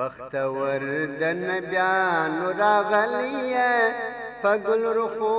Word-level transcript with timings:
بختور 0.00 0.80
د 1.20 1.22
نبیانو 1.50 2.44
راغلیه 2.64 3.72
پګل 4.42 4.82
رخو 5.00 5.36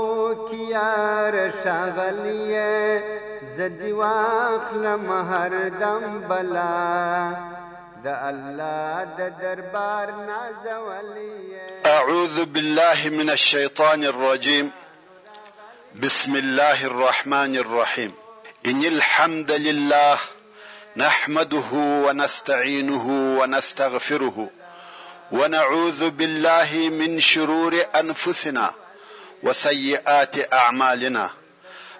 کیار 0.49 1.33
شغلیه 1.63 2.73
زدی 3.57 3.91
واخلم 4.01 5.05
هر 5.31 5.53
دم 5.83 6.03
بلا 6.29 6.97
د 8.05 8.07
الله 8.31 8.91
د 9.19 9.21
دربار 9.41 10.07
نازولیه 10.29 11.65
اعوذ 11.97 12.35
بالله 12.53 12.99
من 13.19 13.29
الشیطان 13.37 13.99
الرجیم 14.13 14.67
بسم 16.03 16.31
الله 16.43 16.79
الرحمن 16.91 17.51
الرحیم 17.63 18.11
ان 18.69 18.79
الحمد 18.93 19.51
لله 19.67 20.17
نحمده 20.97 21.71
ونستعينه 21.73 23.05
ونستغفره 23.39 24.49
ونعوذ 25.31 26.09
بالله 26.09 26.69
من 26.91 27.19
شرور 27.19 27.85
انفسنا 27.95 28.73
وسيئات 29.43 30.53
اعمالنا 30.53 31.29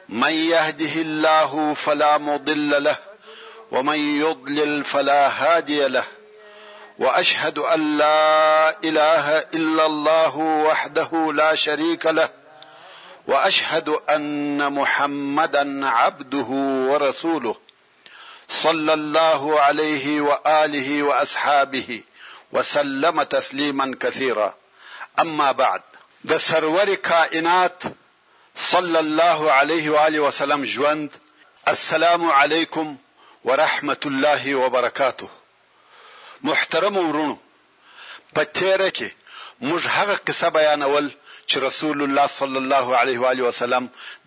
من 0.10 0.32
يهده 0.34 0.96
الله 1.02 1.74
فلا 1.74 2.18
مضل 2.18 2.84
له 2.84 2.96
ومن 3.72 3.98
يضلل 4.22 4.84
فلا 4.84 5.28
هادي 5.28 5.88
له 5.88 6.08
واشهد 7.00 7.60
ان 7.60 7.98
لا 7.98 8.70
اله 8.84 9.40
الا 9.40 9.86
الله 9.86 10.38
وحده 10.38 11.34
لا 11.34 11.56
شريك 11.56 12.06
له 12.06 12.30
واشهد 13.28 13.90
ان 13.90 14.74
محمدا 14.74 15.88
عبده 15.88 16.48
ورسوله 16.92 17.71
صلى 18.52 18.94
الله 18.94 19.60
عليه 19.62 20.22
واله 20.22 21.04
واصحابه 21.04 22.04
وسلم 22.52 23.24
تسليما 23.24 23.96
كثيرا 24.00 24.56
اما 25.20 25.52
بعد 25.52 25.82
د 26.24 26.38
سرور 26.38 26.94
کائنات 26.94 27.84
صلى 28.56 29.00
الله 29.00 29.52
عليه 29.52 29.90
واله 29.90 30.20
وسلم 30.20 30.66
ژوند 30.66 31.10
السلام 31.68 32.32
علیکم 32.32 32.96
ورحمة 33.46 34.04
الله 34.06 34.56
وبرکاته 34.56 35.28
محترم 36.52 36.98
ورونو 36.98 37.38
په 38.38 38.44
تیره 38.60 38.90
کې 38.98 39.10
موږ 39.68 39.82
هغه 39.98 40.16
قصه 40.30 40.50
بیانول 40.58 41.12
چې 41.52 41.60
رسول 41.70 42.02
الله 42.04 42.28
صلی 42.40 42.58
الله 42.64 42.88
علیه 43.02 43.20
و 43.24 43.30
علیه 43.32 43.46
وسلم 43.52 43.84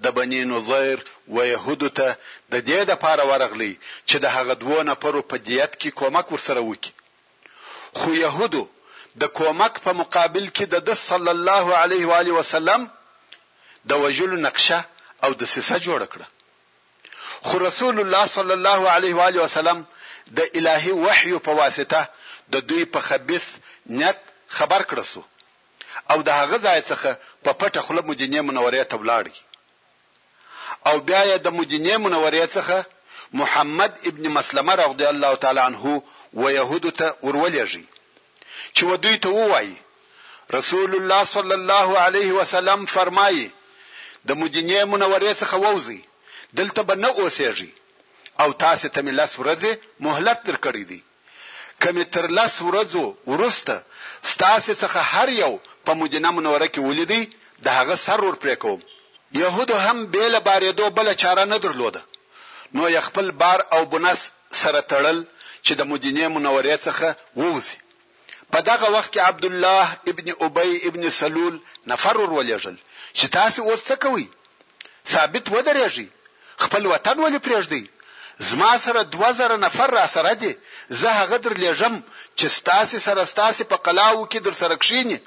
د 0.06 0.16
بنی 0.16 0.40
نظیر 0.52 0.98
و 1.34 1.36
يهودو 1.52 1.88
ته 2.00 2.08
د 2.52 2.56
دې 2.68 2.80
د 2.90 2.98
پاره 3.04 3.24
ورغلی 3.30 3.68
چې 4.08 4.16
د 4.24 4.34
هغه 4.36 4.54
دوه 4.64 4.82
نفرو 4.90 5.22
په 5.30 5.36
دیت 5.48 5.72
کې 5.80 5.90
کومک 6.02 6.26
ورسره 6.34 6.60
وکړي 6.70 6.92
خو 7.98 8.10
يهودو 8.24 8.62
د 9.24 9.32
کومک 9.40 9.80
په 9.86 9.92
مقابل 10.02 10.48
کې 10.56 10.64
د 10.90 11.00
صلی 11.06 11.30
الله 11.36 11.66
علیه 11.82 12.06
و 12.12 12.14
علیه 12.22 12.34
وسلم 12.42 12.88
د 13.92 14.06
وجلو 14.06 14.36
نقشه 14.36 14.80
او 15.24 15.32
د 15.34 15.44
سیسه 15.56 15.78
جوړ 15.88 16.12
کړه 16.12 16.26
خو 17.50 17.58
رسول 17.66 18.00
الله 18.04 18.24
صلی 18.38 18.54
الله 18.60 18.80
علیه 18.96 19.14
و 19.20 19.28
علیه 19.28 19.42
وسلم 19.48 19.84
د 20.40 20.48
الهي 20.62 20.92
وحي 21.04 21.38
په 21.48 21.60
واسطه 21.62 22.08
د 22.56 22.66
دوی 22.72 22.84
په 22.96 23.00
خبيث 23.10 23.46
نیت 24.00 24.20
خبر 24.60 24.82
کړسو 24.92 25.22
او 26.12 26.18
د 26.26 26.30
هغه 26.40 26.56
ځای 26.66 26.80
څخه 26.90 27.10
په 27.44 27.50
پټه 27.60 27.80
خوله 27.86 28.02
مدینه 28.10 28.38
منورې 28.48 28.82
ته 28.90 28.96
ولاړ 29.02 29.26
او 30.88 30.96
بیا 31.08 31.22
یې 31.30 31.36
د 31.44 31.48
مدینه 31.58 31.94
منورې 32.04 32.44
څخه 32.56 32.76
محمد 33.40 33.92
ابن 34.08 34.24
مسلمه 34.38 34.74
رضی 34.82 35.06
الله 35.12 35.32
تعالی 35.42 35.60
عنه 35.68 35.82
و 36.40 36.44
يهود 36.58 36.84
ته 36.98 37.06
ورولېږي 37.24 37.84
چې 38.76 38.82
ودوی 38.90 39.16
ته 39.24 39.28
وایي 39.38 39.76
رسول 40.58 40.90
الله 41.00 41.22
صلی 41.34 41.54
الله 41.60 41.88
علیه 42.06 42.30
وسلم 42.38 42.80
فرمایي 42.96 43.46
د 44.28 44.30
مدینه 44.42 44.78
منورې 44.92 45.32
څخه 45.42 45.56
ووځي 45.64 46.00
دلته 46.58 46.80
به 46.88 46.94
نه 47.04 47.10
اوسېږي 47.20 47.70
او 48.42 48.48
تاسو 48.64 48.86
ته 48.94 48.98
ملس 49.08 49.32
ورځې 49.36 49.70
مهلت 50.04 50.38
درکړې 50.48 50.84
دي 50.92 51.00
کمه 51.82 52.02
تر 52.14 52.26
لس 52.38 52.54
ورځو 52.68 53.04
ورسته 53.30 53.76
ستاسو 54.32 54.72
څخه 54.82 55.00
هر 55.14 55.28
یو 55.42 55.52
په 55.86 55.92
مدینه 56.00 56.28
منوره 56.36 56.68
کې 56.74 56.80
ولیدي 56.88 57.22
د 57.64 57.66
هغه 57.78 57.94
سر 58.06 58.18
ور 58.24 58.36
پرې 58.42 58.54
کوم 58.64 58.80
يهودو 59.42 59.76
هم 59.86 59.98
بیل 60.14 60.34
بارېدو 60.48 60.84
بل 60.98 61.06
چاره 61.22 61.44
نه 61.52 61.58
درلوده 61.64 62.00
نو 62.76 62.84
ی 62.96 63.00
خپل 63.08 63.26
بار 63.40 63.60
او 63.74 63.80
بنس 63.92 64.20
سره 64.62 64.80
تړل 64.90 65.18
چې 65.66 65.72
د 65.76 65.82
مدینه 65.90 66.26
منورې 66.36 66.76
څخه 66.86 67.08
ووزي 67.40 67.76
په 68.52 68.58
دغه 68.70 68.86
وخت 68.96 69.10
کې 69.14 69.20
عبد 69.28 69.44
الله 69.44 69.86
ابن 70.10 70.26
ابي 70.46 70.72
ابن 70.88 71.02
سلول 71.20 71.54
نفر 71.92 72.14
ور 72.20 72.30
ولېجل 72.38 72.76
چې 73.18 73.26
تاسو 73.38 73.60
اوس 73.68 73.80
څه 73.88 73.94
کوئ 74.04 74.26
ثابت 75.12 75.44
ودرېږي 75.54 76.06
خپل 76.64 76.82
وطن 76.92 77.16
ولې 77.24 77.40
پرېږدي 77.46 77.82
زما 78.48 78.72
سره 78.86 79.00
2000 79.16 79.56
نفر 79.66 79.88
را 79.98 80.06
سره 80.16 80.32
دي 80.42 80.52
زه 81.00 81.10
هغه 81.20 81.36
در 81.44 81.54
لېږم 81.62 81.94
چې 82.38 82.46
ستاسو 82.58 82.98
سره 83.06 83.22
ستاسو 83.32 83.64
په 83.72 83.76
قلاو 83.86 84.28
کې 84.30 84.36
در 84.46 84.52
سره 84.62 84.74
کښینی 84.82 85.18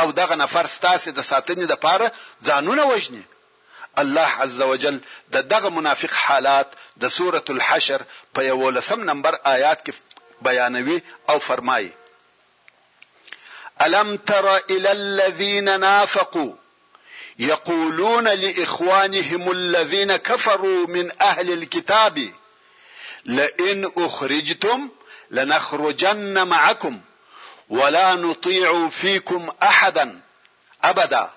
او 0.00 0.10
دغه 0.12 0.34
نفر 0.34 0.66
ستاسو 0.66 1.10
د 1.10 1.20
ساتنې 1.30 1.64
د 1.70 1.74
پاره 1.84 2.12
ځانونه 2.48 2.82
وژني 2.90 3.22
الله 4.02 4.28
عز 4.42 4.60
وجل 4.70 5.00
د 5.34 5.48
دغه 5.52 5.68
منافق 5.68 6.12
حالات 6.12 6.68
د 7.02 7.08
سوره 7.18 7.44
الحشر 7.50 8.02
په 8.34 8.42
یو 8.48 8.70
لسم 8.76 9.00
نمبر 9.10 9.38
آیات 9.54 9.86
کې 9.86 9.92
بیانوي 10.42 11.00
او 11.30 11.38
فرمایي 11.38 11.92
الم 13.86 14.16
تر 14.16 14.46
الى 14.56 14.90
الذين 14.92 15.80
نافقوا 15.80 16.52
يقولون 17.38 18.28
لاخوانهم 18.28 19.48
الذين 19.50 20.16
كفروا 20.16 20.86
من 20.86 21.12
اهل 21.22 21.52
الكتاب 21.52 22.30
لئن 23.24 23.90
اخرجتم 23.98 24.88
لنخرجن 25.30 26.42
معكم 26.48 27.00
ولا 27.70 28.14
نطيع 28.14 28.88
فيكم 28.88 29.50
احدا 29.62 30.20
ابدا 30.84 31.30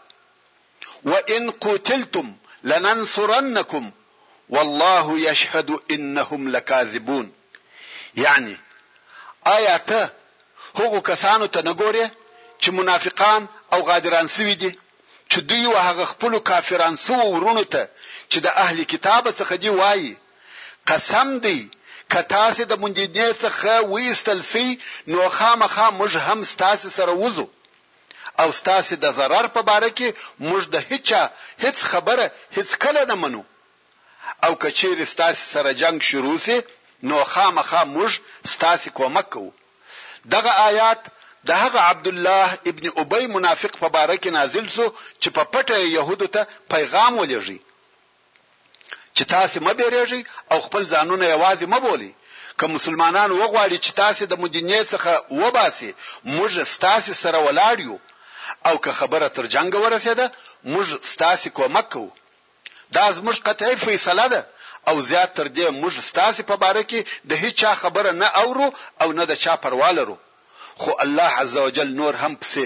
وان 1.04 1.52
قتلتم 1.52 2.36
لننصرنكم 2.64 3.92
والله 4.50 5.20
يشهد 5.20 5.80
انهم 5.92 6.50
لكاذبون 6.50 7.34
یعنی 8.16 8.58
آیاته 9.48 10.10
هغه 10.76 11.00
کسانو 11.00 11.46
ته 11.46 11.62
نګورې 11.62 12.06
چې 12.64 12.70
منافقان 12.78 13.42
او 13.74 13.80
غادران 13.90 14.28
سوي 14.36 14.54
دي 14.62 14.72
چې 15.34 15.38
دوی 15.50 15.66
وهغه 15.74 16.06
خپل 16.12 16.34
کافرانو 16.50 16.98
ورونو 17.34 17.64
ته 17.74 17.84
چې 18.34 18.38
د 18.38 18.48
اهل 18.64 18.78
کتاب 18.84 19.24
څخه 19.40 19.54
دی 19.64 19.70
وایي 19.70 20.18
قسم 20.88 21.30
دی 21.46 21.58
کتا 22.14 22.46
سي 22.56 22.64
د 22.70 22.74
منجدې 22.84 23.28
څخه 23.44 23.72
وېستل 23.94 24.40
سي 24.52 24.66
نو 25.12 25.20
خامخا 25.38 25.88
موږ 26.00 26.14
هم 26.28 26.40
ستاسو 26.54 26.88
سره 26.98 27.12
وزو 27.22 27.46
او 28.42 28.48
ستاسو 28.60 28.96
د 29.04 29.16
zarar 29.18 29.46
په 29.56 29.62
باره 29.70 29.90
کې 29.98 30.10
موږ 30.48 30.62
د 30.74 30.84
هیڅ 30.90 31.10
هیڅ 31.64 31.78
خبره 31.92 32.26
هیڅ 32.58 32.70
کله 32.84 33.02
نه 33.12 33.16
منو 33.24 33.42
او 34.46 34.52
کچیر 34.64 35.04
ستاسو 35.14 35.44
سره 35.56 35.72
جنگ 35.82 36.02
شروع 36.10 36.38
سي 36.48 36.58
نو 37.10 37.24
خامخا 37.34 37.82
موږ 37.96 38.12
ستاسو 38.56 38.92
کومک 39.00 39.30
کوو 39.36 39.52
دغه 40.36 40.52
آیات 40.70 41.02
د 41.50 41.62
هغه 41.64 41.82
عبد 41.92 42.08
الله 42.08 42.48
ابن 42.72 42.86
ابي 43.04 43.26
منافق 43.36 43.78
په 43.84 43.88
باره 43.98 44.18
کې 44.18 44.30
نازل 44.40 44.70
سو 44.78 44.86
چې 45.22 45.30
په 45.36 45.44
پټه 45.54 45.78
يهودو 46.00 46.34
ته 46.38 46.42
پیغام 46.76 47.14
ولېږي 47.22 47.58
چې 49.18 49.24
تاسو 49.36 49.58
مبهریږئ 49.68 50.22
او 50.52 50.58
خپل 50.66 50.82
ځانونه 50.94 51.26
یوازې 51.34 51.66
مبولي 51.76 52.12
که 52.60 52.66
مسلمانان 52.76 53.30
وغواړي 53.40 53.78
چې 53.86 53.92
تاسو 54.04 54.24
د 54.28 54.34
مدینه 54.44 54.80
څخه 54.94 55.12
وباسي 55.42 55.92
موږ 56.36 56.52
ستاسو 56.74 57.14
سره 57.24 57.38
ولاړیو 57.48 57.96
او 58.68 58.76
که 58.84 58.92
خبره 59.00 59.28
تر 59.36 59.46
جنگ 59.54 59.72
ورسېده 59.84 60.26
موږ 60.74 60.86
ستاسو 61.14 61.50
کومک 61.58 61.86
کوو 61.94 62.12
دا 62.96 63.06
زموږ 63.18 63.36
قطعي 63.48 63.76
فیصله 63.86 64.26
ده 64.34 64.42
او 64.90 64.96
زیات 65.10 65.32
تر 65.40 65.48
دې 65.58 65.68
موږ 65.82 65.94
ستاسو 66.10 66.42
په 66.50 66.56
باره 66.64 66.84
کې 66.90 67.00
د 67.30 67.32
هیڅ 67.44 67.60
خبره 67.84 68.12
نه 68.22 68.28
اورو 68.44 68.68
او 69.02 69.08
نه 69.18 69.24
د 69.32 69.34
چا 69.44 69.54
پروا 69.64 69.92
لرو 70.00 70.16
خو 70.82 70.92
الله 71.04 71.32
عزوجل 71.42 71.88
نور 72.02 72.14
هم 72.22 72.34
پسې 72.42 72.64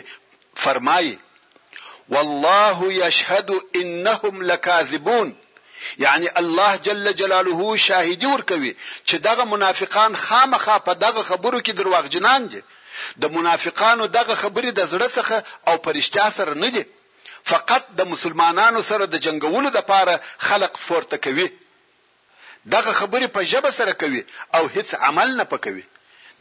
فرمایي 0.63 1.18
والله 2.13 2.77
يشهد 3.01 3.50
انهم 3.81 4.36
لكاذبون 4.50 5.30
یعنی 5.98 6.28
الله 6.42 6.72
جل 6.86 7.06
جلاله 7.20 7.78
شاهدی 7.88 8.26
ورکوي 8.36 8.72
چې 9.08 9.16
دغه 9.28 9.44
منافقان 9.52 10.12
خامخا 10.16 10.80
په 10.80 10.94
دغه 10.94 11.22
خبرو 11.30 11.60
کې 11.66 11.72
درواغجنان 11.80 12.42
دي 12.52 12.62
د 13.22 13.30
منافقانو 13.38 14.06
دغه 14.18 14.36
خبرې 14.42 14.72
د 14.78 14.82
زړه 14.92 15.08
څخه 15.18 15.38
او 15.68 15.76
پرشتیا 15.86 16.30
سره 16.38 16.54
نه 16.64 16.70
دي 16.76 16.84
فقط 17.44 17.84
د 17.98 18.02
مسلمانانو 18.14 18.82
سره 18.82 19.06
د 19.06 19.16
جنگولو 19.26 19.70
د 19.70 19.80
پاره 19.92 20.20
خلق 20.48 20.78
فورته 20.88 21.18
کوي 21.18 21.48
دغه 22.66 22.92
خبرې 23.00 23.28
په 23.36 23.42
جبه 23.52 23.72
سره 23.80 23.92
کوي 24.02 24.22
او 24.58 24.64
هیڅ 24.76 24.90
عمل 25.08 25.30
نه 25.42 25.46
پکوي 25.54 25.86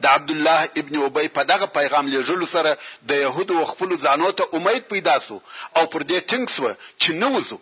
د 0.04 0.06
عبد 0.06 0.30
الله 0.30 0.60
ابن 0.80 0.94
ابي 1.06 1.28
په 1.28 1.42
دغه 1.52 1.66
پیغام 1.66 2.06
لېږلو 2.12 2.46
سره 2.54 2.76
د 3.10 3.20
يهودو 3.24 3.64
خپل 3.72 3.90
ځانو 4.04 4.30
ته 4.38 4.44
امید 4.58 4.84
پیدا 4.92 5.18
سو 5.26 5.40
او 5.76 5.86
پر 5.86 6.00
دې 6.10 6.18
ټینګ 6.30 6.46
سو 6.56 6.74
چې 7.02 7.10
نه 7.22 7.26
وځو 7.34 7.58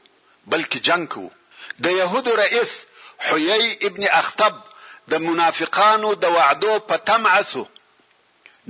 بلکې 0.52 0.78
جنگ 0.88 1.08
کوو 1.14 1.30
د 1.80 1.86
يهودو 2.00 2.32
رئیس 2.44 2.72
حيي 3.28 3.70
ابن 3.88 4.02
اخطب 4.20 4.54
د 5.10 5.14
منافقانو 5.26 6.08
د 6.22 6.24
وعدو 6.36 6.72
په 6.88 6.94
تمعسو 7.08 7.64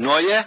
نو 0.02 0.12
یې 0.28 0.38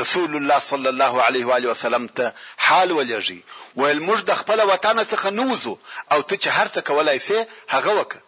رسول 0.00 0.30
الله 0.38 0.58
صلی 0.70 0.88
الله 0.94 1.12
علیه 1.26 1.44
و 1.48 1.52
علیه 1.58 1.70
وسلم 1.74 2.04
ته 2.16 2.24
حال 2.66 2.88
ولېږي 2.98 3.38
ویل 3.80 4.00
موږ 4.08 4.18
د 4.28 4.32
خپل 4.40 4.58
وطن 4.72 4.96
څخه 5.12 5.28
نوزو 5.38 5.74
او 6.12 6.18
ته 6.28 6.34
چې 6.42 6.48
هر 6.56 6.66
څه 6.74 6.80
کولای 6.88 7.18
سي 7.26 7.38
هغه 7.74 7.92
وکړه 7.98 8.20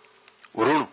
ورونو 0.59 0.87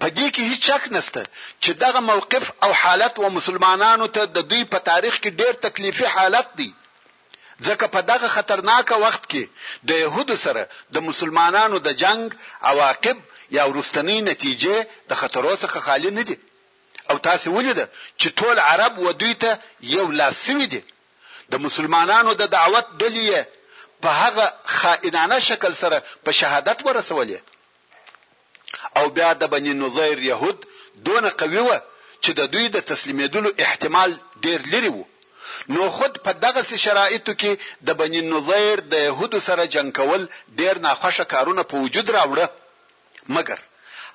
په 0.00 0.06
دې 0.16 0.26
کې 0.34 0.42
هیڅ 0.50 0.60
شک 0.68 0.82
نشته 0.96 1.22
چې 1.62 1.70
دغه 1.84 2.00
موقف 2.10 2.44
او 2.64 2.70
حالت 2.82 3.14
و 3.18 3.24
مسلمانانو 3.36 4.06
ته 4.16 4.22
د 4.36 4.38
دوی 4.50 4.62
په 4.72 4.78
تاریخ 4.90 5.14
کې 5.22 5.30
ډېر 5.40 5.52
تکلیفي 5.66 6.06
حالت 6.16 6.46
دی 6.58 6.70
ځکه 7.66 7.86
په 7.94 8.00
دغه 8.10 8.28
خطرناک 8.36 8.88
وخت 9.04 9.24
کې 9.32 9.44
د 9.88 9.90
يهودو 10.04 10.36
سره 10.44 10.62
د 10.94 10.96
مسلمانانو 11.08 11.76
د 11.86 11.88
جنگ 12.02 12.24
عواقب 12.70 13.18
یا 13.56 13.62
ورستنی 13.70 14.18
نتیجې 14.30 14.76
د 15.10 15.12
خطرو 15.20 15.52
څخه 15.62 15.78
خالی 15.86 16.10
نه 16.18 16.22
دي 16.28 16.36
او 17.10 17.16
تاسو 17.28 17.46
ولیده 17.56 17.86
چې 18.20 18.28
ټول 18.38 18.56
عرب 18.70 18.92
و 19.04 19.08
دوی 19.20 19.34
ته 19.42 19.50
یو 19.96 20.06
لاسوي 20.20 20.66
دي 20.74 20.82
د 21.52 21.54
مسلمانانو 21.66 22.30
د 22.40 22.42
دعوت 22.56 22.86
ډلې 23.02 23.30
په 24.02 24.10
هغه 24.22 24.44
خائنانه 24.78 25.38
شکل 25.48 25.72
سره 25.82 25.96
په 26.24 26.30
شهادت 26.40 26.78
ورسولې 26.86 27.38
او 28.98 29.04
بیا 29.16 29.30
د 29.40 29.44
بنی 29.54 29.72
نظیر 29.82 30.18
يهود 30.30 30.58
دون 31.06 31.24
قوي 31.40 31.62
و 31.66 31.70
چې 32.22 32.30
د 32.38 32.40
دوی 32.52 32.66
د 32.74 32.78
تسلیمېدلو 32.90 33.48
احتمال 33.66 34.10
ډیر 34.44 34.60
لري 34.74 34.90
وو 34.96 35.04
نو 35.74 35.84
خود 35.96 36.12
په 36.24 36.32
دغه 36.44 36.62
شرایطو 36.84 37.32
کې 37.40 37.52
د 37.86 37.88
بنی 38.00 38.20
نظیر 38.32 38.76
د 38.92 38.94
يهودو 39.06 39.40
سره 39.48 39.66
جنگ 39.74 39.90
کول 39.98 40.22
ډیر 40.60 40.78
ناخوشه 40.86 41.24
کارونه 41.32 41.62
په 41.72 41.76
وجود 41.84 42.06
راوړه 42.16 42.46
مګر 43.36 43.58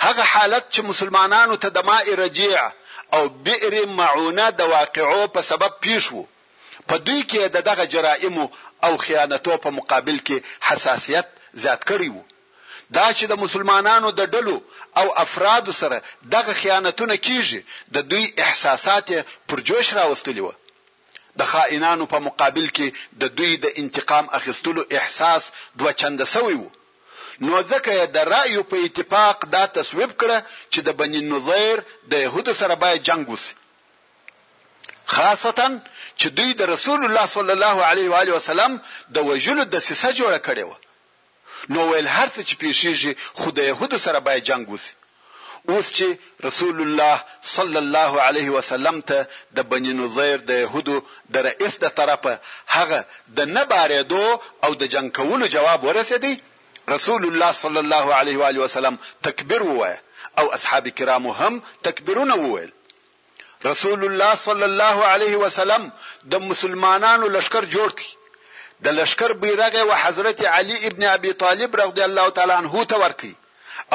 هغه 0.06 0.24
حالت 0.34 0.66
چې 0.74 0.82
مسلمانانو 0.92 1.56
ته 1.66 1.70
د 1.78 1.86
ماء 1.90 2.06
رجیع 2.24 2.64
او 3.16 3.22
بئر 3.46 3.74
معونه 4.02 4.48
د 4.60 4.72
واقعو 4.76 5.24
په 5.36 5.42
سبب 5.52 5.74
پیښو 5.86 6.22
په 6.90 6.96
دوی 7.06 7.22
کې 7.30 7.42
د 7.56 7.58
دغه 7.70 7.86
جرائمو 7.96 8.46
او 8.86 8.92
خیانتو 9.06 9.58
په 9.68 9.70
مقابل 9.80 10.20
کې 10.28 10.38
حساسیت 10.70 11.28
زیات 11.64 11.82
کړی 11.92 12.10
وو 12.16 12.24
دا 13.00 13.08
چې 13.18 13.26
د 13.28 13.34
مسلمانانو 13.46 14.12
د 14.20 14.30
ډلو 14.36 14.58
او 15.00 15.08
افرادو 15.26 15.72
سره 15.82 15.98
دغه 16.36 16.54
خیانتونه 16.62 17.16
کیږي 17.18 17.60
د 17.96 17.98
دوی 18.12 18.26
احساسات 18.48 19.08
پر 19.48 19.60
جوش 19.70 19.88
راوستلی 20.02 20.44
وو 20.46 20.54
د 21.40 21.42
خائنانو 21.52 22.06
په 22.14 22.18
مقابل 22.28 22.66
کې 22.76 22.88
د 23.22 23.24
دوی 23.38 23.54
د 23.64 23.66
انتقام 23.82 24.26
اخیستلو 24.40 24.82
احساس 24.98 25.44
دوه 25.80 25.92
چنده 26.02 26.26
سوی 26.36 26.56
وو 26.62 26.70
نو 27.46 27.56
ځکه 27.72 27.92
د 28.16 28.18
رایو 28.34 28.62
په 28.72 28.78
اتفاق 28.88 29.38
دا 29.56 29.64
تصویب 29.78 30.12
کړه 30.22 30.38
چې 30.72 30.80
د 30.88 30.90
بنی 31.00 31.22
نظیر 31.34 31.76
د 32.12 32.14
يهودو 32.26 32.54
سره 32.62 32.76
باید 32.84 33.02
جنگ 33.08 33.24
وسی 33.34 33.54
خاصتا 35.16 35.68
چې 36.20 36.28
دوی 36.38 36.52
د 36.60 36.62
رسول 36.74 37.00
الله 37.06 37.26
صلی 37.36 37.52
الله 37.58 37.78
علیه 37.92 38.08
و 38.12 38.16
علیه 38.22 38.36
وسلم 38.40 38.72
د 39.16 39.18
وجلو 39.30 39.64
د 39.74 39.76
سیسه 39.88 40.10
جوړه 40.20 40.40
کړې 40.48 40.64
و 40.70 40.72
نو 41.74 41.80
ویل 41.92 42.08
هرڅه 42.18 42.42
چې 42.48 42.54
پیښیږي 42.64 43.12
خو 43.40 43.48
د 43.58 43.60
يهودو 43.70 43.98
سره 44.06 44.20
باید 44.28 44.44
جنگ 44.50 44.64
وسی 44.74 44.94
اوس 45.74 45.88
چې 45.98 46.08
رسول 46.48 46.82
الله 46.82 47.16
صلی 47.56 47.78
الله 47.84 48.14
علیه 48.28 48.50
وسلم 48.58 48.98
ته 49.12 49.20
د 49.60 49.70
بنی 49.70 49.94
نظیر 50.02 50.38
د 50.50 50.58
يهودو 50.64 50.98
د 51.38 51.46
رئیس 51.48 51.76
د 51.84 51.94
طرفه 52.00 52.34
هغه 52.76 53.00
د 53.38 53.48
نباریدو 53.58 54.28
او 54.66 54.72
د 54.82 54.92
جنگ 54.96 55.10
کولو 55.20 55.46
جواب 55.56 55.80
ورسېدی 55.88 56.34
رسول 56.96 57.22
الله 57.30 57.52
صلی 57.64 57.82
الله 57.86 58.08
علیه 58.20 58.38
و 58.42 58.46
علیه 58.50 58.62
وسلم 58.66 58.96
تکبیر 59.28 59.62
ووایه 59.70 59.98
او 60.44 60.46
اصحاب 60.58 60.86
کرام 60.98 61.26
هم 61.40 61.54
تکبیرونه 61.88 62.36
وویل 62.44 62.72
رسول 63.72 64.02
الله 64.10 64.34
صلی 64.48 64.66
الله 64.72 64.98
علیه 65.14 65.36
وسلم 65.46 65.84
د 66.36 66.46
مسلمانانو 66.52 67.26
لشکر 67.38 67.64
جوړ 67.78 67.90
کړ 68.00 68.08
د 68.88 68.96
لشکر 69.00 69.32
بیرغ 69.48 69.74
او 69.86 69.88
حضرت 70.04 70.40
علی 70.58 70.76
ابن 70.92 71.04
ابي 71.16 71.32
طالب 71.46 71.72
رضی 71.84 72.02
الله 72.10 72.28
تعالی 72.42 72.56
عنه 72.62 72.76
ته 72.94 72.98
ورکی 73.06 73.34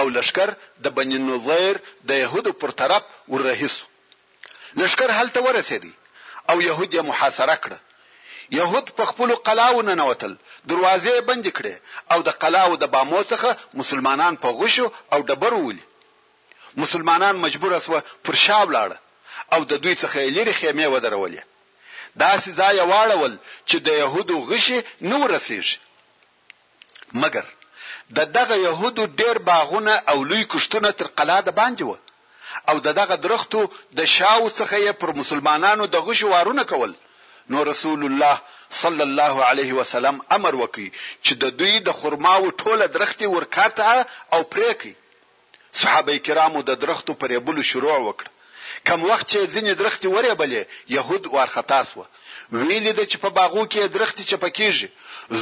او 0.01 0.09
لشکر 0.17 0.51
د 0.85 0.87
بنی 0.99 1.19
نظیر 1.31 1.75
د 2.09 2.21
يهودو 2.25 2.53
پر 2.61 2.71
طرف 2.81 3.03
ورهیسو 3.29 3.85
لشکر 4.83 5.11
هلته 5.19 5.41
ورسېدی 5.47 5.93
او 6.51 6.57
يهود 6.69 6.91
یې 6.97 7.03
محاصره 7.11 7.57
کړ 7.65 7.73
يهود 8.59 8.87
په 9.01 9.05
خپل 9.11 9.31
قلاو 9.49 9.83
نه 9.89 9.95
نوتل 10.01 10.33
دروازې 10.71 11.15
بند 11.29 11.47
کړې 11.57 11.75
او 12.13 12.19
د 12.29 12.41
قلاو 12.45 12.77
د 12.83 12.91
بامو 12.97 13.21
څخه 13.33 13.57
مسلمانان 13.83 14.37
په 14.47 14.57
غوشو 14.61 14.89
او 15.13 15.21
ډبرو 15.29 15.61
ولي 15.69 15.85
مسلمانان 16.87 17.37
مجبور 17.45 17.77
اسوه 17.79 18.01
پر 18.29 18.35
شا 18.47 18.59
ولاړه 18.65 18.97
او 19.55 19.61
د 19.71 19.75
دوی 19.87 19.95
څخه 20.03 20.19
لري 20.39 20.53
خیمه 20.63 20.87
ودرولې 20.93 21.43
دا 22.23 22.33
سزا 22.45 22.69
یې 22.73 22.85
واړول 22.93 23.35
چې 23.69 23.77
د 23.87 24.03
يهودو 24.03 24.37
غشي 24.51 24.79
نو 25.11 25.19
رسېږي 25.35 25.77
مګر 27.23 27.47
د 28.17 28.19
دغه 28.37 28.57
يهودو 28.67 29.03
ډیر 29.21 29.37
باغونه 29.49 29.93
او 30.11 30.19
لوی 30.31 30.45
کشتونه 30.53 30.91
تر 30.99 31.07
قلاده 31.19 31.53
باندې 31.61 31.83
و 31.87 31.93
او 32.71 32.77
د 32.87 32.89
دغه 33.01 33.17
درختو 33.27 33.61
د 33.99 34.01
شاو 34.17 34.49
څخه 34.59 34.77
یې 34.87 34.93
پر 35.01 35.11
مسلمانانو 35.21 35.85
د 35.95 35.97
غش 36.07 36.21
وارونه 36.33 36.65
کول 36.73 36.93
نو 37.51 37.59
رسول 37.71 38.01
الله 38.09 38.37
صلی 38.83 39.03
الله 39.09 39.35
علیه 39.51 39.73
وسلم 39.81 40.17
امر 40.37 40.53
وکي 40.63 40.89
چې 41.25 41.33
د 41.43 41.45
دوی 41.61 41.75
د 41.79 41.89
خرماو 42.01 42.51
ټوله 42.63 42.87
درختي 42.97 43.27
ورکاته 43.35 43.85
او 44.35 44.41
پریکي 44.55 44.93
صحابه 45.81 46.13
کرامو 46.27 46.61
د 46.69 46.71
درختو 46.83 47.13
پرې 47.21 47.39
بل 47.49 47.59
شروع 47.71 47.95
وکړ 48.03 48.27
کم 48.89 49.01
وخت 49.11 49.27
چې 49.33 49.39
ځینې 49.55 49.73
درختي 49.81 50.09
ورېبلې 50.15 50.63
يهود 50.99 51.23
وارخطا 51.35 51.81
سو 51.91 52.05
ویلې 52.53 52.93
د 52.97 53.01
چ 53.11 53.13
په 53.25 53.29
باغو 53.39 53.63
کې 53.73 53.93
درختي 53.97 54.25
چپکیږي 54.31 54.89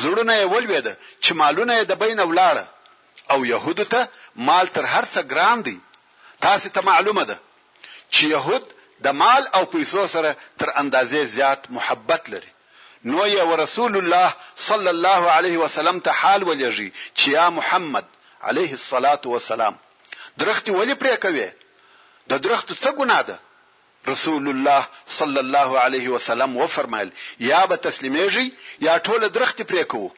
زړونه 0.02 0.32
یې 0.40 0.44
ولويده 0.52 0.92
چې 1.24 1.30
مالونه 1.40 1.72
یې 1.78 1.84
د 1.86 1.92
بین 2.02 2.20
ولاړه 2.30 2.66
او 3.32 3.38
يهودو 3.52 3.84
ته 3.92 4.00
مال 4.48 4.66
تر 4.76 4.84
هر 4.94 5.04
څه 5.12 5.20
ګران 5.32 5.58
دی 5.68 5.78
تاسو 6.44 6.68
ته 6.74 6.80
معلومه 6.90 7.24
ده 7.30 7.38
چې 8.14 8.22
يهود 8.34 8.64
د 9.04 9.06
مال 9.20 9.42
او 9.56 9.62
پیسو 9.72 10.02
سره 10.14 10.30
تر 10.58 10.68
اندازې 10.82 11.20
زیات 11.36 11.60
محبت 11.76 12.22
لري 12.34 12.52
نو 13.10 13.26
یو 13.38 13.48
رسول 13.64 13.94
الله 14.00 14.30
صلی 14.68 14.90
الله 14.96 15.20
علیه 15.38 15.56
وسلم 15.64 15.96
ته 16.06 16.10
حال 16.20 16.40
ولېږي 16.44 16.88
چې 17.18 17.26
یا 17.38 17.46
محمد 17.58 18.06
علیه 18.48 18.72
الصلاۃ 18.80 19.22
والسلام 19.32 19.74
درخت 20.40 20.64
ولې 20.68 20.94
پرې 21.00 21.14
کوي 21.24 21.48
د 22.30 22.32
درخت 22.44 22.68
څه 22.82 22.90
ګناه 22.98 23.22
ده 23.28 23.38
رسول 24.08 24.48
الله 24.48 24.86
صلى 25.06 25.40
الله 25.40 25.78
عليه 25.80 26.08
وسلم 26.08 26.56
و 26.56 26.66
فرمایل 26.66 27.12
یا 27.40 27.64
به 27.66 27.76
تسلیمیږي 27.76 28.50
یا 28.80 28.98
ټول 28.98 29.20
درخت 29.28 29.62
پرې 29.70 29.84
کوو 29.92 30.08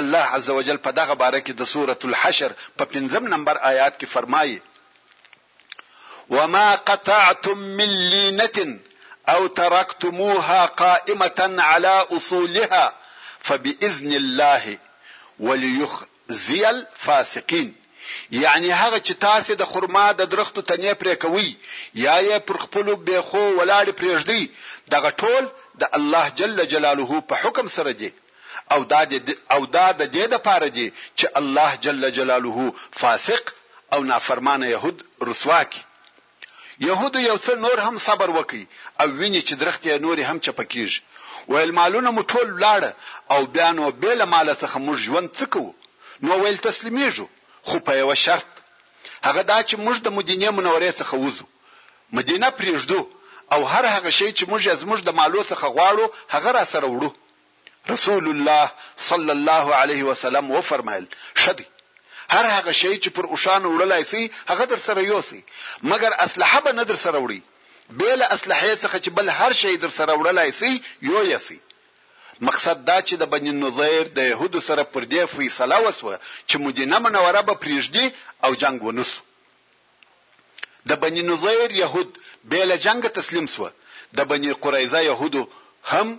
الله 0.00 0.18
عز 0.36 0.46
په 0.84 0.90
دغه 0.98 1.14
باره 1.14 1.40
کې 1.46 1.52
د 1.52 1.62
سوره 1.72 1.96
الحشر 2.04 2.52
په 2.76 2.84
15 2.84 3.20
نمبر 3.34 3.56
آیات 3.70 4.00
کې 4.00 4.06
فرمایي 4.06 4.58
وما 6.30 6.74
قطعتم 6.76 7.58
من 7.58 7.92
لينه 8.12 8.78
او 9.28 9.46
تركتموها 9.46 10.66
قائمه 10.66 11.56
على 11.60 11.94
اصولها 12.16 12.92
فباذن 13.46 14.12
الله 14.12 14.78
وليخزي 15.40 16.64
الفاسقين 16.70 17.74
یعنی 18.30 18.70
هغه 18.72 18.98
چې 19.06 19.12
تاسو 19.24 19.54
د 19.60 19.68
خرما 19.70 20.06
د 20.18 20.22
درختو 20.32 20.60
تنې 20.70 20.92
پرې 21.00 21.14
کوي 21.24 21.50
یا 22.06 22.16
یې 22.28 22.38
پر 22.48 22.56
خپل 22.64 22.86
بهخو 23.06 23.44
ولاړ 23.58 23.86
پرېږدي 24.00 24.42
دغه 24.94 25.10
ټول 25.22 25.44
د 25.80 25.82
الله 25.98 26.24
جل 26.40 26.56
جلاله 26.72 27.20
په 27.32 27.34
حکم 27.42 27.68
سره 27.76 27.92
دی 28.00 28.10
او 28.74 28.80
دا 28.92 29.02
د 29.12 29.30
او 29.54 29.60
دا 29.76 29.86
د 30.00 30.02
دې 30.14 30.24
د 30.34 30.44
پاره 30.46 30.68
دی 30.76 30.86
چې 31.18 31.26
الله 31.40 31.70
جل 31.86 32.00
جلاله 32.18 32.58
فاسق 33.02 33.44
او 33.94 34.00
نافرمان 34.10 34.62
يهود 34.74 34.98
رسوا 35.30 35.60
کی 35.72 35.82
يهود 36.88 37.14
یو 37.28 37.36
څل 37.46 37.58
نور 37.66 37.78
هم 37.86 37.96
صبر 38.08 38.28
وکي 38.38 38.62
او 39.00 39.06
ویني 39.20 39.42
چې 39.46 39.54
درخت 39.62 39.82
یې 39.88 39.96
نور 40.06 40.16
هم 40.30 40.38
چپکیږي 40.44 41.02
ویل 41.52 41.72
مالونه 41.78 42.10
مو 42.16 42.22
ټول 42.32 42.46
لاړه 42.64 42.90
او 43.34 43.40
بیا 43.56 43.68
نو 43.78 43.84
بل 44.04 44.18
مال 44.32 44.48
څخه 44.62 44.76
موږ 44.86 44.96
ژوند 45.06 45.28
څکو 45.38 45.66
نو 46.26 46.32
ویل 46.42 46.58
تسلیمیږو 46.68 47.26
خو 47.68 47.76
په 47.86 47.92
یو 48.02 48.08
شرط 48.24 48.48
هغه 49.26 49.42
دا 49.52 49.58
چې 49.68 49.74
موږ 49.84 49.96
د 50.02 50.08
مدینه 50.18 50.48
منورې 50.58 50.90
څخه 51.00 51.14
وځو 51.24 51.44
مدینه 52.18 52.48
پریږدو 52.58 53.00
او 53.54 53.60
هر 53.72 53.84
هغه 53.94 54.10
شی 54.18 54.28
چې 54.38 54.44
موږ 54.50 54.60
از 54.74 54.80
موږ 54.90 55.00
د 55.04 55.10
مالو 55.18 55.42
څخه 55.52 55.66
غواړو 55.76 56.04
هغه 56.34 56.50
را 56.56 56.64
سره 56.72 56.86
وړو 56.94 57.10
رسول 57.92 58.24
الله 58.34 58.64
صلی 59.08 59.32
الله 59.38 59.64
علیه 59.82 60.02
وسلم 60.10 60.44
و 60.54 60.62
فرمایل 60.70 61.06
شدی 61.44 61.66
هر 62.34 62.46
هغه 62.56 62.72
شی 62.80 62.92
چې 63.02 63.08
پر 63.16 63.24
اوشان 63.32 63.62
وړلای 63.74 64.02
سي 64.12 64.22
هغه 64.50 64.64
در 64.72 64.80
سره 64.86 65.00
یوسي 65.12 65.40
مګر 65.90 66.10
اسلحه 66.26 66.60
به 66.64 66.72
نه 66.78 66.84
در 66.90 66.96
سره 67.04 67.18
وړي 67.24 67.40
بیل 68.00 68.22
اسلحه 68.34 68.74
څخه 68.84 68.96
چې 69.04 69.08
بل 69.16 69.26
هر 69.38 69.52
شی 69.62 69.74
در 69.76 69.88
سره 69.98 70.12
وړلای 70.20 70.50
سي 70.60 70.72
یو 71.10 71.20
یسي 71.32 71.58
مقصد 72.40 72.84
دا 72.86 73.00
چې 73.00 73.16
د 73.20 73.28
بنی 73.34 73.50
نظیر 73.58 74.08
د 74.16 74.28
يهودو 74.28 74.60
سره 74.64 74.82
پر 74.96 75.04
دې 75.04 75.24
فیصله 75.34 75.76
وسوه 75.86 76.16
چې 76.48 76.56
مدینه 76.64 76.98
منوره 77.04 77.42
به 77.50 77.54
پریږدي 77.54 78.12
او 78.44 78.54
جنگ 78.64 78.82
ونسو 78.82 79.20
د 80.92 81.00
بنی 81.04 81.22
نظیر 81.30 81.70
يهود 81.78 82.18
به 82.52 82.64
له 82.70 82.76
جنگ 82.88 83.06
تسلیم 83.20 83.46
سو 83.54 83.70
د 84.18 84.30
بنی 84.32 84.52
قریظه 84.52 85.00
يهودو 85.06 85.46
هم 85.94 86.16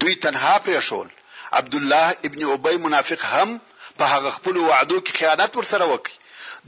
دوی 0.00 0.14
تنها 0.14 0.54
پریښول 0.58 1.08
عبد 1.60 1.74
الله 1.74 2.16
ابن 2.30 2.42
ابي 2.56 2.76
منافق 2.88 3.24
هم 3.34 3.60
په 3.98 4.04
هغه 4.06 4.30
خپل 4.36 4.56
وعدو 4.56 5.00
کې 5.00 5.14
خیانت 5.18 5.56
ورسره 5.62 5.84
وکړ 5.94 6.10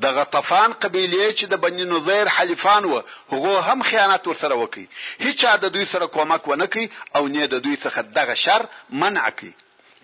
د 0.03 0.05
غطفان 0.19 0.71
قبيله 0.83 1.27
چې 1.39 1.45
د 1.53 1.55
بني 1.65 1.85
نذیر 1.93 2.27
حلیفان 2.37 2.85
و 2.85 2.95
هغه 3.33 3.55
هم 3.69 3.79
خیانت 3.89 4.23
ورسره 4.29 4.55
وکي 4.63 4.87
هیڅ 5.25 5.43
د 5.65 5.67
دوی 5.75 5.85
سره 5.93 6.07
کومک 6.15 6.49
ونه 6.49 6.67
کوي 6.73 6.87
او 7.17 7.23
نه 7.35 7.45
د 7.53 7.57
دوی 7.65 7.77
څخه 7.85 8.01
دغه 8.19 8.35
شر 8.45 8.63
منع 9.03 9.29
کوي 9.39 9.53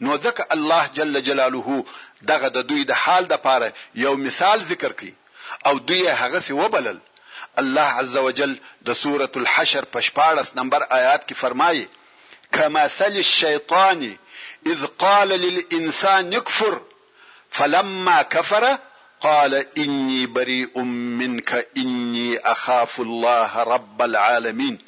نو 0.04 0.10
ځکه 0.26 0.42
الله 0.54 0.82
جل 0.98 1.20
جلاله 1.28 1.78
دغه 2.30 2.48
د 2.56 2.58
دوی 2.68 2.82
د 2.90 3.00
حال 3.02 3.24
د 3.32 3.36
پاره 3.46 3.68
یو 4.04 4.12
مثال 4.26 4.58
ذکر 4.72 4.92
کوي 5.00 5.14
او 5.66 5.74
دوی 5.88 6.02
هغه 6.22 6.40
سی 6.44 6.52
وبلل 6.60 6.98
الله 7.62 7.88
عز 8.02 8.16
وجل 8.26 8.52
د 8.90 8.98
سوره 9.02 9.32
الحشر 9.42 9.84
په 9.94 10.00
14 10.10 10.56
نمبر 10.60 10.82
آیات 11.00 11.24
کې 11.28 11.34
فرمایي 11.42 11.86
کما 12.58 12.86
سل 12.98 13.16
الشیطان 13.26 14.06
اذ 14.72 14.86
قال 15.02 15.28
للانسان 15.46 16.32
اكفر 16.42 16.78
فلما 17.58 18.16
كفر 18.36 18.64
قال 19.20 19.54
إني 19.78 20.26
بريء 20.26 20.78
منك 20.82 21.68
إني 21.76 22.38
أخاف 22.38 23.00
الله 23.00 23.62
رب 23.62 24.02
العالمين 24.02 24.78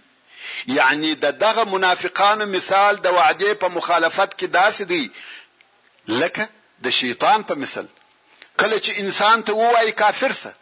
یعنی 0.67 1.15
د 1.15 1.39
دغه 1.39 1.65
منافقانو 1.65 2.47
مثال 2.47 2.97
د 3.03 3.07
وعده 3.07 3.55
په 3.55 3.69
مخالفت 3.69 4.31
کې 4.41 4.47
داسې 4.59 4.83
دی 4.83 5.11
لکه 6.09 6.49
د 6.85 6.89
شیطان 6.91 7.45
په 7.45 7.55
مثل 7.55 7.87
کله 8.61 8.77
چې 8.85 8.93
انسان 9.03 9.43
ته 9.47 9.53
وایي 9.53 9.93
کافر 10.03 10.33
سه 10.43 10.53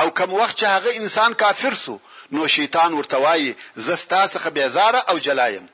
او 0.00 0.06
کوم 0.10 0.30
وخت 0.40 0.56
چې 0.60 0.64
هغه 0.74 0.90
انسان 1.00 1.34
کافر 1.34 1.74
سو 1.74 1.94
نو 2.32 2.46
شیطان 2.56 2.90
ورته 2.94 3.16
وایي 3.24 3.54
زستا 3.76 4.22
څخه 4.28 4.48
بیزاره 4.56 4.98
او 5.10 5.18
جلایم 5.18 5.66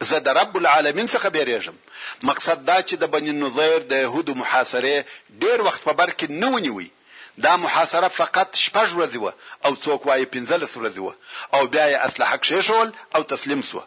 زه 0.00 0.18
د 0.26 0.36
رب 0.38 0.56
العالمین 0.58 1.06
څخه 1.08 1.28
بیریږم 1.36 1.74
مقصد 2.30 2.60
دا 2.66 2.76
چې 2.82 2.94
د 3.02 3.10
بنی 3.14 3.32
نظیر 3.38 3.78
د 3.92 4.02
يهودو 4.02 4.34
محاصره 4.42 5.04
ډیر 5.44 5.62
وخت 5.68 5.82
په 5.88 5.92
بر 6.00 6.10
کې 6.10 6.26
نه 6.30 6.46
ونیوي 6.56 6.88
دا 7.46 7.52
محاصره 7.64 8.08
فقط 8.18 8.48
شپږ 8.64 8.88
ورځې 8.98 9.18
وه 9.22 9.32
او 9.66 9.72
څوک 9.84 10.06
وايي 10.10 10.26
پنځلس 10.34 10.72
ورځې 10.76 11.00
وه 11.06 11.14
او 11.54 11.62
بیا 11.72 11.86
یې 11.88 11.98
اسلحه 12.08 12.36
کښېښول 12.44 12.88
او 13.14 13.22
تسلیم 13.22 13.62
سوه 13.70 13.84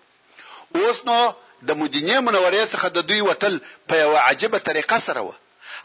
اوس 0.82 1.00
نو 1.12 1.20
د 1.62 1.72
مدینه 1.84 2.20
منورې 2.22 2.64
څخه 2.74 2.88
د 2.98 3.08
دوی 3.12 3.22
وتل 3.30 3.58
په 3.92 3.96
یوه 4.04 4.20
عجیبه 4.26 4.60
طریقه 4.72 5.00
سره 5.08 5.22
وه 5.30 5.36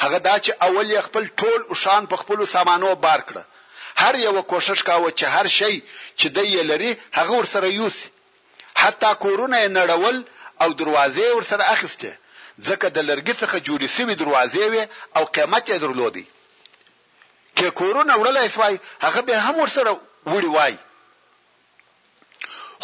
هغه 0.00 0.18
دا 0.26 0.34
چې 0.38 0.50
اول 0.68 0.90
یې 0.90 1.00
خپل 1.08 1.30
ټول 1.42 1.60
اوشان 1.76 2.06
په 2.12 2.16
خپلو 2.24 2.46
سامانو 2.56 2.94
بار 3.06 3.20
کړه 3.28 3.42
هر 4.04 4.14
یو 4.20 4.42
کوشش 4.52 4.82
کاوه 4.90 5.10
چې 5.10 5.24
هر 5.36 5.48
شی 5.58 5.72
چې 6.18 6.26
دی 6.38 6.62
لري 6.72 6.94
هغه 7.12 7.32
ورسره 7.42 7.70
یوسي 7.76 8.08
حتی 8.84 9.06
کورونه 9.24 9.56
نړول 9.78 10.16
او 10.62 10.68
دروازې 10.80 11.26
ورسره 11.36 11.64
اخیسته 11.74 12.10
ځکه 12.68 12.86
د 12.96 12.98
لرګي 13.08 13.34
څخه 13.42 13.56
جوړې 13.66 13.88
شوی 13.96 14.14
دروازې 14.22 14.64
وي 14.72 14.84
او 15.18 15.24
قیمت 15.36 15.64
یې 15.70 15.78
درلودي 15.84 16.24
کې 17.56 17.68
کورونه 17.80 18.12
وړلای 18.20 18.48
شوی 18.54 18.74
هغه 19.06 19.20
به 19.26 19.36
هم 19.46 19.54
ورسره 19.62 19.90
وړي 20.32 20.50
وای 20.56 20.74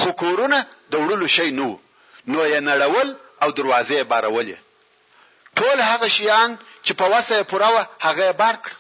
خو 0.01 0.11
کورونه 0.23 0.59
د 0.93 0.95
وړلو 1.03 1.27
شی 1.37 1.49
نو 1.59 1.69
نو 2.33 2.41
یې 2.53 2.61
نړول 2.71 3.09
او 3.43 3.49
دروازې 3.59 3.99
بارولې 4.11 4.57
ټول 5.59 5.79
هغه 5.91 6.09
شیان 6.17 6.51
چې 6.87 6.93
په 7.01 7.07
وسه 7.15 7.37
پوراوه 7.51 7.81
هغه 8.07 8.31
بار 8.43 8.55
کړ 8.65 8.73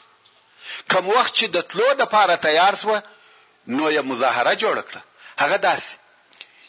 کوم 0.92 1.04
وخت 1.16 1.32
چې 1.38 1.46
د 1.54 1.58
تلو 1.72 1.88
د 2.00 2.06
پاره 2.14 2.36
تیار 2.46 2.74
سو 2.82 2.94
نو 3.76 3.84
یې 3.94 4.00
مظاهره 4.10 4.54
جوړ 4.62 4.76
کړه 4.88 5.00
هغه 5.42 5.56
داس 5.66 5.84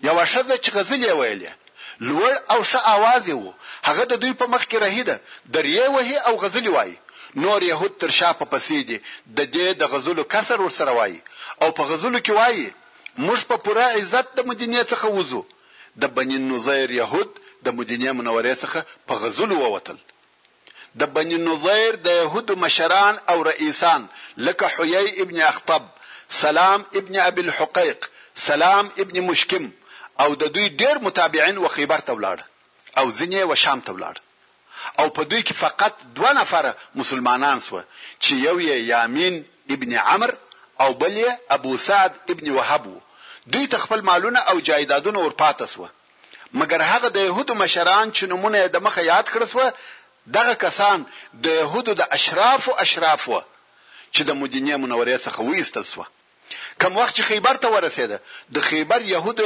یو 0.07 0.15
شذ 0.33 0.49
چې 0.63 0.69
غزلې 0.75 1.11
ویلې 1.19 1.51
لوړ 2.07 2.33
او 2.53 2.59
ښه 2.69 2.79
आवाज 2.95 3.25
وو 3.39 3.51
هغه 3.89 4.03
د 4.11 4.19
دوی 4.21 4.33
په 4.39 4.45
مخ 4.53 4.63
کې 4.69 4.77
رهیده 4.85 5.15
درې 5.55 5.75
وهي 5.95 6.15
او 6.27 6.33
غزلې 6.43 6.71
وایي 6.75 6.95
نور 7.43 7.61
يهود 7.71 7.93
تر 8.03 8.09
شا 8.17 8.29
په 8.39 8.45
پسې 8.53 8.77
دي 8.89 8.97
د 9.37 9.51
دې 9.53 9.67
د 9.81 9.93
غزلو 9.93 10.23
کسر 10.33 10.59
ور 10.63 10.73
سره 10.79 10.91
وایي 10.99 11.19
او 11.61 11.69
په 11.77 11.83
غزلو 11.91 12.19
کې 12.25 12.33
وایي 12.39 12.65
موږ 13.27 13.39
په 13.51 13.55
پوره 13.67 13.85
عزت 13.99 14.27
د 14.37 14.49
مدینه 14.49 14.79
څخه 14.91 15.07
وځو 15.17 15.41
د 16.01 16.11
بنی 16.17 16.37
نظیر 16.51 16.91
يهود 17.01 17.29
د 17.65 17.77
مدینه 17.77 18.09
منورې 18.17 18.53
څخه 18.63 18.79
په 19.07 19.13
غزلو 19.21 19.55
ووتل 19.63 19.99
د 21.01 21.13
بنی 21.15 21.37
نظیر 21.49 21.91
د 22.07 22.17
يهود 22.23 22.47
مشران 22.65 23.15
او 23.31 23.37
رئیسان 23.51 24.01
لکه 24.49 24.67
حيي 24.75 25.07
ابن 25.25 25.37
اخطب 25.51 25.83
سلام 26.41 26.79
ابن 27.01 27.13
ابي 27.29 27.41
الحقيق 27.47 27.99
سلام 28.49 28.85
ابن 29.05 29.15
مشکم 29.29 29.65
او 30.21 30.29
د 30.41 30.43
دوی 30.55 30.67
ډیر 30.81 30.95
متابعین 31.07 31.57
و 31.59 31.65
خیبر 31.75 31.99
ته 32.07 32.11
ولاړ 32.17 32.37
او 32.99 33.05
ځینې 33.17 33.39
و 33.49 33.55
شام 33.63 33.79
ته 33.87 33.91
ولاړ 33.95 34.15
او 34.99 35.07
په 35.15 35.21
دوی 35.29 35.41
کې 35.47 35.53
فقط 35.63 35.93
دوه 36.17 36.31
نفر 36.39 36.63
مسلمانان 37.01 37.57
سو 37.65 37.75
چې 38.23 38.31
یو 38.47 38.55
یې 38.67 38.75
یامین 38.93 39.33
ابن 39.73 39.91
عمر 40.11 40.31
او 40.83 40.89
بل 41.01 41.13
یې 41.23 41.29
ابو 41.55 41.71
سعد 41.87 42.11
ابن 42.31 42.45
وهب 42.57 42.83
دوی 43.53 43.65
تخپل 43.75 43.99
مالونه 44.09 44.39
او 44.49 44.55
جایدادونه 44.67 45.19
ورپاتې 45.25 45.65
سو 45.73 45.87
مګر 46.59 46.79
هغه 46.91 47.07
د 47.11 47.17
يهودو 47.29 47.53
مشران 47.63 48.05
چې 48.17 48.23
نمونه 48.31 48.57
د 48.67 48.77
مخه 48.85 49.01
یاد 49.13 49.25
کړس 49.33 49.51
و 49.57 49.61
دغه 50.37 50.53
کسان 50.65 50.97
د 51.45 51.45
يهودو 51.61 51.91
د 51.99 52.03
اشراف 52.17 52.61
او 52.69 52.75
اشراف 52.85 53.23
و 53.29 53.39
چې 54.15 54.21
د 54.27 54.31
مدینه 54.41 54.73
منورې 54.83 55.15
څخه 55.25 55.39
وېستل 55.51 55.85
سو 55.93 56.03
کم 56.83 56.97
وخت 56.99 57.15
چې 57.17 57.27
خیبر 57.31 57.57
ته 57.63 57.69
ورسېده 57.73 58.19
د 58.55 58.63
خیبر 58.69 59.03
يهود 59.09 59.37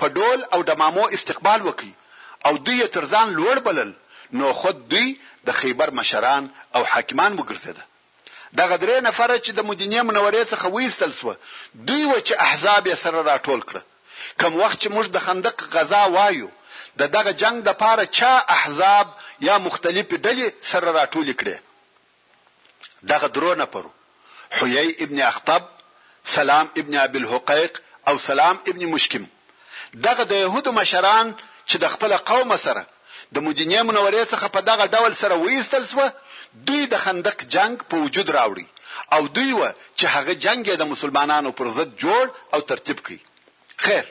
په 0.00 0.08
ډول 0.18 0.40
او 0.56 0.62
د 0.70 0.78
مامو 0.82 1.04
استقبال 1.18 1.66
وکي 1.66 1.90
او 2.50 2.52
دوی 2.70 2.80
تر 2.96 3.06
ځان 3.12 3.28
لوړ 3.38 3.62
بلل 3.68 3.92
نو 4.40 4.50
خود 4.62 4.80
دوی 4.94 5.12
د 5.50 5.54
خیبر 5.60 5.90
مشران 6.00 6.50
او 6.80 6.82
حاکمان 6.94 7.38
وګرځیدل 7.40 7.86
دغه 8.60 8.76
درې 8.82 8.96
نفر 9.10 9.34
چې 9.38 9.50
د 9.60 9.70
مدینه 9.70 10.02
منورې 10.02 10.42
څخه 10.52 10.68
وېستل 10.76 11.12
سو 11.20 11.34
دوی 11.90 12.04
و 12.04 12.20
چې 12.26 12.34
احزاب 12.48 12.86
یې 12.86 12.94
سره 13.06 13.22
راټول 13.32 13.62
کړ 13.70 13.78
کم 14.44 14.56
وخت 14.64 14.80
چې 14.82 14.88
موږ 14.96 15.06
د 15.16 15.26
خندق 15.30 15.56
غزا 15.78 16.04
وایو 16.18 16.50
د 17.00 17.12
دغه 17.16 17.32
جنگ 17.44 17.62
د 17.68 17.72
پاره 17.84 18.06
چا 18.22 18.32
احزاب 18.60 19.14
یا 19.48 19.58
مختلف 19.68 20.06
ډلې 20.14 20.48
سره 20.74 20.94
راټول 21.02 21.36
کړي 21.40 21.56
دغه 23.14 23.26
درو 23.38 23.54
نفر 23.66 23.88
حيي 24.60 24.88
ابن 25.06 25.20
اخطب 25.34 25.62
سلام 26.24 26.68
ابن 26.78 26.96
ابي 26.96 27.18
الحقيق 27.18 27.82
او 28.08 28.18
سلام 28.18 28.58
ابن 28.68 28.86
مشکم 28.86 29.26
دغه 29.94 30.22
د 30.22 30.32
يهودو 30.32 30.72
مشران 30.72 31.32
چې 31.70 31.76
د 31.84 31.92
خپل 31.94 32.16
قوم 32.16 32.56
سره 32.56 32.86
د 33.36 33.46
مدینه 33.46 33.82
منورې 33.88 34.22
څخه 34.32 34.46
په 34.54 34.60
دغه 34.70 34.84
ډول 34.94 35.12
سره 35.22 35.34
وېستل 35.44 35.84
سو 35.92 36.06
دوی 36.66 36.82
د 36.92 37.02
خندق 37.04 37.36
جنگ 37.56 37.76
په 37.92 37.96
وجود 38.04 38.28
راوړي 38.36 38.66
او 39.18 39.22
دوی 39.36 39.52
و 39.52 39.70
چې 39.98 40.06
هغه 40.14 40.32
جنگ 40.46 40.64
د 40.82 40.88
مسلمانانو 40.92 41.50
پر 41.60 41.68
ضد 41.78 41.90
جوړ 42.02 42.24
او 42.54 42.60
ترتیب 42.72 42.98
کړي 43.06 43.20
خیر 43.88 44.06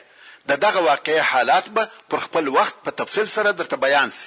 د 0.52 0.60
دغه 0.66 0.80
واقعي 0.88 1.20
حالات 1.30 1.66
به 1.78 1.84
پر 2.12 2.18
خپل 2.26 2.44
وخت 2.58 2.76
په 2.88 2.96
تفصیل 3.02 3.28
سره 3.38 3.50
درته 3.62 3.76
بیان 3.86 4.08
سي 4.18 4.26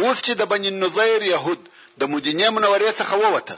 اوس 0.00 0.18
چې 0.26 0.32
د 0.40 0.50
بنی 0.54 0.70
نظیر 0.84 1.22
يهود 1.34 1.62
د 2.02 2.12
مدینه 2.16 2.46
منورې 2.56 2.90
څخه 3.00 3.14
ووته 3.24 3.56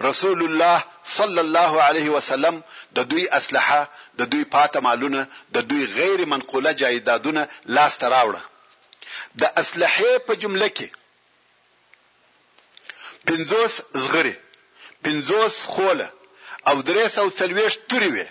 رسول 0.00 0.42
الله 0.42 0.84
صلی 1.04 1.38
الله 1.38 1.80
علیه 1.82 2.10
وسلم 2.10 2.62
د 2.94 2.98
دوی 3.10 3.28
اسلحه 3.28 3.88
د 4.18 4.22
دوی 4.32 4.44
پاته 4.44 4.80
مالونه 4.80 5.28
د 5.54 5.58
دوی 5.68 5.86
غیر 5.98 6.24
منقوله 6.26 6.72
جایدادونه 6.72 7.48
لاس 7.76 7.96
ته 7.96 8.08
راوړه 8.08 8.42
د 9.40 9.44
اسلحې 9.62 10.18
په 10.26 10.34
جمله 10.36 10.68
کې 10.68 10.88
پنځوس 13.28 13.80
زغری 13.92 14.34
پنځوس 15.04 15.62
خوله 15.72 16.10
او 16.68 16.82
درې 16.82 17.06
سو 17.06 17.30
سلويش 17.30 17.78
توري 17.88 18.08
وي 18.12 18.26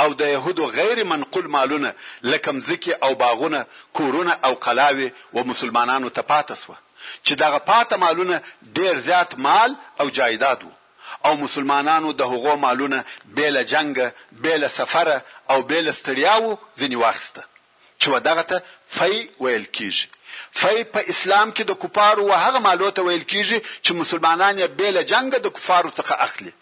او 0.00 0.14
د 0.14 0.20
يهودو 0.28 0.66
غیر 0.70 1.04
منقول 1.04 1.46
مالونه 1.48 1.94
لکه 2.22 2.52
مزکی 2.52 2.92
او 2.94 3.14
باغونه 3.14 3.66
کورونه 3.92 4.38
او 4.44 4.54
قلاوي 4.54 5.12
و 5.34 5.44
مسلمانانو 5.50 6.08
ته 6.10 6.22
پاتسوه 6.22 6.78
چې 7.24 7.32
دغه 7.34 7.58
پاته 7.58 7.96
مالونه 7.96 8.42
ډیر 8.78 8.96
زیات 8.98 9.34
مال 9.48 9.76
او 10.00 10.08
جایداد 10.10 10.62
وو 10.64 10.75
او 11.24 11.32
مسلمانانو 11.44 12.08
د 12.18 12.22
هغو 12.32 12.52
مالونه 12.64 12.98
بیل 13.36 13.56
جنگ 13.72 13.94
بیل 14.44 14.62
سفر 14.78 15.08
او 15.50 15.58
بیل 15.70 15.86
استریاو 15.94 16.58
ځنی 16.80 16.96
واخسته 17.04 17.42
چې 18.02 18.06
ودغه 18.14 18.42
ته 18.50 18.56
فی 18.96 19.14
ویل 19.42 19.64
کیږي 19.76 20.06
فی 20.60 20.76
په 20.94 21.00
اسلام 21.12 21.48
کې 21.56 21.62
د 21.66 21.72
کوپارو 21.82 22.24
هغه 22.44 22.58
مالو 22.66 22.88
ته 22.96 23.00
ویل 23.06 23.24
کیږي 23.32 23.58
چې 23.84 23.92
مسلمانان 24.02 24.54
یې 24.60 24.66
بیل 24.80 24.96
جنگ 25.12 25.30
د 25.42 25.46
کوپارو 25.56 25.90
څخه 25.98 26.12
اخلي 26.26 26.52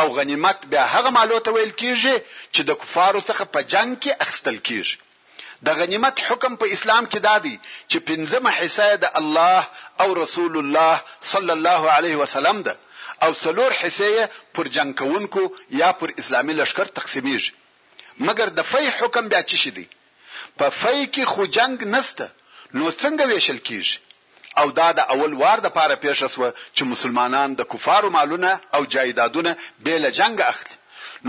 او 0.00 0.06
غنیمت 0.18 0.58
به 0.70 0.80
هغه 0.94 1.10
مالو 1.18 1.38
ته 1.44 1.50
ویل 1.52 1.72
کیږي 1.82 2.16
چې 2.54 2.60
د 2.68 2.70
کوپارو 2.80 3.20
څخه 3.28 3.42
په 3.54 3.60
جنگ 3.72 3.90
کې 4.02 4.12
اخستل 4.24 4.56
کیږي 4.68 4.96
د 5.66 5.68
غنیمت 5.80 6.16
حکم 6.28 6.52
په 6.60 6.66
اسلام 6.76 7.04
کې 7.12 7.18
دادی 7.28 7.56
چې 7.90 7.96
پنځمه 8.08 8.50
حصہ 8.58 8.86
د 9.02 9.06
الله 9.20 9.62
او 10.02 10.08
رسول 10.22 10.54
الله 10.60 10.96
صلی 11.32 11.52
الله 11.58 11.82
علیه 11.96 12.16
وسلم 12.22 12.58
ده 12.66 12.74
او 13.24 13.32
څلور 13.44 13.70
حصے 13.80 14.10
پر 14.54 14.64
جنگ 14.76 14.92
کوونکو 15.00 15.42
یا 15.80 15.90
پر 15.98 16.08
اسلامی 16.22 16.52
لشکر 16.60 16.86
تقسیمیږي 16.98 17.52
مګر 18.28 18.48
د 18.58 18.68
فی 18.72 18.84
حکم 18.98 19.28
بیا 19.34 19.40
چی 19.50 19.56
شدی 19.64 19.86
په 20.58 20.70
فی 20.80 20.98
کې 21.14 21.24
خو 21.32 21.46
جنگ 21.58 21.76
نسته 21.94 22.24
نو 22.74 22.90
څنګه 23.02 23.24
ویشل 23.32 23.60
کیږي 23.68 23.98
او 24.62 24.66
دا 24.80 24.88
د 24.98 25.08
اول 25.14 25.32
وار 25.42 25.58
د 25.66 25.72
پاره 25.78 25.96
پیښ 26.04 26.20
شوه 26.34 26.50
چې 26.74 26.82
مسلمانان 26.92 27.54
د 27.60 27.70
کفارو 27.74 28.10
مالونه 28.16 28.52
او 28.78 28.84
جایدادونه 28.96 29.56
به 29.86 29.98
له 30.04 30.10
جنگ 30.18 30.40
اخلي 30.48 30.76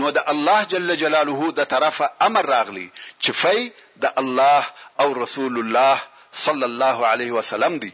نو 0.00 0.10
د 0.18 0.30
الله 0.34 0.64
جل 0.74 0.94
جلاله 1.04 1.52
د 1.60 1.64
طرفه 1.74 2.10
امر 2.28 2.46
راغلی 2.54 2.86
چې 3.22 3.32
فی 3.32 3.72
د 4.06 4.12
الله 4.24 4.62
او 5.04 5.08
رسول 5.22 5.56
الله 5.62 5.98
صلی 6.46 6.66
الله 6.70 7.06
علیه 7.12 7.32
وسلم 7.38 7.78
دی 7.84 7.92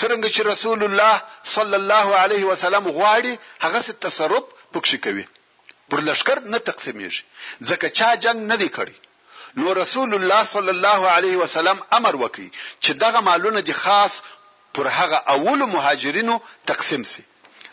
څنګه 0.00 0.28
چې 0.34 0.40
رسول 0.52 0.80
الله 0.88 1.16
صلی 1.56 1.76
الله 1.82 2.08
علیه 2.24 2.44
وسلم 2.52 2.84
غواړي 2.98 3.32
هغه 3.64 3.80
ست 3.86 3.98
تصرف 4.06 4.44
پکښ 4.72 4.90
کوي 5.06 5.24
پر 5.90 5.98
لشکر 6.08 6.38
نه 6.52 6.58
تقسیمېږي 6.68 7.22
ځکه 7.70 7.86
چا 7.98 8.08
جنگ 8.24 8.40
نه 8.52 8.56
دی 8.62 8.70
کړی 8.76 8.96
نو 9.60 9.66
رسول 9.82 10.10
الله 10.18 10.42
صلی 10.54 10.72
الله 10.76 11.02
علیه 11.18 11.36
وسلم 11.42 11.78
امر 11.98 12.14
وکړي 12.22 12.48
چې 12.84 12.92
دغه 13.04 13.20
مالونه 13.28 13.60
دي 13.68 13.74
خاص 13.82 14.12
پر 14.78 14.86
هغه 14.98 15.18
اول 15.36 15.60
مهاجرینو 15.76 16.40
تقسیم 16.72 17.02
سي 17.14 17.22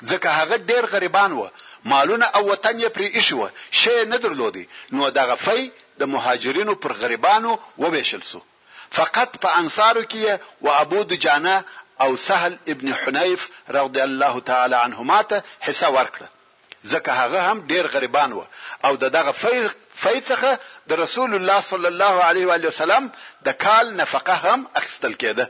ځکه 0.09 0.29
هغه 0.39 0.55
ډیر 0.71 0.83
غریبان 0.93 1.31
و 1.39 1.49
مالونه 1.93 2.25
او 2.35 2.49
وطن 2.51 2.79
یې 2.81 2.89
پرې 2.95 3.07
ایښو 3.17 3.49
شی 3.81 3.97
نه 4.13 4.17
درلودي 4.23 4.65
نو 4.95 5.09
دغه 5.19 5.35
فی 5.45 5.71
د 5.99 6.03
مهاجرینو 6.13 6.73
پر 6.85 6.93
غریبانو 7.01 7.51
وبېشل 7.81 8.23
سو 8.33 8.39
فقط 8.97 9.37
په 9.43 9.49
انصارو 9.61 10.03
کې 10.11 10.39
او 10.65 10.73
ابو 10.81 11.03
دجانه 11.09 11.55
او 12.01 12.15
سهل 12.15 12.57
ابن 12.67 12.93
حنیف 12.93 13.49
رضی 13.69 13.99
الله 14.01 14.39
تعالی 14.49 14.75
عنهما 14.85 15.21
ته 15.29 15.43
حصہ 15.67 15.87
ورکړه 15.95 16.27
ځکه 16.91 17.11
هغه 17.21 17.41
هم 17.51 17.57
ډیر 17.71 17.85
غریبان 17.93 18.31
و 18.33 18.41
او 18.85 18.93
دغه 18.95 19.31
فیض 19.43 19.69
فیض 20.03 20.23
څخه 20.31 20.51
د 20.91 21.01
رسول 21.03 21.31
الله 21.35 21.59
صلی 21.71 21.87
الله 21.93 22.15
علیه 22.29 22.45
و 22.47 22.51
وسلم 22.67 23.03
د 23.47 23.57
کال 23.65 23.85
نفقه 24.01 24.35
هم 24.45 24.59
اخستل 24.81 25.13
کېده 25.21 25.45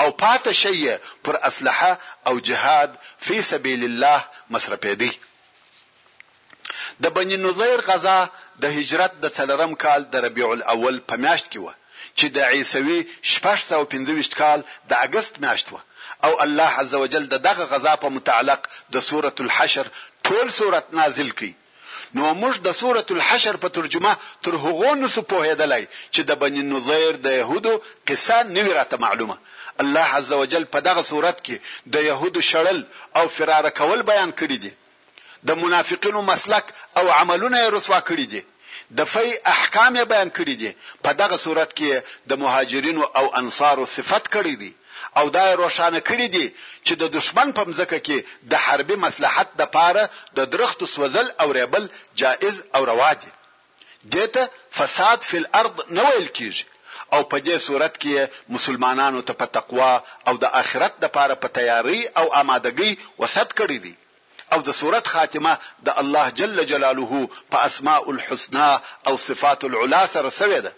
او 0.00 0.08
پاته 0.22 0.52
شی 0.62 0.86
پر 1.24 1.36
اسلحه 1.48 1.92
او 2.26 2.38
جهاد 2.48 2.90
فی 3.24 3.36
سبیل 3.50 3.82
الله 3.84 4.20
مصرفېدی 4.54 5.12
د 7.04 7.14
بنی 7.18 7.36
نظیر 7.36 7.80
غزا 7.86 8.18
د 8.62 8.74
هجرت 8.78 9.12
د 9.22 9.32
سلرم 9.38 9.72
کال 9.84 10.02
د 10.12 10.24
ربیع 10.28 10.48
الاول 10.56 10.96
په 11.12 11.16
میاشت 11.24 11.46
کې 11.52 11.56
و 11.62 11.66
چې 12.18 12.26
د 12.36 12.38
عیسوي 12.54 12.98
625 13.32 14.40
کال 14.40 14.60
د 14.90 14.92
اگست 15.06 15.34
میاشت 15.44 15.68
و 15.72 15.76
او 16.26 16.32
الله 16.44 16.70
عزوجل 16.82 17.24
دغه 17.48 17.64
غزا 17.72 17.94
په 18.04 18.08
متعلق 18.16 18.60
د 18.94 18.96
سوره 19.08 19.30
الحشر 19.44 19.86
ټول 20.26 20.46
سوره 20.58 20.80
نازل 20.98 21.30
کړي 21.38 21.52
نو 22.16 22.22
موږ 22.42 22.54
د 22.66 22.76
سوره 22.80 23.02
الحشر 23.16 23.54
په 23.62 23.68
ترجمه 23.76 24.12
تر 24.44 24.52
هغو 24.64 24.90
نسو 25.02 25.20
پوهیدلای 25.32 25.82
چې 26.14 26.20
د 26.28 26.32
بنی 26.42 26.62
نظیر 26.74 27.12
د 27.26 27.36
يهودو 27.40 27.74
قصه 28.08 28.36
نوی 28.56 28.72
راته 28.80 28.96
معلومه 29.04 29.36
الله 29.82 30.06
عزوجل 30.18 30.64
په 30.74 30.78
دغه 30.88 31.02
صورت 31.10 31.38
کې 31.46 31.56
د 31.94 32.06
يهودو 32.10 32.40
شړل 32.50 32.78
او 33.18 33.24
فرار 33.36 33.64
کول 33.80 34.00
بیان 34.12 34.30
کړی 34.40 34.58
دی 34.64 34.72
د 35.48 35.60
منافقینو 35.62 36.20
مسلک 36.32 36.64
او 36.98 37.04
عملونه 37.20 37.58
رسوا 37.76 38.00
کړی 38.10 38.26
دي 38.32 38.42
د 38.98 39.00
فی 39.12 39.26
احکام 39.54 39.92
بیان 40.10 40.28
کړی 40.38 40.56
دي 40.62 40.70
په 41.04 41.10
دغه 41.20 41.36
صورت 41.44 41.70
کې 41.78 41.92
د 42.30 42.40
مهاجرینو 42.42 43.04
او 43.18 43.26
انصارو 43.40 43.84
صفت 43.96 44.24
کړی 44.34 44.54
دي 44.62 44.72
او 45.18 45.24
دا 45.36 45.44
روښانه 45.62 46.00
کړی 46.10 46.26
دي 46.36 46.46
چې 46.86 46.94
د 47.00 47.02
دشمن 47.16 47.48
په 47.58 47.62
مزکه 47.68 47.98
کې 48.06 48.18
د 48.50 48.52
حربي 48.64 48.96
مصلحت 49.06 49.48
د 49.60 49.62
پاره 49.76 50.04
د 50.36 50.50
درخت 50.52 50.80
سوزل 50.94 51.28
او 51.42 51.48
ریبل 51.58 51.84
جائز 52.20 52.56
او 52.76 52.82
روا 52.90 53.10
دي 53.22 53.30
دته 54.14 54.42
فساد 54.78 55.18
فی 55.30 55.36
الارض 55.42 55.74
نه 55.96 56.02
ویل 56.08 56.28
کیږي 56.38 56.66
او 57.14 57.20
په 57.30 57.36
دې 57.46 57.56
صورت 57.66 57.94
کې 58.02 58.14
مسلمانانو 58.56 59.20
ته 59.28 59.32
په 59.40 59.46
تقوا 59.56 59.92
او 60.28 60.34
د 60.42 60.44
آخرت 60.62 60.92
د 61.02 61.06
پاره 61.16 61.34
په 61.42 61.48
تیاری 61.56 62.00
او 62.20 62.26
آمادګي 62.42 62.90
وسد 63.22 63.48
کړی 63.60 63.78
دي 63.84 63.94
او 64.52 64.58
د 64.68 64.70
صورت 64.80 65.06
خاتمه 65.14 65.52
د 65.86 65.88
الله 66.02 66.26
جل 66.40 66.56
جلاله 66.72 67.10
په 67.50 67.56
اسماء 67.68 68.02
الحسنا 68.14 68.68
او 69.08 69.14
صفات 69.28 69.60
العلا 69.70 70.02
سره 70.14 70.30
سوی 70.40 70.60
ده 70.66 70.72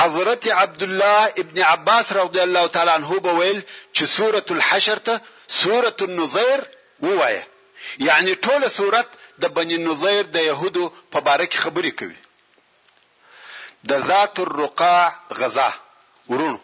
حضرت 0.00 0.42
عبد 0.62 0.82
الله 0.88 1.20
ابن 1.42 1.56
عباس 1.72 2.06
رضی 2.20 2.40
الله 2.46 2.64
تعالی 2.76 2.92
عنہ 3.00 3.18
به 3.26 3.32
ویل 3.40 3.58
چې 3.96 4.04
سوره 4.16 4.42
الحشر 4.56 4.98
ته 5.10 5.14
سوره 5.62 5.96
النظير 6.08 6.60
ووایه 7.06 7.44
یعنی 8.08 8.34
ټوله 8.46 8.68
سوره 8.78 9.00
د 9.44 9.56
بنی 9.58 9.76
نظیر 9.88 10.22
د 10.36 10.48
يهودو 10.50 10.84
په 11.12 11.18
باره 11.26 11.46
کې 11.46 11.58
خبرې 11.64 11.92
کوي 11.98 12.18
د 13.90 14.06
ذات 14.10 14.38
الرقاع 14.42 15.10
غزا 15.40 15.70
ورونو 16.28 16.58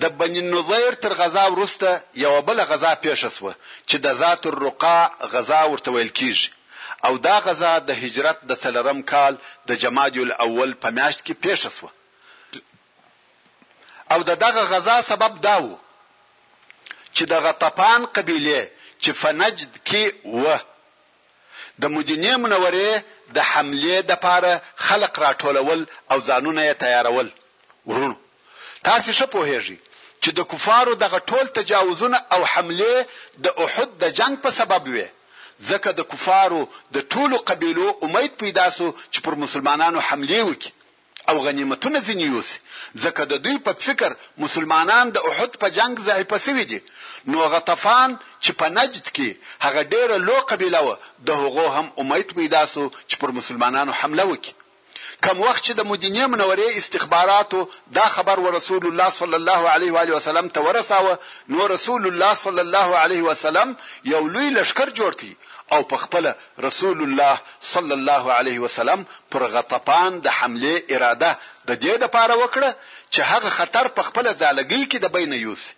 د 0.00 0.04
بنی 0.18 0.40
نظیر 0.40 0.94
تر 1.02 1.12
غزا 1.14 1.44
ورسته 1.52 1.88
یو 2.24 2.34
بل 2.48 2.58
غزا 2.70 2.92
پیښه 3.04 3.28
شوه 3.36 3.52
چې 3.88 3.96
د 4.04 4.14
ذات 4.20 4.42
الرقاع 4.50 5.04
غزا 5.32 5.60
ورته 5.72 5.90
ویل 5.96 6.10
کیږي 6.20 6.50
او 7.06 7.12
دا 7.26 7.36
غزا 7.46 7.72
د 7.88 7.90
هجرت 8.02 8.38
د 8.50 8.60
سلرم 8.62 9.00
کال 9.12 9.34
د 9.68 9.70
جمادی 9.82 10.20
الاول 10.28 10.70
په 10.82 10.88
میاشت 10.98 11.20
کې 11.26 11.34
پیښه 11.44 11.70
شوه 11.76 11.90
او 14.12 14.18
د 14.30 14.40
دغه 14.44 14.62
غزا 14.72 14.96
سبب 15.10 15.32
دا 15.48 15.56
و 15.64 15.70
چې 17.14 17.24
د 17.32 17.44
غطفان 17.44 18.00
قبيله 18.16 18.60
چې 19.02 19.10
فنجد 19.22 19.72
کې 19.88 20.04
و 20.24 20.56
د 21.82 21.94
مدینه 21.96 22.32
منورې 22.42 22.88
د 23.36 23.48
حمله 23.52 23.96
د 24.10 24.20
پاره 24.26 24.54
خلق 24.86 25.14
راټولول 25.26 25.80
او 26.12 26.18
ځانونه 26.28 26.60
یې 26.68 26.74
تیارول 26.84 27.28
ورونو 27.86 28.16
تاسو 28.88 29.08
ښه 29.18 29.26
پوهیږئ 29.34 29.78
چې 30.22 30.30
د 30.38 30.40
کفارو 30.52 30.92
دغه 31.04 31.18
ټول 31.30 31.44
تجاوزونه 31.58 32.18
او 32.34 32.40
حمله 32.52 32.92
د 33.44 33.46
احد 33.64 33.88
د 34.02 34.04
جنگ 34.18 34.34
په 34.44 34.50
سبب 34.58 34.82
وي 34.94 35.06
ځکه 35.70 35.88
د 35.98 36.00
کفارو 36.12 36.60
د 36.94 36.96
ټولو 37.12 37.36
قبیلو 37.50 37.86
امید 38.06 38.32
پیدا 38.42 38.66
سو 38.76 38.86
چې 39.12 39.18
پر 39.24 39.34
مسلمانانو 39.42 39.98
حمله 40.08 40.40
وکړي 40.48 40.70
او 41.30 41.36
غنیمتونه 41.46 41.98
ځنی 42.06 42.26
یوسي 42.32 42.58
ځکه 43.02 43.22
د 43.32 43.34
دوی 43.44 43.56
په 43.66 43.72
فکر 43.86 44.10
مسلمانان 44.44 45.06
د 45.12 45.18
احد 45.30 45.52
په 45.62 45.68
جنگ 45.78 45.94
ځای 46.08 46.22
پسوي 46.32 46.64
دي 46.70 46.80
نو 47.30 47.38
غطفان 47.54 48.10
چې 48.44 48.50
په 48.60 48.66
نجد 48.76 49.06
کې 49.16 49.28
هغه 49.64 49.80
ډیره 49.92 50.16
لو 50.28 50.36
قبیله 50.50 50.80
و 50.86 50.88
د 51.26 51.28
هغو 51.42 51.66
هم 51.76 51.86
امید 52.02 52.28
پیدا 52.38 52.62
سو 52.74 52.84
چې 53.08 53.14
پر 53.20 53.30
مسلمانانو 53.38 53.92
حمله 54.00 54.24
وکړي 54.30 54.52
کم 55.24 55.40
وخت 55.48 55.64
چې 55.66 55.72
د 55.78 55.86
مدینه 55.90 56.22
منورې 56.32 56.68
استخباراتو 56.82 57.60
دا 57.98 58.06
خبر 58.14 58.40
ور 58.44 58.52
رسول 58.58 58.84
الله 58.90 59.08
صلی 59.20 59.36
الله 59.40 59.62
علیه 59.74 59.92
و 59.96 59.98
علیه 60.02 60.14
وسلم 60.16 60.46
ته 60.54 60.60
ورساوه 60.68 61.18
نو 61.54 61.66
رسول 61.72 62.06
الله 62.10 62.34
صلی 62.44 62.62
الله 62.66 62.88
علیه 63.04 63.22
وسلم 63.26 63.68
یو 64.12 64.22
لوی 64.34 64.50
لشکر 64.56 64.88
جوړ 64.98 65.12
کړي 65.20 65.32
او 65.76 65.80
په 65.92 65.96
خپل 66.04 66.28
رسول 66.66 67.02
الله 67.06 67.38
صلی 67.74 67.94
الله 67.98 68.24
علیه 68.40 68.58
وسلم 68.66 69.04
پر 69.36 69.44
غطپان 69.56 70.18
د 70.24 70.34
حمله 70.38 70.74
اراده 70.88 71.38
د 71.68 71.72
دې 71.84 71.94
د 72.02 72.12
پاره 72.16 72.34
وکړه 72.42 72.70
چې 73.14 73.20
هغه 73.32 73.50
خطر 73.58 73.88
په 74.00 74.08
خپل 74.10 74.30
ځالګۍ 74.32 74.82
کې 74.90 74.98
د 75.04 75.12
بین 75.16 75.32
یوسي 75.44 75.72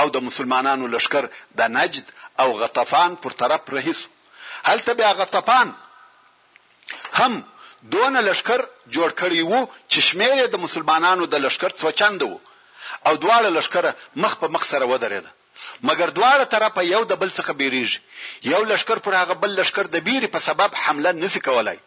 او 0.00 0.08
د 0.16 0.24
مسلمانانو 0.30 0.86
لشکر 0.96 1.28
د 1.62 1.68
نجد 1.78 2.06
او 2.42 2.48
غطفان 2.64 3.20
پر 3.26 3.36
طرف 3.44 3.70
رهیسو 3.78 4.08
هلته 4.72 4.92
بیا 5.02 5.12
غطفان 5.22 5.76
هم 7.22 7.40
دون 7.82 8.16
لشکر 8.26 8.60
جوړ 8.94 9.10
کړی 9.20 9.42
وو 9.42 9.58
چې 9.90 9.98
شمیر 10.06 10.46
د 10.52 10.62
مسلمانانو 10.66 11.26
د 11.34 11.44
لشکر 11.44 11.70
څو 11.80 11.90
چند 12.00 12.22
وو 12.26 12.38
او 13.06 13.12
دواړه 13.24 13.50
لشکر 13.56 13.88
مخ 14.24 14.38
په 14.40 14.48
مخ 14.54 14.64
سره 14.70 14.84
ودرېد 14.92 15.26
مګر 15.88 16.10
دواړه 16.16 16.44
طرفه 16.54 16.82
یو 16.88 17.02
د 17.10 17.20
بل 17.22 17.30
څخه 17.34 17.52
بیریږي 17.60 18.00
یو 18.52 18.60
لشکر 18.72 18.98
پر 19.06 19.14
هغه 19.20 19.34
بل 19.44 19.50
لشکر 19.60 19.86
د 19.94 20.04
بیري 20.10 20.26
په 20.36 20.46
سبب 20.48 20.74
حمله 20.86 21.12
نسی 21.20 21.40
کولای 21.48 21.78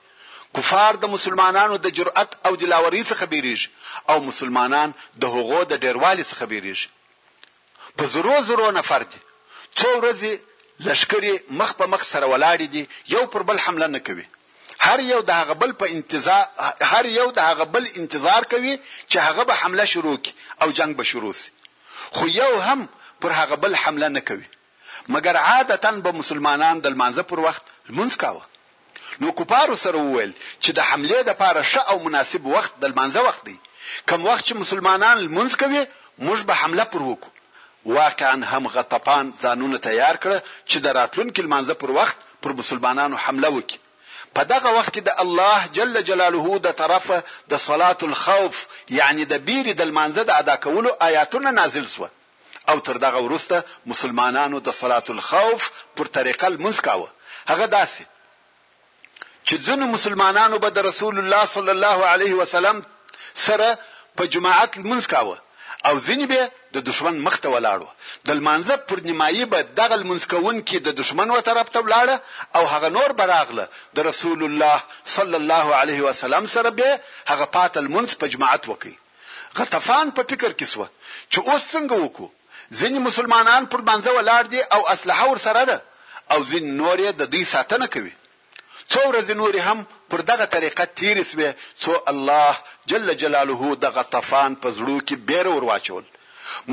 کفار 0.59 0.95
د 1.03 1.13
مسلمانانو 1.15 1.77
د 1.83 1.87
جرأت 2.01 2.31
او 2.47 2.55
دلاوري 2.61 3.03
څخه 3.03 3.25
بیریږي 3.25 3.69
او 4.11 4.19
مسلمانان 4.29 4.93
د 5.25 5.37
هغو 5.37 5.61
د 5.63 5.73
ډیروالي 5.83 6.23
څخه 6.31 6.45
بیریږي 6.45 6.87
په 7.99 8.05
زرو 8.13 8.35
زرو 8.51 8.71
نفر 8.79 9.01
دي 9.13 9.19
څو 9.79 9.89
ورځې 9.99 10.31
لشکري 10.91 11.33
مخ 11.61 11.75
په 11.79 11.85
مخ 11.95 12.01
سره 12.13 12.25
ولاړ 12.31 12.59
دي 12.75 12.85
یو 13.15 13.23
پر 13.33 13.43
بل 13.49 13.59
حمله 13.67 13.87
نه 13.95 13.99
کوي 14.09 14.25
هر 14.87 14.99
یو 15.09 15.21
د 15.29 15.31
هغه 15.39 15.53
بل 15.61 15.71
په 15.81 15.85
انتظار 15.97 16.43
هر 16.91 17.05
یو 17.19 17.27
د 17.37 17.39
هغه 17.49 17.65
بل 17.73 17.83
انتظار 18.01 18.43
کوي 18.53 18.71
چې 19.11 19.17
هغه 19.27 19.43
به 19.49 19.53
حمله 19.63 19.85
شروع 19.93 20.15
کی 20.25 20.31
او 20.61 20.67
جنگ 20.79 20.95
به 21.01 21.09
شروع 21.11 21.33
شي 21.41 21.49
خو 22.17 22.25
یو 22.41 22.53
هم 22.67 22.79
پر 23.25 23.31
هغه 23.39 23.55
بل 23.65 23.75
حمله 23.83 24.07
نه 24.15 24.21
کوي 24.29 24.47
مګر 25.13 25.35
عادتا 25.49 25.91
به 26.05 26.11
مسلمانان 26.21 26.75
د 26.85 26.97
منځه 27.01 27.23
پر 27.33 27.39
وخت 27.47 27.63
لمونځ 27.89 28.13
کاوه 28.23 28.43
نو 29.23 29.31
کوپارو 29.41 29.75
سره 29.83 29.97
وویل 30.01 30.33
چې 30.63 30.71
د 30.79 30.89
حمله 30.89 31.21
د 31.29 31.37
پاره 31.43 31.63
ش 31.73 31.93
او 31.93 31.99
مناسب 32.07 32.45
وخت 32.55 32.73
د 32.83 32.97
منځه 32.99 33.21
وخت 33.27 33.45
دی 33.51 33.57
کم 34.09 34.25
وخت 34.29 34.45
چې 34.47 34.53
مسلمانان 34.63 35.17
لمونځ 35.25 35.53
کوي 35.65 35.81
موږ 36.25 36.39
به 36.49 36.53
حمله 36.63 36.83
پر 36.95 37.01
وکړو 37.11 37.95
واقعا 37.99 38.33
هم 38.53 38.67
غطپان 38.73 39.31
ځانونه 39.43 39.77
تیار 39.87 40.15
کړ 40.23 40.33
چې 40.69 40.77
د 40.85 40.99
راتلونکو 40.99 41.41
لمانځه 41.47 41.73
پر 41.85 41.91
وخت 42.01 42.17
پر 42.45 42.57
مسلمانانو 42.63 43.17
حمله 43.27 43.49
وکړي 43.57 43.80
په 44.35 44.41
دغه 44.53 44.69
وخت 44.77 44.91
کې 44.95 45.01
د 45.09 45.11
الله 45.23 45.57
جل 45.77 45.93
جلاله 46.09 46.47
د 46.65 46.67
طرفه 46.81 47.17
د 47.51 47.53
صلات 47.67 47.99
الخوف 48.09 48.55
یعنی 48.99 49.23
د 49.31 49.33
بیر 49.47 49.65
د 49.77 49.81
منځ 49.97 50.15
د 50.27 50.31
ادا 50.41 50.55
کولو 50.65 50.89
آیاتونه 51.07 51.49
نازل 51.59 51.85
شوه 51.93 52.09
او 52.69 52.77
تر 52.87 52.95
دغه 53.05 53.19
وروسته 53.25 53.55
مسلمانانو 53.91 54.57
د 54.67 54.69
صلات 54.81 55.07
الخوف 55.15 55.61
پر 55.95 56.05
طریقه 56.17 56.45
المنسکاوه 56.51 57.07
هغه 57.51 57.65
داسې 57.77 58.03
چې 59.47 59.55
ځینو 59.65 59.83
مسلمانانو 59.95 60.55
به 60.63 60.69
د 60.75 60.79
رسول 60.89 61.15
الله 61.21 61.43
صلی 61.55 61.71
الله 61.77 61.97
علیه 62.13 62.33
وسلم 62.41 62.77
سره 63.47 63.69
په 64.17 64.23
جماعت 64.33 64.71
المنسکاوه 64.79 65.35
او 65.89 65.93
ځینې 66.07 66.25
به 66.31 66.41
د 66.75 66.83
دشمن 66.89 67.15
مخ 67.25 67.35
ته 67.43 67.47
ولاړو 67.53 67.87
د 68.27 68.37
لمانځه 68.39 68.75
پر 68.89 68.99
نیمایي 69.07 69.45
به 69.53 69.59
دغه 69.79 69.97
منسکون 70.09 70.55
کې 70.67 70.77
د 70.87 70.97
دشمن 71.01 71.29
و 71.35 71.39
طرف 71.47 71.67
ته 71.77 71.79
ولاړه 71.85 72.15
او 72.57 72.63
هغه 72.73 72.89
نور 72.97 73.09
براغله 73.21 73.65
د 73.97 74.07
رسول 74.09 74.39
الله 74.47 74.77
صلی 75.15 75.37
الله 75.41 75.65
علیه 75.81 76.01
وسلم 76.07 76.45
سره 76.55 76.69
به 76.81 76.89
هغه 77.31 77.45
پات 77.55 77.73
المنس 77.83 78.11
په 78.21 78.25
جماعت 78.33 78.63
وکي 78.71 78.95
غطفان 79.57 80.05
په 80.17 80.21
فکر 80.31 80.51
کې 80.59 80.67
سو 80.73 80.85
چې 81.31 81.37
اوس 81.51 81.63
څنګه 81.75 81.95
وکړو 82.03 82.27
ځینې 82.79 82.99
مسلمانان 83.09 83.63
پر 83.71 83.81
منځه 83.89 84.09
ولاړ 84.17 84.43
دي 84.53 84.61
او 84.75 84.81
اسلحه 84.93 85.25
ور 85.29 85.39
سره 85.47 85.61
ده 85.69 85.77
او 86.31 86.39
ځین 86.51 86.65
نور 86.79 86.97
یې 87.05 87.11
د 87.19 87.23
دې 87.33 87.43
ساتنه 87.53 87.85
کوي 87.93 88.13
څو 88.91 88.99
ورځې 89.09 89.33
نور 89.41 89.53
هم 89.67 89.79
پر 90.11 90.21
دغه 90.31 90.45
طریقه 90.55 90.85
تیر 90.99 91.17
سوې 91.29 91.49
څو 91.81 91.93
الله 92.11 92.53
جل 92.93 93.07
جلاله 93.21 93.61
دغه 93.85 94.03
طوفان 94.15 94.51
په 94.63 94.67
زړه 94.79 94.95
کې 95.07 95.15
بیر 95.27 95.45
ور 95.55 95.63
واچول 95.71 96.05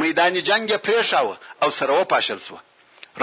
میدان 0.02 0.34
جنگ 0.48 0.70
پریښاو 0.86 1.32
او 1.62 1.68
سره 1.78 1.92
و 2.00 2.04
پاشل 2.12 2.40
سو 2.48 2.54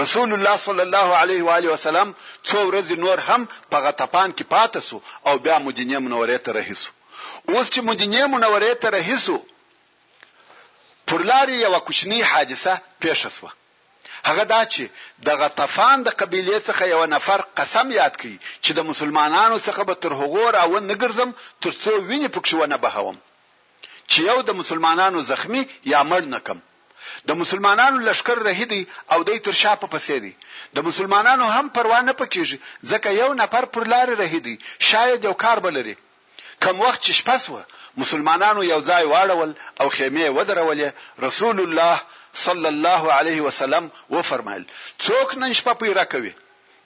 رسول 0.02 0.28
الله 0.36 0.56
صلی 0.66 0.84
الله 0.88 1.08
علیه 1.22 1.42
و 1.48 1.50
علیه 1.58 1.72
وسلم 1.76 2.08
څو 2.48 2.56
ورځې 2.68 2.96
نور 3.04 3.18
هم 3.28 3.42
په 3.74 3.78
غطپان 3.86 4.28
کې 4.36 4.44
پاتې 4.54 4.80
سو 4.88 4.96
او 5.28 5.34
بیا 5.48 5.56
مدینه 5.66 5.96
منورې 6.04 6.38
ته 6.48 6.56
رهیسو 6.58 6.88
اوس 7.48 7.66
چې 7.74 7.80
مدینه 7.90 8.20
منورې 8.32 8.72
ته 8.82 8.88
رهیسو 8.96 9.36
پر 11.10 11.20
لارې 11.30 11.56
یو 11.64 11.74
کوچنی 11.86 12.20
حادثه 12.32 12.72
پیښه 13.04 13.28
شوه 13.36 13.52
هغه 14.28 14.44
دا 14.54 14.62
چې 14.72 14.84
د 15.26 15.28
غطفان 15.40 15.98
د 16.02 16.08
قبيله 16.20 16.58
څخه 16.68 16.82
یو 16.94 17.02
نفر 17.14 17.38
قسم 17.58 17.86
یاد 18.00 18.14
کړي 18.20 18.36
چې 18.64 18.70
د 18.78 18.80
مسلمانانو 18.90 19.56
څخه 19.66 19.82
به 19.88 19.94
تر 20.04 20.12
هغور 20.20 20.52
او 20.64 20.70
نګرزم 20.90 21.30
تر 21.64 21.72
څو 21.82 21.92
ویني 22.08 22.28
پکښ 22.36 22.48
ونه 22.60 22.76
بهوم 22.86 23.16
چې 24.10 24.18
یو 24.30 24.38
د 24.48 24.50
مسلمانانو 24.60 25.18
زخمی 25.30 25.62
یا 25.92 26.00
مړ 26.10 26.22
نکم 26.36 26.58
د 27.28 27.30
مسلمانانو 27.42 27.98
لشکر 28.08 28.38
رهیدي 28.48 28.82
او 29.12 29.18
د 29.28 29.30
تر 29.46 29.52
شا 29.62 29.72
په 29.82 29.86
پسې 29.94 30.16
دي 30.24 30.32
د 30.76 30.78
مسلمانانو 30.88 31.46
هم 31.56 31.66
پروا 31.78 32.00
نه 32.08 32.14
پکېږي 32.20 32.58
ځکه 32.90 33.08
یو 33.22 33.30
نفر 33.42 33.62
پر 33.74 33.84
لار 33.94 34.08
رهیدي 34.22 34.56
شاید 34.90 35.18
یو 35.28 35.34
کار 35.44 35.62
بلري 35.68 35.96
کم 36.64 36.76
وخت 36.84 37.00
چې 37.06 37.12
شپس 37.20 37.42
و 37.52 37.62
مسلمانانو 38.02 38.68
یو 38.72 38.80
ځای 38.88 39.02
واړول 39.12 39.52
او 39.80 39.86
خیمه 39.96 40.26
ودرولې 40.36 40.88
رسول 41.26 41.56
الله 41.66 41.96
صلی 42.36 42.66
الله 42.66 43.12
علیه 43.12 43.40
وسلم 43.42 43.88
و 44.10 44.22
فرمایل 44.22 44.64
څوک 45.04 45.28
نن 45.40 45.52
شپه 45.58 45.74
پیرا 45.82 46.04
کوي 46.14 46.32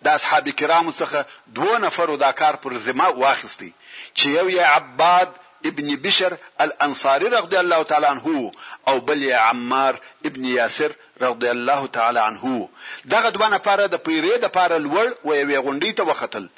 د 0.06 0.08
اصحاب 0.18 0.48
کرام 0.62 0.90
څخه 0.92 1.24
دوه 1.60 1.78
نفر 1.84 2.08
دا 2.24 2.30
کار 2.40 2.56
پر 2.64 2.72
ذمہ 2.86 3.08
واخستي 3.22 3.70
چې 4.18 4.26
یو 4.38 4.46
یې 4.50 4.60
عباد 4.78 5.28
ابن 5.70 5.88
بشر 6.04 6.34
الانصاري 6.64 7.28
رضی 7.32 7.56
الله 7.62 7.82
تعالی 7.88 8.06
عنه 8.12 8.44
او 8.88 8.94
بل 9.00 9.22
یې 9.22 9.32
عمار 9.50 9.94
ابن 10.30 10.44
یاسر 10.52 10.92
رضی 11.24 11.48
الله 11.56 11.86
تعالی 11.98 12.20
عنه 12.26 12.54
دغه 13.16 13.30
دوه 13.38 13.48
نفر 13.56 13.84
د 13.86 13.94
پیرې 13.94 14.38
د 14.46 14.54
پاره 14.58 14.78
لوړ 14.86 15.08
و 15.24 15.30
یوې 15.40 15.66
غونډې 15.66 16.00
ته 16.00 16.08
وختل 16.12 16.48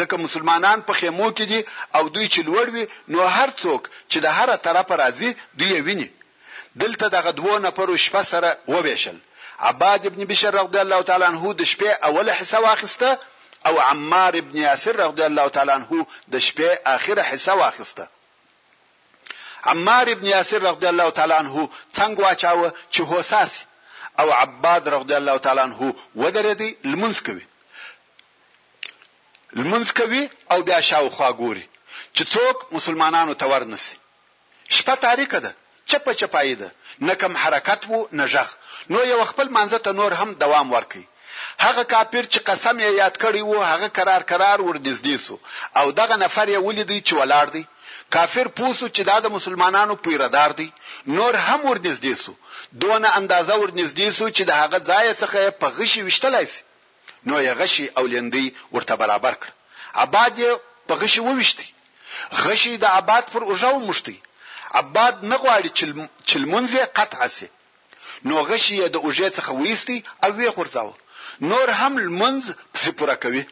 ځکه 0.00 0.16
مسلمانان 0.24 0.82
په 0.88 0.92
خیمو 1.02 1.30
کې 1.36 1.42
دي 1.42 1.64
او 1.94 2.02
دوی 2.08 2.26
چې 2.28 2.40
لوړ 2.40 2.66
وي 2.68 2.88
نو 3.14 3.22
هر 3.38 3.50
څوک 3.62 3.90
چې 4.08 4.18
د 4.26 4.36
هر 4.38 4.56
طرفه 4.66 4.96
راځي 4.96 5.30
دوی 5.62 5.80
ویني 5.88 6.10
دلته 6.78 7.08
دغه 7.08 7.30
دوه 7.32 7.58
نفر 7.58 7.96
شپه 7.96 8.22
سره 8.22 8.58
وبېشل 8.68 9.16
عباد 9.58 10.06
ابن 10.06 10.24
بشر 10.24 10.50
رضی 10.50 10.78
الله 10.78 11.02
تعالی 11.02 11.24
عنہ 11.24 11.54
د 11.58 11.62
شپې 11.72 11.90
اوله 12.08 12.32
حصہ 12.40 12.60
واخیسته 12.62 13.18
او 13.66 13.80
عمار 13.80 14.34
ابن 14.40 14.56
یاسر 14.58 14.96
رضی 15.00 15.22
الله 15.22 15.48
تعالی 15.56 15.72
عنہ 15.72 16.04
د 16.04 16.34
شپې 16.46 16.68
اخره 16.84 17.22
حصہ 17.32 17.52
واخیسته 17.62 18.06
عمار 19.72 20.06
ابن 20.14 20.26
یاسر 20.32 20.62
رضی 20.62 20.86
الله 20.92 21.10
تعالی 21.18 21.34
عنہ 21.42 21.66
څنګه 21.94 22.20
واچاوه 22.24 22.72
چې 22.92 23.00
هوساسي 23.12 23.64
او 24.20 24.30
عباد 24.32 24.88
رضی 24.94 25.14
الله 25.14 25.36
تعالی 25.46 25.60
عنہ 25.68 25.92
ودرېدی 26.16 26.70
لمنځ 26.84 27.26
کوي 27.26 27.44
لمنځ 29.52 29.96
کوي 30.00 30.30
او 30.50 30.62
بیا 30.62 30.80
شاوخوا 30.80 31.30
ګوري 31.32 31.66
چې 32.14 32.22
څوک 32.36 32.72
مسلمانانو 32.76 33.32
ته 33.34 33.46
ورنسي 33.46 33.96
شپه 34.68 34.94
تاریخ 35.08 35.34
ده 35.34 35.54
چپ 35.86 36.10
چپای 36.12 36.54
ده 36.54 36.70
نه 37.06 37.14
کم 37.14 37.36
حرکت 37.36 37.84
وو 37.88 38.08
نه 38.12 38.26
ژغ 38.32 38.48
نو 38.90 39.00
یو 39.12 39.24
خپل 39.30 39.48
منځ 39.56 39.72
ته 39.84 39.92
نور 39.98 40.12
هم 40.20 40.30
دوام 40.42 40.68
ورکړي 40.76 41.04
هغه 41.64 41.82
کافر 41.92 42.24
چې 42.32 42.38
قسم 42.48 42.76
یې 42.84 42.90
یاد 43.02 43.14
کړی 43.22 43.42
وو 43.48 43.58
هغه 43.70 43.88
قرار 43.96 44.20
قرار 44.30 44.58
وردزدې 44.68 45.16
سو 45.26 45.36
او 45.80 45.86
دغه 46.00 46.16
نفر 46.24 46.46
یې 46.54 46.58
ولیدی 46.68 47.00
چې 47.06 47.12
ولاړ 47.20 47.46
دی 47.54 47.66
کافر 48.14 48.46
پوسو 48.58 48.86
چې 48.96 49.02
دا 49.10 49.16
د 49.24 49.32
مسلمانانو 49.36 49.94
پیردار 50.04 50.50
دی 50.60 50.68
نور 51.16 51.34
هم 51.46 51.60
وردزدې 51.70 52.14
سو 52.24 52.32
دونه 52.72 53.08
اندازه 53.18 53.54
وردزدې 53.62 54.08
سو 54.18 54.26
چې 54.36 54.42
د 54.50 54.52
هغه 54.60 54.78
ځای 54.90 55.06
څخه 55.22 55.38
په 55.60 55.66
غشي 55.76 56.02
وشتلای 56.06 56.46
شي 56.52 56.62
نو 57.26 57.36
یې 57.46 57.54
غشي 57.60 57.86
او 57.98 58.04
لندې 58.14 58.44
ورته 58.74 58.94
برابر 59.02 59.34
کړ 59.40 59.48
اباد 60.04 60.34
یې 60.42 60.50
په 60.86 60.94
غشي 61.00 61.20
وويشتي 61.26 61.66
غشي 62.44 62.74
د 62.84 62.86
اباد 63.00 63.24
پر 63.32 63.42
اوژاو 63.50 63.78
مشتي 63.88 64.16
عباد 64.74 65.24
نه 65.24 65.36
غواړي 65.42 65.70
چې 66.28 66.34
لمونځه 66.42 66.80
قطع 66.98 67.26
سي 67.36 67.48
نو 68.28 68.34
غشي 68.50 68.76
د 68.88 68.96
اوجې 69.06 69.28
څخه 69.38 69.50
وېستي 69.62 69.98
او 70.24 70.30
وی 70.38 70.48
خورځاو 70.54 70.90
نور 71.50 71.68
هم 71.80 71.92
لمونځ 72.06 72.42
پسې 72.74 72.90
پوره 72.98 73.16
کوي 73.24 73.44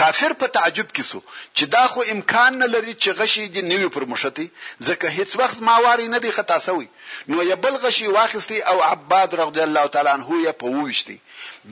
کافر 0.00 0.32
په 0.42 0.46
تعجب 0.56 0.88
کې 0.94 1.02
سو 1.10 1.20
چې 1.56 1.64
دا 1.74 1.84
خو 1.92 2.00
امکان 2.14 2.52
نه 2.62 2.66
لري 2.74 2.94
چې 3.02 3.08
غشي 3.20 3.44
دی 3.54 3.62
نوی 3.70 3.88
پر 3.96 4.04
مشتي 4.12 4.46
ځکه 4.88 5.06
هیڅ 5.16 5.36
وخت 5.40 5.58
ماواري 5.68 6.08
نه 6.14 6.18
دی 6.24 6.30
خطا 6.38 6.58
سوی 6.68 6.88
نو 7.28 7.38
یې 7.42 7.54
بل 7.66 7.74
غشي 7.84 8.08
واخستي 8.16 8.58
او 8.70 8.82
عباد 8.88 9.34
رضی 9.40 9.60
الله 9.66 9.86
تعالی 9.94 10.08
عنہ 10.16 10.28
یې 10.42 10.52
په 10.62 10.66
ووشتي 10.74 11.18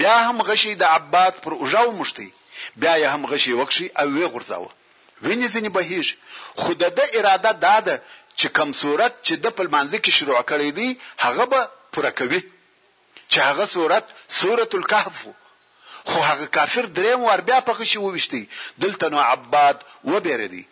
بیا 0.02 0.16
هم 0.30 0.42
غشي 0.50 0.74
د 0.82 0.84
عباد 0.98 1.42
پر 1.44 1.52
اوجاو 1.62 1.90
مشتي 1.98 2.28
بیا 2.76 2.98
یې 2.98 3.14
هم 3.14 3.26
غشي 3.32 3.52
وکشي 3.60 3.86
او 4.00 4.06
وی 4.14 4.26
غورځاوه 4.32 4.70
وینې 5.24 5.48
ځنې 5.54 5.68
بهیج 5.76 6.08
خود 6.62 6.78
د 6.96 7.00
اراده 7.18 7.52
داده 7.66 7.94
چې 8.40 8.46
کم 8.58 8.70
صورت 8.80 9.14
چې 9.26 9.34
د 9.44 9.54
په 9.58 9.62
منځ 9.74 9.92
کې 10.04 10.12
شروع 10.18 10.40
کړی 10.50 10.70
دی 10.78 10.88
هغه 11.24 11.44
به 11.54 11.60
پوره 11.96 12.12
کوي 12.20 12.40
چې 13.30 13.38
هغه 13.48 13.64
صورت 13.76 14.06
سورۃ 14.40 14.70
الکهف 14.78 15.18
خو 16.10 16.18
هغه 16.30 16.46
کافر 16.58 16.84
درې 16.96 17.12
مو 17.22 17.26
اربیا 17.36 17.58
په 17.70 17.78
خشي 17.80 17.98
وويشتي 18.04 18.42
دلته 18.84 19.06
نو 19.14 19.18
عباد 19.32 19.76
و 20.12 20.20
بیردي 20.28 20.64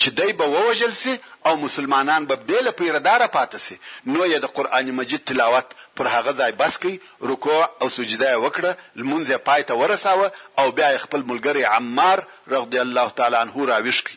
چې 0.00 0.08
دای 0.18 0.32
به 0.38 0.46
ووجل 0.54 0.92
سي 1.02 1.12
او 1.48 1.52
مسلمانان 1.66 2.22
به 2.30 2.36
بل 2.48 2.66
پیردار 2.80 3.22
پاتې 3.34 3.58
سي 3.66 3.76
نو 4.14 4.20
یې 4.30 4.38
د 4.44 4.52
قران 4.56 4.86
مجید 5.00 5.22
تلاوت 5.30 5.68
پر 6.00 6.06
هغه 6.14 6.32
ځای 6.40 6.52
بس 6.62 6.74
کی 6.82 6.94
رکوع 7.32 7.60
او 7.82 7.86
سجده 7.98 8.32
وکړه 8.42 8.72
لمونځه 8.98 9.36
پای 9.50 9.62
ته 9.70 9.74
ورساوه 9.82 10.28
او 10.60 10.66
بیا 10.80 10.90
خپل 11.06 11.20
ملګری 11.30 11.62
عمار 11.76 12.18
رضی 12.56 12.78
الله 12.86 13.08
تعالی 13.20 13.36
عنه 13.44 13.54
راويش 13.72 14.02
کی 14.08 14.16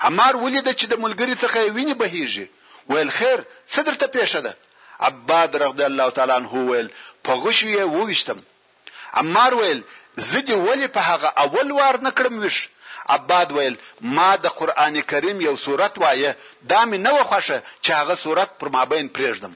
عمار 0.00 0.34
ولید 0.36 0.70
چې 0.72 0.84
د 0.90 0.94
ملګری 1.04 1.34
څخه 1.34 1.64
ویني 1.76 1.94
بهیږي 1.94 2.46
ویل 2.90 3.10
خیر 3.18 3.38
څه 3.72 3.80
درته 3.88 4.06
پېښه 4.16 4.40
ده 4.44 4.56
عباد 5.08 5.50
رضی 5.62 5.84
الله 5.90 6.08
تعالی 6.18 6.32
عنہ 6.36 6.60
ویل 6.70 6.88
په 7.28 7.32
غوښیه 7.42 7.84
ووښتم 7.84 8.38
عمار 9.22 9.54
ویل 9.60 9.82
زدي 10.30 10.54
ولی 10.68 10.86
په 10.98 11.08
هغه 11.08 11.28
اول 11.44 11.72
وار 11.78 12.00
نه 12.06 12.10
کړم 12.10 12.34
وش 12.44 12.60
عباد 13.16 13.48
ویل 13.56 13.76
ما 14.16 14.30
د 14.44 14.54
قران 14.60 15.00
کریم 15.10 15.40
یو 15.40 15.56
سورت 15.66 15.98
وایه 16.04 16.32
دا 16.72 16.80
مې 16.86 16.98
نه 17.06 17.10
وخښه 17.18 17.58
چې 17.84 17.92
هغه 18.00 18.14
سورت 18.24 18.50
پر 18.62 18.68
مابین 18.78 19.08
پرېږدم 19.08 19.52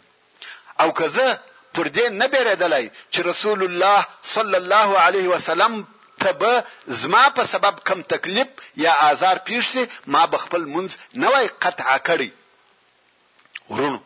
او 0.85 0.92
کزه 1.00 1.26
پر 1.74 1.88
دې 1.88 2.09
نه 2.20 2.26
بیرېدلای 2.33 2.90
چې 3.14 3.20
رسول 3.31 3.62
الله 3.62 4.07
صلی 4.37 4.57
الله 4.62 4.98
علیه 5.07 5.28
وسلم 5.35 5.83
ته 6.24 6.32
به 6.32 6.52
زما 7.00 7.24
په 7.37 7.42
سبب 7.52 7.74
کم 7.87 8.02
تکلیف 8.12 8.48
یا 8.85 8.92
آزار 9.11 9.37
پیښ 9.48 9.62
شي 9.72 9.82
ما 10.12 10.22
به 10.32 10.38
خپل 10.44 10.62
منځ 10.74 10.90
نه 11.22 11.28
وای 11.32 11.46
قطع 11.64 11.90
کړی 12.08 12.30
ورونو 13.72 14.00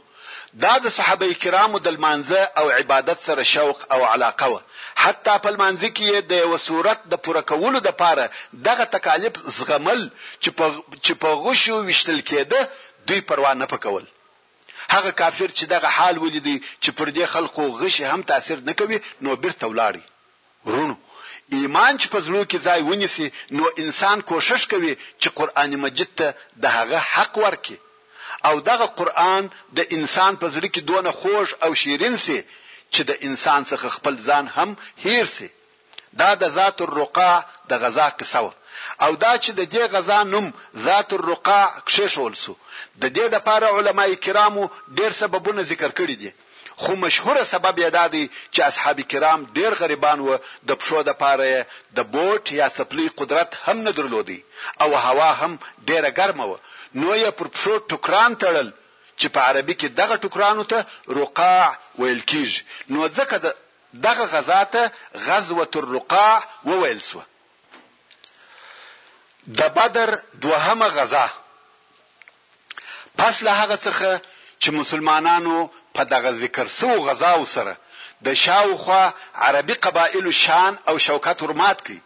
دا 0.64 0.74
د 0.84 0.86
صحابه 0.96 1.32
کرامو 1.44 1.78
د 1.86 1.98
مانزه 2.06 2.40
او 2.60 2.66
عبادت 2.80 3.18
سره 3.26 3.42
شوق 3.52 3.78
او 3.94 4.00
علاقه 4.14 4.46
و 4.52 4.58
حتی 5.04 5.34
په 5.44 5.50
مانزه 5.62 5.90
کې 5.96 6.10
د 6.30 6.32
یو 6.44 6.56
صورت 6.66 7.00
د 7.12 7.22
پوره 7.24 7.42
کولو 7.52 7.78
د 7.86 7.96
پاره 8.02 8.26
دغه 8.68 8.84
تکالیف 8.96 9.36
زغمل 9.56 10.02
چې 11.02 11.12
په 11.22 11.28
غوښو 11.44 11.74
وشتل 11.88 12.20
کېده 12.28 12.60
دوی 13.08 13.20
پروا 13.30 13.54
نه 13.62 13.66
پکول 13.72 14.04
هغه 14.94 15.10
کافر 15.10 15.48
چې 15.56 15.64
دغه 15.74 15.88
حال 15.98 16.18
ولیدي 16.18 16.56
چې 16.82 16.90
پر 16.98 17.08
دې 17.16 17.24
خلقو 17.34 17.64
غشي 17.80 18.04
هم 18.04 18.22
تاثیر 18.32 18.60
نه 18.68 18.72
کوي 18.80 18.98
نو 19.24 19.36
بیرته 19.44 19.64
ولاړی 19.68 20.00
ورونو 20.66 20.96
ایمان 21.54 21.92
چې 22.00 22.06
په 22.14 22.18
زړه 22.26 22.40
کې 22.50 22.58
ځای 22.66 22.80
ونیسي 22.90 23.26
نو 23.56 23.64
انسان 23.82 24.18
کوشش 24.30 24.60
کوي 24.72 24.92
چې 25.20 25.28
قران 25.38 25.72
مجید 25.84 26.10
ته 26.18 26.28
د 26.62 26.64
هغه 26.76 26.98
حق 27.14 27.32
ورکړي 27.44 27.76
او 28.48 28.54
دغه 28.70 28.86
قران 28.98 29.42
د 29.78 29.80
انسان 29.96 30.32
په 30.42 30.46
زړه 30.54 30.68
کې 30.74 30.80
دونه 30.88 31.10
خوږ 31.20 31.48
او 31.64 31.70
شیرین 31.80 32.16
سي 32.24 32.38
چې 32.94 33.00
د 33.08 33.12
انسان 33.26 33.60
څخه 33.70 33.86
خپل 33.96 34.14
ځان 34.28 34.44
هم 34.56 34.70
هیر 35.04 35.26
سي 35.36 35.48
دا 36.20 36.30
د 36.42 36.44
ذات 36.58 36.76
الرقاع 36.86 37.36
د 37.70 37.72
غزا 37.82 38.08
قصه 38.18 38.38
او 39.04 39.12
دا 39.24 39.32
چې 39.44 39.50
د 39.58 39.62
دې 39.74 39.84
غزا 39.94 40.20
نوم 40.32 40.46
ذات 40.86 41.08
الرقاع 41.16 41.66
کښې 41.88 42.06
شول 42.14 42.34
سو 42.44 42.52
د 43.02 43.04
دې 43.16 43.24
د 43.34 43.36
پاره 43.46 43.68
علماي 43.76 44.16
کرامو 44.24 44.64
ډېر 44.98 45.10
سببونه 45.22 45.60
ذکر 45.70 45.90
کړي 45.98 46.14
دي 46.22 46.30
خو 46.76 46.92
مشهور 46.96 47.36
سبب 47.52 47.78
یې 47.80 47.88
دا 47.90 48.04
دی 48.14 48.24
چې 48.54 48.60
اصحاب 48.70 49.00
کرام 49.12 49.40
ډیر 49.58 49.72
غریبان 49.82 50.18
و 50.26 50.30
د 50.38 50.70
پښو 50.80 50.98
د 51.08 51.14
پاره 51.22 51.56
د 51.98 52.08
بوټ 52.16 52.44
یا 52.60 52.66
سپلی 52.78 53.06
قدرت 53.20 53.50
هم 53.68 53.76
نه 53.86 53.92
درلودي 53.98 54.40
او 54.82 54.90
هوا 55.06 55.30
هم 55.42 55.52
ډیره 55.88 56.10
ګرمه 56.18 56.44
و 56.48 56.54
نو 57.00 57.10
یې 57.20 57.30
پر 57.38 57.48
پښو 57.54 57.74
ټوکران 57.94 58.32
تړل 58.42 58.68
چې 59.20 59.26
په 59.34 59.40
عربي 59.48 59.74
کې 59.80 59.88
دغه 60.00 60.16
ټوکرانو 60.26 60.64
ته 60.70 60.78
رقاع 61.20 61.66
ویل 62.02 62.20
کیږي 62.30 62.60
نو 62.94 63.08
ځکه 63.18 63.36
دغه 64.08 64.24
غزا 64.36 64.60
ته 64.76 64.82
غزوه 65.26 65.68
الرقاع 65.82 66.36
وویل 66.70 67.00
سو 67.08 67.22
د 69.60 69.74
بدر 69.78 70.10
دوهمه 70.34 70.88
غزا 71.00 71.26
پس 73.20 73.42
له 73.46 73.52
هغه 73.60 73.76
څخه 73.86 74.10
چې 74.62 74.68
مسلمانانو 74.80 75.56
په 75.94 76.02
دغه 76.12 76.30
ذکر 76.42 76.66
سو 76.80 76.88
غزاو 77.08 77.44
سره 77.56 77.74
د 78.26 78.28
شاوخوا 78.44 79.04
عربي 79.44 79.74
قبایل 79.86 80.26
شان 80.42 80.72
او 80.88 80.94
شوکت 81.06 81.38
ورمات 81.42 81.78
کړي 81.86 81.98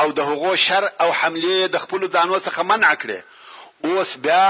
او 0.00 0.06
د 0.16 0.20
هغو 0.28 0.52
شر 0.66 0.84
او 1.02 1.08
حمله 1.20 1.56
د 1.74 1.76
خپل 1.84 2.00
ځانو 2.14 2.36
څخه 2.46 2.60
منع 2.70 2.92
کړي 3.02 3.20
اوس 3.86 4.10
بیا 4.24 4.46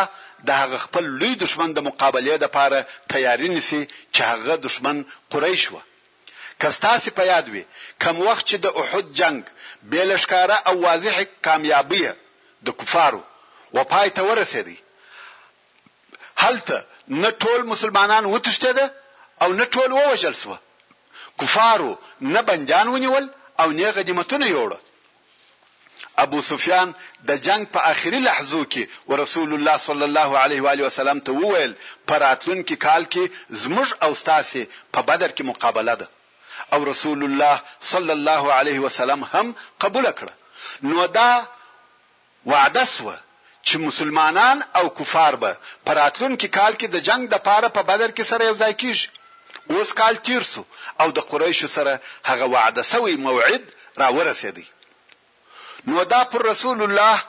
د 0.47 0.51
هغه 0.61 0.77
خپل 0.85 1.05
لوی 1.21 1.33
دشمن 1.45 1.71
د 1.75 1.79
مقابله 1.89 2.35
لپاره 2.45 2.79
تیاری 3.13 3.49
نیسي 3.55 3.83
چې 4.15 4.21
هغه 4.31 4.55
دشمن 4.67 4.97
قریش 5.33 5.65
و 5.73 5.77
کستاسي 6.61 7.11
په 7.19 7.23
یاد 7.33 7.47
وي 7.53 7.65
کم 8.03 8.17
وخت 8.27 8.45
چې 8.51 8.55
د 8.65 8.67
احد 8.81 9.07
جنگ 9.21 9.41
بیلشکاره 9.91 10.57
او 10.69 10.75
واضح 10.87 11.17
کامیابی 11.47 12.03
د 12.67 12.69
کفارو 12.81 13.23
و 13.77 13.79
پای 13.93 14.09
ته 14.17 14.23
ورسېدی 14.31 14.77
هلته 16.43 16.79
نه 17.23 17.31
ټول 17.43 17.61
مسلمانان 17.73 18.25
وتښتید 18.33 18.79
او 19.43 19.51
نه 19.59 19.65
ټول 19.75 19.91
ووجل 19.93 20.35
سو 20.43 20.57
کفارو 21.41 21.93
نه 22.35 22.41
بندیان 22.51 22.87
ونیول 22.95 23.25
او 23.61 23.69
نه 23.79 23.89
غنیمتونه 23.97 24.47
یوړل 24.55 24.83
ابو 26.25 26.39
سفیان 26.51 26.89
د 27.29 27.41
جنگ 27.47 27.63
په 27.75 27.81
اخري 27.93 28.21
لحظو 28.29 28.61
کې 28.73 28.85
ورسول 29.13 29.51
الله 29.57 29.77
صلی 29.89 30.05
الله 30.09 30.31
علیه 30.45 30.61
و 30.67 30.69
علیه 30.73 30.87
وسلم 30.89 31.19
ته 31.27 31.33
وویل 31.43 31.73
پراتلون 32.11 32.59
کې 32.69 32.77
کال 32.87 33.03
کې 33.13 33.25
زموږ 33.63 33.89
او 34.05 34.13
تاسو 34.29 34.63
په 34.95 35.01
بدر 35.09 35.31
کې 35.37 35.43
مقابله 35.51 35.95
ده 36.01 36.07
او 36.73 36.85
رسول 36.91 37.21
الله 37.29 37.57
صلی 37.93 38.13
الله 38.19 38.53
علیه 38.59 38.79
وسلم 38.87 39.21
هم 39.35 39.53
قبول 39.87 40.07
کړ 40.19 40.29
نو 40.89 41.07
دا 41.19 41.31
وعده 42.53 42.85
سوه 42.97 43.17
چې 43.63 43.79
مسلمانان 43.79 44.63
او 44.77 44.91
کفار 44.95 45.35
به 45.45 45.57
پراتلونکي 45.87 46.49
کال 46.59 46.75
کې 46.75 46.87
د 46.93 46.97
جنگ 47.09 47.29
د 47.33 47.43
پاره 47.49 47.69
په 47.69 47.75
پا 47.83 47.89
بدر 47.89 48.11
کې 48.11 48.23
سره 48.33 48.45
یو 48.47 48.55
ځای 48.63 48.73
کیږي 48.83 49.09
اوس 49.79 49.93
کال 49.99 50.17
تیر 50.29 50.43
سو 50.53 50.63
او 51.01 51.11
د 51.19 51.27
قریشو 51.33 51.69
سره 51.75 51.99
هغه 52.31 52.45
وعده 52.55 52.83
سوی 52.93 53.17
موعد 53.27 53.75
را 54.03 54.09
ورسېدی 54.17 54.65
نو 55.91 56.05
دا 56.15 56.23
پر 56.33 56.43
رسول 56.51 56.83
الله 56.83 57.21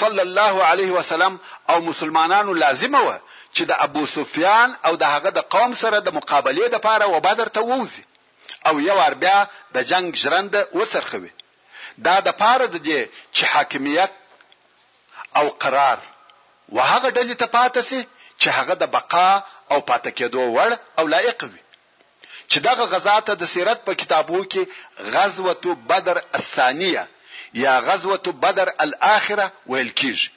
صلی 0.00 0.20
الله 0.26 0.64
علیه 0.72 0.90
وسلم 0.98 1.40
او 1.74 1.78
مسلمانانو 1.88 2.52
لازمه 2.64 2.98
و 3.06 3.14
چې 3.54 3.62
د 3.70 3.82
ابو 3.86 4.06
سفیان 4.16 4.76
او 4.90 4.96
د 5.02 5.16
هغه 5.16 5.30
د 5.40 5.48
قوم 5.56 5.74
سره 5.84 5.98
د 6.00 6.14
مقابله 6.20 6.68
د 6.76 6.86
پاره 6.88 7.06
و 7.14 7.20
بدر 7.28 7.48
ته 7.56 7.60
ووزي 7.72 8.04
او 8.68 8.80
یو 8.90 8.98
ار 9.06 9.14
بیا 9.22 9.38
د 9.74 9.82
جنگ 9.90 10.14
ژرند 10.24 10.62
وسرخوي 10.80 11.30
دا 12.06 12.14
د 12.26 12.36
پاره 12.42 12.66
د 12.66 12.84
دې 12.84 13.08
چې 13.38 13.44
حاکمیت 13.52 14.12
او 15.36 15.46
قرار 15.60 15.98
وهغه 16.76 17.08
ډلې 17.16 17.36
ته 17.40 17.46
پاتې 17.56 17.82
سي 17.88 18.00
چې 18.40 18.48
هغه 18.56 18.74
د 18.82 18.84
بقا 18.96 19.30
او 19.72 19.78
پاتې 19.88 20.10
کېدو 20.18 20.42
وړ 20.56 20.70
او 20.98 21.04
لایق 21.14 21.40
وي 21.52 21.62
چې 22.50 22.58
دغه 22.68 22.84
غزا 22.92 23.16
ته 23.26 23.32
د 23.40 23.44
سیرت 23.54 23.78
په 23.86 23.92
کتابو 24.00 24.38
کې 24.52 24.62
غزوه 25.14 25.54
بدر 25.90 26.16
الثانیه 26.38 27.04
یا 27.64 27.74
غزوه 27.86 28.16
بدر 28.44 28.68
الاخره 28.84 29.46
ویل 29.70 29.90
کیږي 30.00 30.28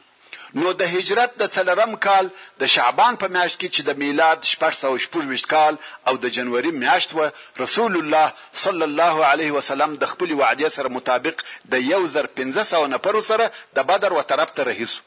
نو 0.60 0.70
د 0.80 0.84
هجرت 0.94 1.32
د 1.42 1.48
سلرم 1.56 1.94
کال 2.06 2.26
د 2.62 2.72
شعبان 2.76 3.14
په 3.22 3.28
میاشت 3.36 3.58
کې 3.62 3.70
چې 3.76 3.82
د 3.90 4.00
میلاد 4.02 4.40
1426 4.48 5.48
کال 5.54 5.74
او 6.08 6.14
د 6.24 6.34
جنوري 6.38 6.72
میاشت 6.82 7.10
و 7.18 7.20
رسول 7.64 7.94
الله 8.02 8.28
صلی 8.64 8.86
الله 8.90 9.16
علیه 9.32 9.52
وسلم 9.58 9.92
د 10.04 10.12
خپل 10.14 10.30
وعده 10.42 10.68
سره 10.80 10.88
مطابق 10.98 11.36
د 11.76 11.88
یو 11.92 12.02
زر 12.16 12.26
1500 12.42 12.88
نفر 12.96 13.16
سره 13.30 13.48
د 13.80 13.90
بدر 13.92 14.12
و 14.18 14.22
طرف 14.34 14.50
ته 14.60 14.64
رهیسو 14.72 15.02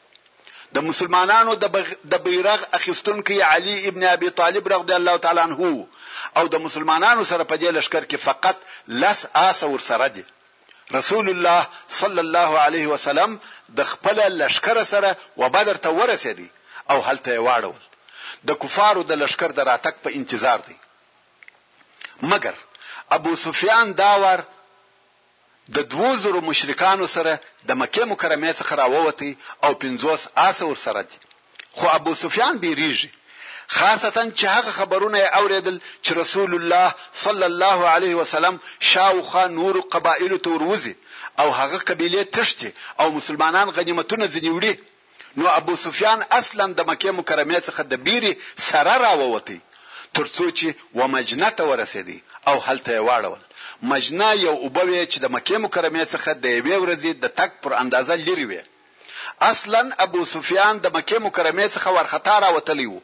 د 0.75 0.77
مسلمانانو 0.89 1.53
د 1.63 1.65
بغ... 1.75 1.85
بیرغ 2.25 2.59
اخیستونکي 2.79 3.41
علي 3.51 3.75
ابن 3.89 4.03
ابي 4.15 4.29
طالب 4.41 4.67
رضی 4.73 4.93
الله 5.01 5.17
تعالی 5.25 5.41
عنه 5.47 5.73
او 6.37 6.47
د 6.53 6.63
مسلمانانو 6.65 7.23
سره 7.31 7.43
په 7.51 7.55
دې 7.57 7.77
لشکره 7.77 8.07
کې 8.07 8.23
فقط 8.29 8.97
لس 9.03 9.25
آس 9.49 9.63
ور 9.73 9.85
سره 9.91 10.07
دي 10.17 10.23
رسول 10.93 11.29
الله 11.29 11.67
صلی 11.87 12.19
الله 12.19 12.59
علیه 12.59 12.87
وسلم 12.87 13.39
د 13.77 13.83
خپل 13.83 14.19
لشکره 14.31 14.83
سره 14.83 15.17
و 15.37 15.49
بدر 15.49 15.77
ته 15.77 15.89
ورسېدی 15.89 16.49
او 16.89 17.01
هلته 17.01 17.39
واړول 17.41 17.81
د 18.47 18.53
کفارو 18.53 19.03
د 19.03 19.11
لشکر 19.11 19.51
د 19.51 19.59
راتک 19.59 19.95
په 20.03 20.09
انتظار 20.15 20.59
دی 20.67 20.77
مګر 22.29 22.53
ابو 23.17 23.31
سفیان 23.35 23.93
داور 23.97 24.39
د 25.75 25.87
دوو 25.91 26.15
زرو 26.15 26.41
مشرکانو 26.41 27.07
سره 27.15 27.39
د 27.67 27.71
مکه 27.81 28.03
مکرمه 28.11 28.51
څخه 28.59 28.73
راووتی 28.81 29.37
او 29.65 29.71
50 29.73 30.29
آس 30.47 30.59
ور 30.69 30.77
سره 30.87 31.01
دي 31.01 31.17
خو 31.77 31.87
ابو 31.97 32.13
سفیان 32.23 32.55
بیریږي 32.63 33.09
خاصتا 33.67 34.23
چې 34.31 34.45
هغه 34.55 34.71
خبرونه 34.79 35.17
اوریدل 35.37 35.79
چې 36.03 36.11
رسول 36.17 36.53
الله 36.55 36.91
صلی 37.13 37.43
الله 37.45 37.87
علیه 37.93 38.15
وسلم 38.15 38.57
شاوخه 38.79 39.47
نور 39.59 39.79
قبایل 39.91 40.37
توروزی 40.37 40.95
او 41.39 41.49
هغه 41.55 41.77
قبیله 41.77 42.23
تشته 42.23 42.73
او 42.99 43.11
مسلمانان 43.11 43.69
غنیمتونه 43.71 44.25
ځنیوړي 44.27 44.75
نو 45.37 45.47
ابو 45.49 45.75
سفیان 45.85 46.19
اصلا 46.39 46.65
د 46.77 46.81
مکه 46.89 47.11
مکرمه 47.19 47.59
څخه 47.59 47.81
د 47.81 47.93
بیري 48.07 48.33
سره 48.67 48.97
راووتی 49.05 49.59
ترڅو 50.15 50.51
چې 50.57 50.67
ومجنه 50.99 51.49
ته 51.57 51.63
ورسېدی 51.69 52.17
او 52.49 52.55
هلته 52.67 52.99
واړول 53.03 53.41
مجنا 53.91 54.29
یو 54.33 54.55
وبوي 54.65 55.05
چې 55.05 55.19
د 55.21 55.25
مکه 55.35 55.57
مکرمه 55.65 56.05
څخه 56.13 56.29
د 56.43 56.45
یوې 56.57 56.75
ورځې 56.83 57.11
د 57.23 57.25
تک 57.39 57.51
پر 57.63 57.71
اندازه 57.81 58.15
لري 58.29 58.45
وي 58.51 58.61
اصلا 59.51 59.81
ابو 60.05 60.25
سفیان 60.25 60.75
د 60.79 60.87
مکه 60.97 61.19
مکرمه 61.27 61.67
څخه 61.75 61.87
ورختا 61.97 62.35
راوتلی 62.45 62.85
وو 62.89 63.01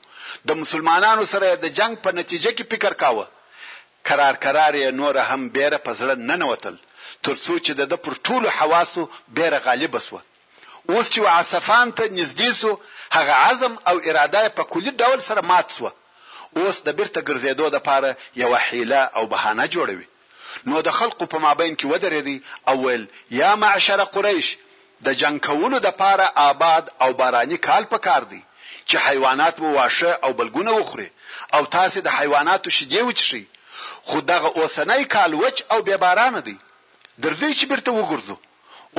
د 0.48 0.50
مسلمانانو 0.62 1.24
سره 1.34 1.48
د 1.64 1.66
جنگ 1.80 1.94
په 2.06 2.10
نتیجه 2.20 2.52
کې 2.58 2.66
فکر 2.72 2.94
کاوه 3.02 3.26
قرار 4.10 4.34
قرار 4.46 4.74
یې 4.82 4.90
نور 5.00 5.16
هم 5.30 5.42
بیره 5.58 5.80
په 5.86 5.92
زړه 6.00 6.14
نه 6.30 6.36
نوتل 6.44 6.76
ترڅو 7.28 7.56
چې 7.66 7.72
د 7.94 7.96
پر 8.06 8.14
ټولو 8.28 8.48
حواسو 8.58 9.02
بیره 9.40 9.60
غالب 9.68 9.92
وسوه 9.96 10.22
اوس 10.92 11.06
چې 11.14 11.22
عصفان 11.40 11.88
ته 11.98 12.04
نږدې 12.20 12.52
سو 12.62 12.72
هغه 13.18 13.34
عزم 13.48 13.74
او 13.90 13.96
اراده 14.10 14.42
په 14.60 14.64
کلی 14.74 14.92
ډول 15.04 15.20
سره 15.30 15.42
مات 15.52 15.68
سو 15.78 15.90
اوس 16.60 16.78
د 16.86 16.90
بیرته 17.00 17.20
ګرځېدو 17.30 17.66
د 17.72 17.78
پاره 17.90 18.12
یو 18.44 18.52
حیله 18.68 19.02
او 19.18 19.24
بهانه 19.34 19.66
جوړوي 19.76 20.08
نو 20.70 20.76
د 20.88 20.90
خلقو 21.00 21.26
په 21.34 21.38
مابین 21.44 21.74
کې 21.80 21.88
ودرېدی 21.92 22.38
اول 22.74 23.02
یا 23.42 23.52
معشر 23.62 24.04
قریش 24.16 24.48
د 25.06 25.08
جنگ 25.22 25.38
کولو 25.48 25.78
د 25.84 25.90
پاره 26.04 26.28
آباد 26.50 26.84
او 27.04 27.10
بارانی 27.20 27.58
کال 27.68 27.84
پکار 27.94 28.22
دی 28.32 28.42
چې 28.86 28.98
حیوانات 29.08 29.60
مو 29.62 29.70
واشه 29.80 30.12
او 30.24 30.32
بلګونه 30.40 30.72
وخوري 30.80 31.10
او 31.56 31.62
تاسو 31.76 32.00
د 32.02 32.10
حیواناتو 32.20 32.70
شیدې 32.78 33.00
وچشي 33.08 33.44
خو 34.10 34.22
دغه 34.32 34.48
اوسنۍ 34.60 35.04
کال 35.14 35.34
وچ 35.44 35.58
او 35.74 35.78
بې 35.88 35.96
باران 36.04 36.36
دی 36.48 36.58
درځي 37.24 37.52
چې 37.60 37.66
برته 37.72 37.92
وګرځو 38.00 38.36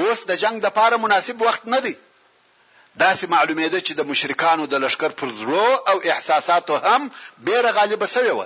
اوس 0.00 0.20
د 0.30 0.32
جنگ 0.42 0.56
د 0.62 0.66
پاره 0.78 0.96
مناسب 1.04 1.40
وخت 1.48 1.64
نه 1.74 1.80
دی 1.86 1.94
داسې 3.04 3.24
معلومه 3.34 3.68
ده 3.74 3.80
چې 3.86 3.92
د 3.96 4.00
مشرکانو 4.10 4.66
د 4.72 4.82
لشکر 4.84 5.10
پر 5.20 5.28
زړه 5.40 5.66
او 5.90 5.96
احساساتو 6.12 6.76
هم 6.86 7.10
بیره 7.46 7.70
غالبه 7.78 8.06
سوی 8.14 8.30
و 8.38 8.42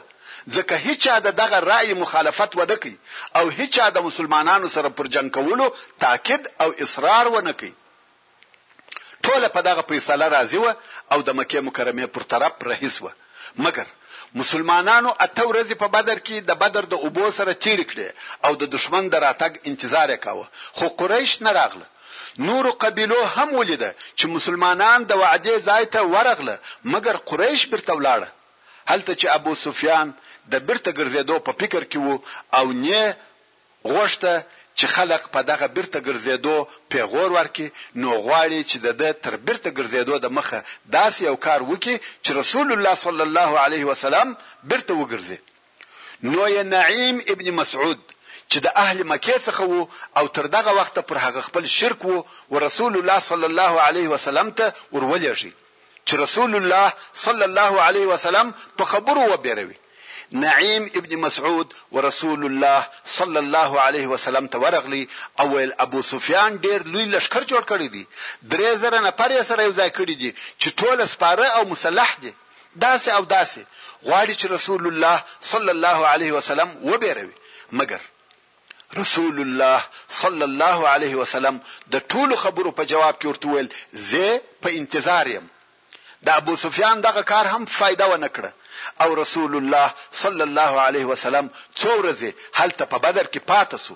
ځکه 0.55 0.75
هیڅ 0.87 1.07
د 1.27 1.33
دغه 1.40 1.59
رأی 1.70 1.94
مخالفت 2.03 2.51
ونه 2.57 2.77
کوي 2.83 2.96
او 3.38 3.44
هیڅ 3.49 3.75
د 3.94 4.05
مسلمانانو 4.09 4.68
سره 4.75 4.88
پر 4.99 5.07
جنگ 5.14 5.31
کولو 5.37 5.66
تاکید 6.05 6.42
او 6.62 6.68
اصرار 6.85 7.27
ونه 7.35 7.53
کوي 7.62 7.72
ټول 9.26 9.42
په 9.54 9.60
دغه 9.68 9.82
فیصله 9.90 10.26
راضی 10.36 10.58
و 10.60 10.66
او 11.12 11.18
د 11.26 11.28
مکه 11.38 11.60
مکرمه 11.68 12.06
پر 12.14 12.22
طرف 12.32 12.52
رهیس 12.70 12.96
و 13.04 13.08
مګر 13.64 13.86
مسلمانانو 14.40 15.10
اته 15.26 15.42
ورځې 15.50 15.74
په 15.82 15.88
بدر 15.96 16.18
کې 16.26 16.36
د 16.48 16.60
بدر 16.62 16.84
د 16.92 17.04
اوبو 17.06 17.26
سره 17.38 17.52
تیر 17.66 17.80
کړي 17.90 18.08
او 18.46 18.52
د 18.60 18.64
دشمن 18.74 19.10
د 19.10 19.14
راتګ 19.26 19.52
انتظار 19.70 20.14
کاوه 20.24 20.46
خو 20.78 20.88
قریش 21.00 21.32
نه 21.46 21.52
راغله 21.58 21.86
نورو 22.48 22.70
قبیلو 22.84 23.20
هم 23.36 23.48
ولیده 23.60 23.90
چې 24.18 24.24
مسلمانان 24.36 24.98
د 25.10 25.22
وعده 25.22 25.58
ځای 25.68 25.84
ته 25.94 26.00
ورغله 26.14 26.56
مګر 26.94 27.16
قریش 27.30 27.62
برته 27.74 27.92
ولاړه 27.98 28.28
هلته 28.92 29.12
چې 29.20 29.26
ابو 29.38 29.54
سفیان 29.66 30.12
د 30.54 30.54
برته 30.68 30.90
ګرځېدو 30.98 31.36
په 31.46 31.52
فکر 31.60 31.82
کې 31.84 31.98
وو 32.04 32.14
او 32.58 32.64
نه 32.72 33.16
غوښته 33.92 34.32
چې 34.78 34.86
خلق 34.96 35.22
په 35.34 35.40
دغه 35.50 35.66
برته 35.76 35.98
ګرځېدو 36.08 36.56
پیغور 36.92 37.30
ورکي 37.38 37.68
نو 38.02 38.08
غواړي 38.24 38.60
چې 38.70 38.76
د 39.00 39.02
تر 39.24 39.34
برته 39.46 39.68
ګرځېدو 39.78 40.14
د 40.20 40.26
مخه 40.38 40.60
داس 40.96 41.14
یو 41.28 41.36
کار 41.46 41.60
وکي 41.70 41.96
چې 42.24 42.30
رسول 42.40 42.68
الله 42.74 42.94
صلی 43.04 43.24
الله 43.28 43.50
علیه 43.64 43.84
وسلم 43.90 44.28
برته 44.70 44.92
وګرځي 45.00 45.38
نو 46.32 46.40
یې 46.54 46.62
نعیم 46.74 47.16
ابن 47.32 47.46
مسعود 47.60 48.00
چې 48.50 48.58
د 48.64 48.68
اهل 48.84 48.98
مکه 49.12 49.36
څخه 49.46 49.62
وو 49.72 49.82
او 50.18 50.24
تر 50.36 50.44
دغه 50.56 50.70
وخت 50.80 50.96
پر 51.08 51.16
هغه 51.24 51.40
خپل 51.48 51.64
شرک 51.78 52.00
وو 52.04 52.18
او 52.52 52.56
رسول 52.66 52.92
الله 53.00 53.18
صلی 53.30 53.46
الله 53.50 53.72
علیه 53.88 54.06
وسلم 54.14 54.48
ته 54.58 54.66
ورولېږي 54.94 55.52
چې 56.06 56.14
رسول 56.24 56.52
الله 56.58 56.86
صلی 57.24 57.44
الله 57.48 57.72
علیه 57.88 58.06
وسلم 58.12 58.46
په 58.78 58.84
خبرو 58.92 59.22
وبېروي 59.32 59.76
نعیم 60.32 60.84
ابن 60.96 61.16
مسعود 61.18 61.74
ورسول 61.92 62.44
الله 62.44 62.86
صلی 63.04 63.36
الله 63.38 63.80
علیه 63.80 64.06
وسلم 64.06 64.46
ته 64.46 64.58
ورغلی 64.58 65.06
اول 65.40 65.72
ابو 65.84 66.02
سفیان 66.02 66.56
ډیر 66.58 66.82
لوی 66.86 67.04
لشکر 67.04 67.42
جوړ 67.44 67.60
کړی 67.68 67.88
دی 67.92 68.04
درې 68.42 68.74
زره 68.80 68.98
نفر 69.06 69.30
یې 69.32 69.42
سره 69.42 69.62
یو 69.62 69.72
ځای 69.72 69.90
کړی 69.98 70.14
دی 70.22 70.32
چې 70.58 70.68
ټول 70.82 71.06
سپاره 71.06 71.46
او 71.60 71.62
مسلح 71.74 72.16
دي 72.26 72.34
داسې 72.76 73.08
او 73.08 73.24
داسې 73.24 73.60
غواړي 74.04 74.34
چې 74.34 74.46
رسول 74.56 74.86
الله 74.86 75.24
صلی 75.52 75.70
الله 75.70 76.08
علیه 76.08 76.32
وسلم 76.40 76.68
وبېروي 76.84 77.36
مګر 77.82 78.00
رسول 79.00 79.40
الله 79.40 79.84
صلی 80.20 80.44
الله 80.50 80.88
علیه 80.96 81.16
وسلم 81.22 81.60
د 81.96 82.02
ټولو 82.14 82.34
خبرو 82.44 82.72
په 82.82 82.94
جواب 82.94 83.18
کې 83.18 83.26
ورته 83.26 83.48
ویل 83.48 83.68
زه 83.92 84.42
په 84.66 84.76
انتظار 84.82 85.26
یم 85.38 85.48
د 86.26 86.38
ابو 86.38 86.56
سفیان 86.68 87.00
دغه 87.10 87.22
کار 87.34 87.46
هم 87.56 87.64
فایده 87.80 88.06
ونه 88.14 88.28
کړه 88.36 88.64
او 89.00 89.14
رسول 89.14 89.56
الله 89.56 89.94
صلی 90.22 90.42
الله 90.48 90.72
علیه 90.88 91.04
وسلم 91.12 91.46
څو 91.80 91.90
ورځې 92.00 92.30
هلته 92.58 92.82
په 92.92 92.98
بدر 93.04 93.26
کې 93.32 93.40
پاتاسو 93.52 93.94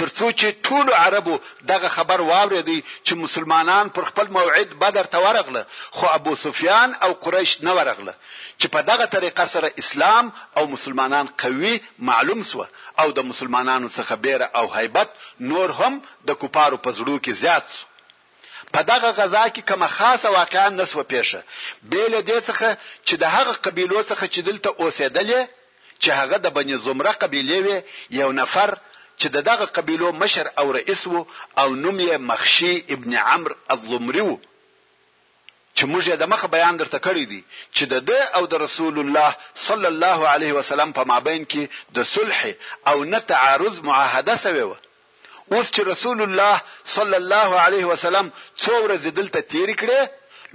ترڅو 0.00 0.26
چې 0.40 0.48
ټول 0.66 0.86
عربو 1.04 1.34
دغه 1.70 1.88
خبر 1.96 2.20
واوریدي 2.30 2.78
چې 3.06 3.12
مسلمانان 3.24 3.86
پر 3.96 4.02
خپل 4.08 4.26
موعد 4.36 4.70
بدر 4.82 5.04
ته 5.12 5.18
ورغله 5.24 5.62
خو 5.96 6.06
ابو 6.18 6.32
سفیان 6.44 6.88
او 7.04 7.10
قریش 7.24 7.52
نه 7.66 7.72
ورغله 7.78 8.14
چې 8.60 8.66
په 8.74 8.80
دغه 8.90 9.04
طریقه 9.16 9.44
سره 9.54 9.68
اسلام 9.82 10.32
او 10.56 10.62
مسلمانان 10.74 11.26
قوي 11.42 11.74
معلوم 11.98 12.42
سو 12.50 12.66
او 13.00 13.08
د 13.18 13.20
مسلمانانو 13.30 13.88
څخه 13.98 14.14
بیره 14.24 14.46
او 14.58 14.64
هیبت 14.76 15.10
نور 15.50 15.70
هم 15.80 16.02
د 16.28 16.30
کوپارو 16.40 16.78
په 16.84 16.90
زړه 16.98 17.16
کې 17.24 17.30
زیات 17.42 17.64
سو 17.76 17.84
په 18.74 18.82
دغه 18.92 19.08
غزا 19.18 19.40
کې 19.54 19.60
کوم 19.68 19.82
خاصه 19.96 20.28
واقعا 20.38 20.68
نسوه 20.78 21.02
پیښه 21.12 21.40
بیل 21.92 22.14
دې 22.30 22.38
څخه 22.48 22.68
چې 23.06 23.14
د 23.22 23.24
هغه 23.36 23.52
قبيلو 23.66 24.00
څخه 24.10 24.24
چې 24.34 24.40
دلته 24.48 24.68
اوسېدلې 24.82 25.42
چې 26.02 26.10
هغه 26.20 26.36
د 26.44 26.46
بني 26.56 26.76
زمره 26.86 27.12
قبيله 27.22 27.58
وي 27.66 27.78
یو 28.20 28.28
نفر 28.40 28.74
چې 29.20 29.26
دغه 29.50 29.66
قبيلو 29.76 30.08
مشر 30.22 30.46
او 30.60 30.66
رئیس 30.78 31.02
وو 31.06 31.22
او 31.62 31.68
نوم 31.82 31.98
یې 32.08 32.16
مخشي 32.30 32.74
ابن 32.94 33.12
عمرو 33.30 33.54
الزمري 33.74 34.22
وو 34.28 34.38
چې 35.76 35.84
موږ 35.92 36.02
د 36.22 36.24
مخه 36.32 36.46
بیان 36.54 36.74
درته 36.76 36.98
کړی 37.06 37.24
دی 37.32 37.42
چې 37.76 37.84
د 37.92 38.10
او 38.38 38.42
د 38.52 38.54
رسول 38.66 38.96
الله 39.04 39.30
صلی 39.66 39.88
الله 39.94 40.18
علیه 40.34 40.52
وسلم 40.58 40.90
په 40.98 41.02
مابین 41.12 41.46
کې 41.52 41.62
د 41.96 41.98
صلح 42.14 42.40
او 42.90 42.96
نه 43.12 43.18
تعارض 43.32 43.76
معاهده 43.88 44.36
سوی 44.44 44.66
و 44.70 44.74
اوس 45.52 45.66
چې 45.74 45.80
رسول 45.92 46.18
الله 46.26 46.56
صلی 46.98 47.16
الله 47.22 47.50
علیه 47.66 47.84
وسلم 47.92 48.26
څو 48.62 48.72
ورځې 48.84 49.10
دلته 49.18 49.38
تیر 49.54 49.70
کړي 49.80 50.00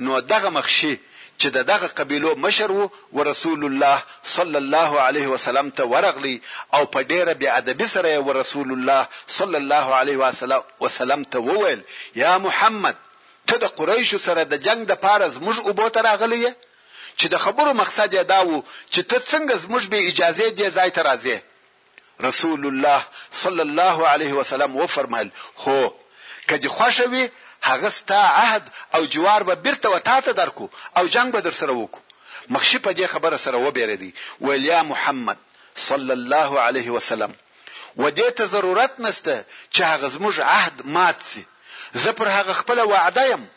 نو 0.06 0.14
دغه 0.32 0.50
مخشي 0.58 0.94
چې 1.42 1.48
دغه 1.72 1.88
قبيلو 2.00 2.32
مشر 2.46 2.70
وو 2.78 2.86
ورسول 3.18 3.62
الله 3.70 3.98
صلى 4.36 4.58
الله 4.64 4.92
عليه 5.08 5.28
وسلم 5.34 5.68
ته 5.80 5.84
ورغلی 5.94 6.36
او 6.76 6.82
په 6.94 7.00
ډیره 7.12 7.34
بی 7.42 7.48
ادبی 7.60 7.88
سره 7.96 8.12
ورسول 8.30 8.70
الله 8.78 9.02
صلى 9.38 9.58
الله 9.62 9.88
عليه 10.00 10.18
وسلم 10.86 11.22
ته 11.32 11.38
وویل 11.50 11.82
یا 12.24 12.32
محمد 12.48 12.98
ته 13.48 13.56
د 13.66 13.76
قریش 13.80 14.12
سره 14.28 14.42
د 14.52 14.64
جنگ 14.70 14.82
د 14.90 14.94
پارز 15.06 15.34
موږ 15.46 15.58
او 15.66 15.72
بوته 15.80 16.02
راغلی 16.10 16.42
چې 17.20 17.28
د 17.34 17.46
خبرو 17.46 17.74
مقصد 17.84 18.10
یې 18.18 18.24
دا 18.34 18.40
وو 18.50 18.58
چې 18.94 19.02
ته 19.10 19.18
څنګه 19.32 19.54
موږ 19.72 19.84
به 19.92 20.00
اجازه 20.10 20.46
دی 20.58 20.68
ځای 20.78 20.90
ته 20.98 21.02
راځې 21.10 21.38
رسول 22.22 22.66
الله 22.66 23.04
صلی 23.32 23.60
الله 23.62 24.08
علیه 24.08 24.34
وسلم 24.34 24.78
و 24.78 24.88
فرمایل 24.88 25.32
هو 25.58 25.90
کدی 26.50 26.68
خوښوي 26.70 27.30
هغه 27.62 27.90
ستا 27.90 28.22
عهد 28.22 28.64
او 28.96 29.06
جوار 29.06 29.44
به 29.44 29.56
برته 29.56 29.90
وتا 29.90 30.22
ته 30.22 30.32
درکو 30.34 30.70
او 30.98 31.08
جنگ 31.08 31.32
به 31.32 31.42
در 31.42 31.52
سره 31.52 31.74
وکړو 31.74 32.02
مخشي 32.50 32.80
په 32.80 32.92
دې 32.94 33.06
خبره 33.08 33.38
سره 33.38 33.58
و 33.58 33.72
بیره 33.72 33.96
دي 33.96 34.14
ولیا 34.42 34.84
محمد 34.84 35.38
صلی 35.76 36.12
الله 36.12 36.60
علیه 36.60 36.90
وسلم 36.92 37.36
و 37.98 38.12
دې 38.12 38.32
ته 38.38 38.46
ضرورت 38.46 39.00
نشته 39.00 39.46
چې 39.76 39.82
هغه 39.82 40.08
زموږ 40.10 40.40
عهد 40.40 40.74
مات 40.86 41.22
سي 41.22 41.46
زه 41.94 42.12
پر 42.12 42.28
هغه 42.28 42.54
خپل 42.54 42.80
وعده 42.80 43.26
يم 43.30 43.48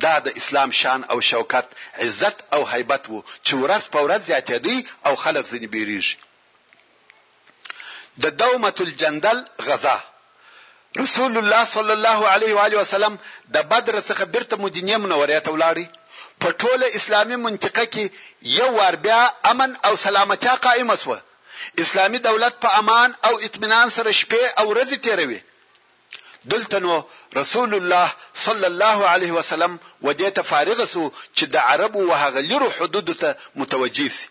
دا 0.00 0.18
د 0.20 0.28
اسلام 0.36 0.70
شان 0.70 1.04
او 1.04 1.20
شوکت 1.20 1.64
عزت 1.94 2.36
او 2.54 2.66
هیبت 2.68 3.08
وو 3.08 3.22
چې 3.46 3.52
ورځ 3.62 3.82
په 3.92 3.98
ورځ 4.04 4.20
زیاتېدی 4.30 4.78
او 5.06 5.16
خلک 5.16 5.44
ځنې 5.46 5.66
بیریږي 5.74 6.16
د 8.20 8.24
دومه 8.42 8.74
الجندل 8.88 9.38
غزا 9.66 9.96
رسول 11.04 11.34
الله 11.42 11.62
صلی 11.76 11.92
الله 11.98 12.20
علیه 12.34 12.52
و 12.54 12.58
علیه 12.66 12.78
وسلم 12.82 13.14
د 13.54 13.56
بدر 13.70 13.96
څخه 14.08 14.24
بیرته 14.34 14.56
مدینه 14.64 14.94
منورې 15.02 15.38
ته 15.46 15.50
ولاړی 15.56 15.86
په 16.40 16.48
ټوله 16.60 16.86
اسلامي 16.98 17.36
منطقه 17.46 17.84
کې 17.92 18.04
یو 18.58 18.68
ور 18.80 18.94
بیا 19.06 19.22
امن 19.52 19.70
او 19.86 19.92
سلامتیا 20.06 20.54
قائمه 20.66 20.94
شوه 21.02 21.18
اسلامی 21.82 22.18
دولت 22.28 22.54
په 22.64 22.68
امان 22.80 23.10
او 23.26 23.32
اطمینان 23.46 23.88
سره 23.96 24.10
شپې 24.20 24.42
او 24.58 24.64
ورځې 24.72 24.98
تیروي 25.06 25.40
دلته 26.52 26.76
نو 26.86 26.94
رسول 27.40 27.70
الله 27.80 28.08
صلی 28.46 28.66
الله 28.72 28.98
علیه 29.14 29.32
وسلم 29.38 29.72
ودې 30.06 30.28
ته 30.36 30.42
فارغ 30.50 30.78
سو 30.94 31.02
چې 31.36 31.44
د 31.54 31.56
عربو 31.70 32.00
وهغلرو 32.10 32.68
حدود 32.78 33.08
ته 33.22 33.28
متوجي 33.58 34.08
سي 34.16 34.26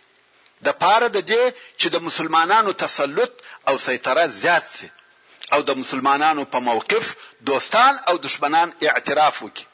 د 0.66 0.68
پاره 0.82 1.08
د 1.18 1.20
دې 1.32 1.44
چې 1.80 1.88
د 1.94 1.98
مسلمانانو 2.08 2.72
تسلط 2.84 3.34
او 3.70 3.76
سیطره 3.86 4.24
زیات 4.42 4.66
شي 4.78 4.88
او 5.54 5.60
د 5.70 5.72
مسلمانانو 5.82 6.44
په 6.54 6.60
موقف 6.68 7.06
دوستان 7.50 7.94
او 8.10 8.16
دشمنان 8.26 8.68
اعتراف 8.90 9.36
وکړي 9.46 9.66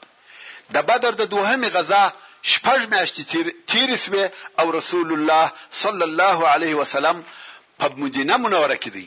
د 0.74 0.76
بدر 0.88 1.12
د 1.20 1.24
دوهمې 1.34 1.68
غزا 1.76 2.04
شپږ 2.52 2.80
میاشتې 2.94 3.22
تیر 3.70 3.88
سوې 4.04 4.24
او 4.60 4.66
رسول 4.78 5.08
الله 5.16 5.44
صلی 5.82 6.04
الله 6.10 6.38
علیه 6.54 6.74
وسلم 6.80 7.16
په 7.80 7.86
مدینه 8.02 8.34
منوره 8.44 8.76
کې 8.82 8.90
دی 8.96 9.06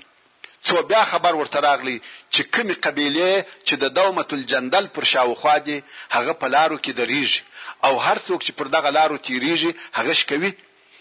څو 0.67 0.75
بیا 0.89 1.03
خبر 1.11 1.33
ورته 1.37 1.59
راغلی 1.67 1.97
چې 2.33 2.41
کومې 2.53 2.75
قبیله 2.85 3.31
چې 3.67 3.73
د 3.83 3.85
دومت 3.97 4.29
الجندل 4.37 4.85
پر 4.95 5.03
شاوخوا 5.13 5.55
دي 5.67 5.77
هغه 6.15 6.33
په 6.41 6.47
لارو 6.55 6.77
کې 6.83 6.91
دریږي 6.99 7.41
او 7.87 7.93
هر 8.07 8.17
څوک 8.25 8.39
چې 8.45 8.51
پر 8.57 8.65
دغه 8.75 8.89
لارو 8.97 9.17
تیریږي 9.27 9.71
هغه 9.97 10.13
شکوي 10.21 10.51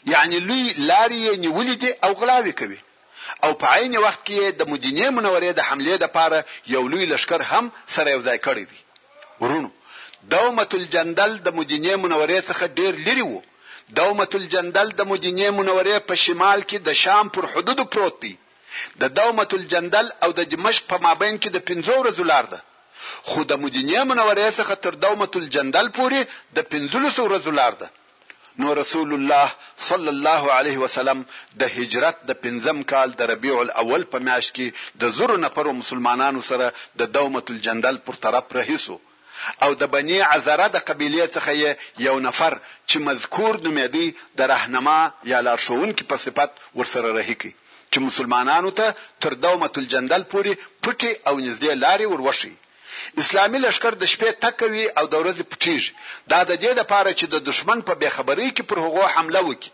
یعنی 0.06 0.38
لوی 0.48 0.62
لارې 0.88 1.22
نیولې 1.44 1.74
دي 1.82 1.90
او 2.04 2.12
غلاوي 2.20 2.52
کوي 2.58 2.78
او 3.44 3.50
په 3.60 3.66
عین 3.74 3.94
وخت 4.04 4.20
کې 4.26 4.56
د 4.60 4.68
مدینه 4.72 5.06
منورې 5.16 5.50
د 5.54 5.60
حملې 5.68 5.94
د 6.02 6.08
پاره 6.16 6.40
یو 6.74 6.82
لوی 6.92 7.06
لشکر 7.12 7.40
هم 7.50 7.64
سره 7.94 8.08
یو 8.14 8.20
ځای 8.28 8.38
کړی 8.46 8.64
دی 8.70 8.78
ورونو 9.40 9.70
دومه 10.34 10.68
الجندل 10.80 11.30
د 11.46 11.48
مدینه 11.58 11.92
منورې 12.04 12.38
څخه 12.48 12.64
ډیر 12.78 12.92
لري 13.06 13.24
وو 13.30 13.42
دومه 14.00 14.28
الجندل 14.40 14.88
د 14.98 15.02
مدینه 15.12 15.46
منورې 15.58 15.96
په 16.08 16.14
شمال 16.24 16.60
کې 16.68 16.76
د 16.88 16.94
شام 17.02 17.26
پر 17.34 17.44
حدودو 17.52 17.84
پروت 17.92 18.16
دی 18.24 18.32
د 19.00 19.02
دومه 19.18 19.46
الجندل 19.58 20.06
او 20.24 20.30
د 20.38 20.40
دمشق 20.52 20.82
په 20.90 20.96
مابین 21.06 21.34
کې 21.42 21.48
د 21.56 21.58
15 21.70 22.00
ورځو 22.00 22.24
لار 22.32 22.44
ده 22.52 22.58
خو 23.28 23.40
د 23.50 23.52
مدینه 23.64 23.98
منورې 24.10 24.46
څخه 24.58 24.74
تر 24.84 24.92
دومه 25.04 25.30
الجندل 25.42 25.86
پورې 25.98 26.20
د 26.56 26.58
15 26.74 27.24
ورځو 27.26 27.52
لار 27.60 27.74
ده 27.82 27.88
نو 28.62 28.68
رسول 28.82 29.10
الله 29.18 29.46
صلی 29.90 30.10
الله 30.16 30.42
علیه 30.58 30.78
وسلم 30.84 31.20
د 31.60 31.70
هجرت 31.76 32.16
د 32.30 32.36
پنځم 32.46 32.78
کال 32.92 33.08
د 33.20 33.30
ربیع 33.32 33.54
الاول 33.64 34.02
په 34.14 34.18
میاشت 34.26 34.50
کې 34.56 34.98
د 35.04 35.14
زرو 35.18 35.36
نفر 35.44 35.70
مسلمانانو 35.80 36.40
سره 36.50 36.66
د 37.02 37.08
دومه 37.16 37.42
الجندل 37.54 37.98
پر 38.08 38.18
طرف 38.26 38.52
رهیسو 38.58 38.96
او 39.66 39.70
د 39.82 39.90
بنی 39.96 40.18
عذره 40.26 40.66
د 40.76 40.82
قبیله 40.92 41.26
څخه 41.34 42.04
یو 42.06 42.16
نفر 42.28 42.58
چې 42.68 43.04
مذکور 43.08 43.60
نومېدی 43.66 44.06
د 44.40 44.50
رهنما 44.54 44.98
یا 45.34 45.42
لارښوون 45.48 45.96
کې 45.98 46.10
په 46.12 46.24
صفت 46.24 46.60
ورسره 46.80 47.14
رهي 47.18 47.38
کی 47.44 47.52
چې 47.60 48.06
مسلمانانو 48.08 48.74
ته 48.82 48.98
تر 49.26 49.38
دومه 49.46 49.70
الجندل 49.84 50.28
پورې 50.34 50.74
پټي 50.86 51.14
او 51.28 51.40
نږدې 51.40 51.82
لارې 51.86 52.12
وروشي 52.14 52.52
اسلامي 53.22 53.58
لشکر 53.58 53.92
د 53.98 54.04
شپې 54.12 54.30
تکوي 54.44 54.84
او 54.98 55.04
د 55.12 55.14
ورځې 55.22 55.42
پټیږي 55.52 55.92
دا 56.30 56.40
د 56.50 56.52
دې 56.62 56.72
لپاره 56.80 57.10
چې 57.18 57.24
د 57.32 57.34
دشمن 57.48 57.78
په 57.88 57.94
بېخبرۍ 58.00 58.48
کې 58.56 58.62
پر 58.70 58.78
هغو 58.84 59.02
حمله 59.14 59.40
وکړي 59.48 59.70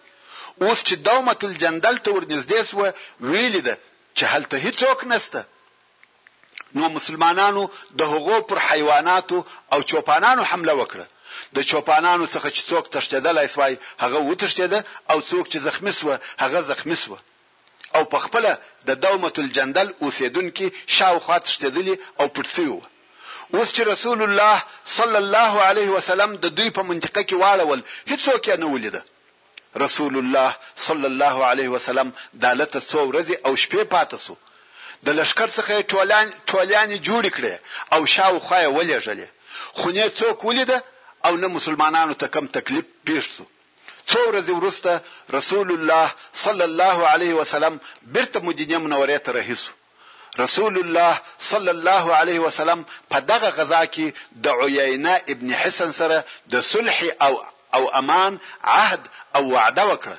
اوس 0.64 0.78
چې 0.89 0.95
دومه 1.09 1.34
الجندل 1.49 1.97
ته 2.05 2.11
ورنږدې 2.16 2.61
سو 2.70 2.76
ویل 3.30 3.57
ده 3.68 3.74
چې 4.16 4.24
هلته 4.32 4.57
هیڅوک 4.66 4.99
نسته 5.12 5.41
نو 6.78 6.84
مسلمانانو 6.97 7.62
د 7.99 8.01
هغو 8.12 8.37
پر 8.49 8.59
حیواناتو 8.68 9.39
او 9.72 9.78
چوپانانو 9.91 10.43
حمله 10.51 10.72
وکړه 10.80 11.07
د 11.57 11.59
چوپانانو 11.70 12.24
څخه 12.34 12.49
چې 12.57 12.62
څوک 12.70 12.84
تښتېدلای 12.95 13.47
سوای 13.55 13.72
هغه 14.03 14.18
وتښتېده 14.28 14.80
او 15.12 15.18
څوک 15.30 15.45
چې 15.53 15.59
زخمی 15.68 15.93
سو 15.99 16.07
هغه 16.43 16.61
زخمی 16.70 16.97
سو 17.03 17.14
او 17.97 18.03
په 18.12 18.18
خپل 18.24 18.45
د 18.89 18.91
دومه 19.05 19.32
الجندل 19.45 19.89
اوسیدونکو 20.05 20.66
شاوخوا 20.97 21.37
تښتېدلی 21.47 21.95
او 22.20 22.26
پټسیو 22.37 22.80
اوس 23.55 23.70
چې 23.76 23.82
رسول 23.92 24.22
الله 24.22 24.62
صلی 24.92 25.16
الله 25.16 25.55
علیه 25.70 25.90
وسلم 25.97 26.30
د 26.44 26.55
دوی 26.61 26.70
په 26.78 26.82
منطقه 26.88 27.22
کې 27.28 27.36
واړول 27.42 27.80
هیڅوک 28.11 28.40
یې 28.49 28.57
نه 28.62 28.66
ولیده 28.74 29.03
رسول 29.84 30.14
الله 30.20 30.51
صلی 30.86 31.07
الله 31.12 31.36
علیه 31.53 31.68
وسلم 31.74 32.09
دالته 32.44 32.78
څو 32.90 32.99
ورځې 33.11 33.34
او 33.47 33.53
شپې 33.62 33.82
پاتې 33.94 34.16
سو 34.24 34.34
د 35.07 35.09
لشکر 35.18 35.49
څخه 35.59 35.74
ټولان 35.92 36.26
ټولان 36.53 36.90
جوړ 37.09 37.22
کړي 37.36 37.55
او 37.94 38.01
شاوخوا 38.14 38.59
یې 38.64 38.70
ولېږلې 38.76 39.28
خونه 39.78 40.05
څوک 40.20 40.44
ولیده 40.44 40.78
او 41.26 41.32
نه 41.42 41.49
مسلمانانو 41.57 42.14
ته 42.20 42.26
کم 42.34 42.47
تکلیف 42.57 42.84
پیښ 43.07 43.24
سو 43.36 43.44
څو 44.11 44.20
ورځې 44.30 44.53
وروسته 44.61 44.90
رسول 45.38 45.68
الله 45.76 46.07
صلی 46.44 46.64
الله 46.70 46.99
علیه 47.14 47.34
وسلم 47.40 47.74
بیرته 48.14 48.38
مدینه 48.49 48.76
منورې 48.84 49.18
ته 49.24 49.32
رهیسو 49.38 49.72
رسول 50.39 50.78
الله 50.78 51.20
صلی 51.41 51.68
الله 51.70 52.12
علیه 52.14 52.39
وسلم 52.41 52.84
په 53.11 53.18
دغه 53.20 53.49
غزا 53.51 53.82
کې 53.87 54.07
د 54.32 54.47
عیینه 54.62 55.14
ابن 55.32 55.51
حسن 55.55 55.91
سره 55.93 56.24
د 56.53 56.61
صلح 56.61 56.99
او 57.26 57.43
او 57.76 57.82
امان 58.01 58.32
عهد 58.78 59.01
او 59.37 59.43
وعده 59.57 59.84
وکړه 59.91 60.16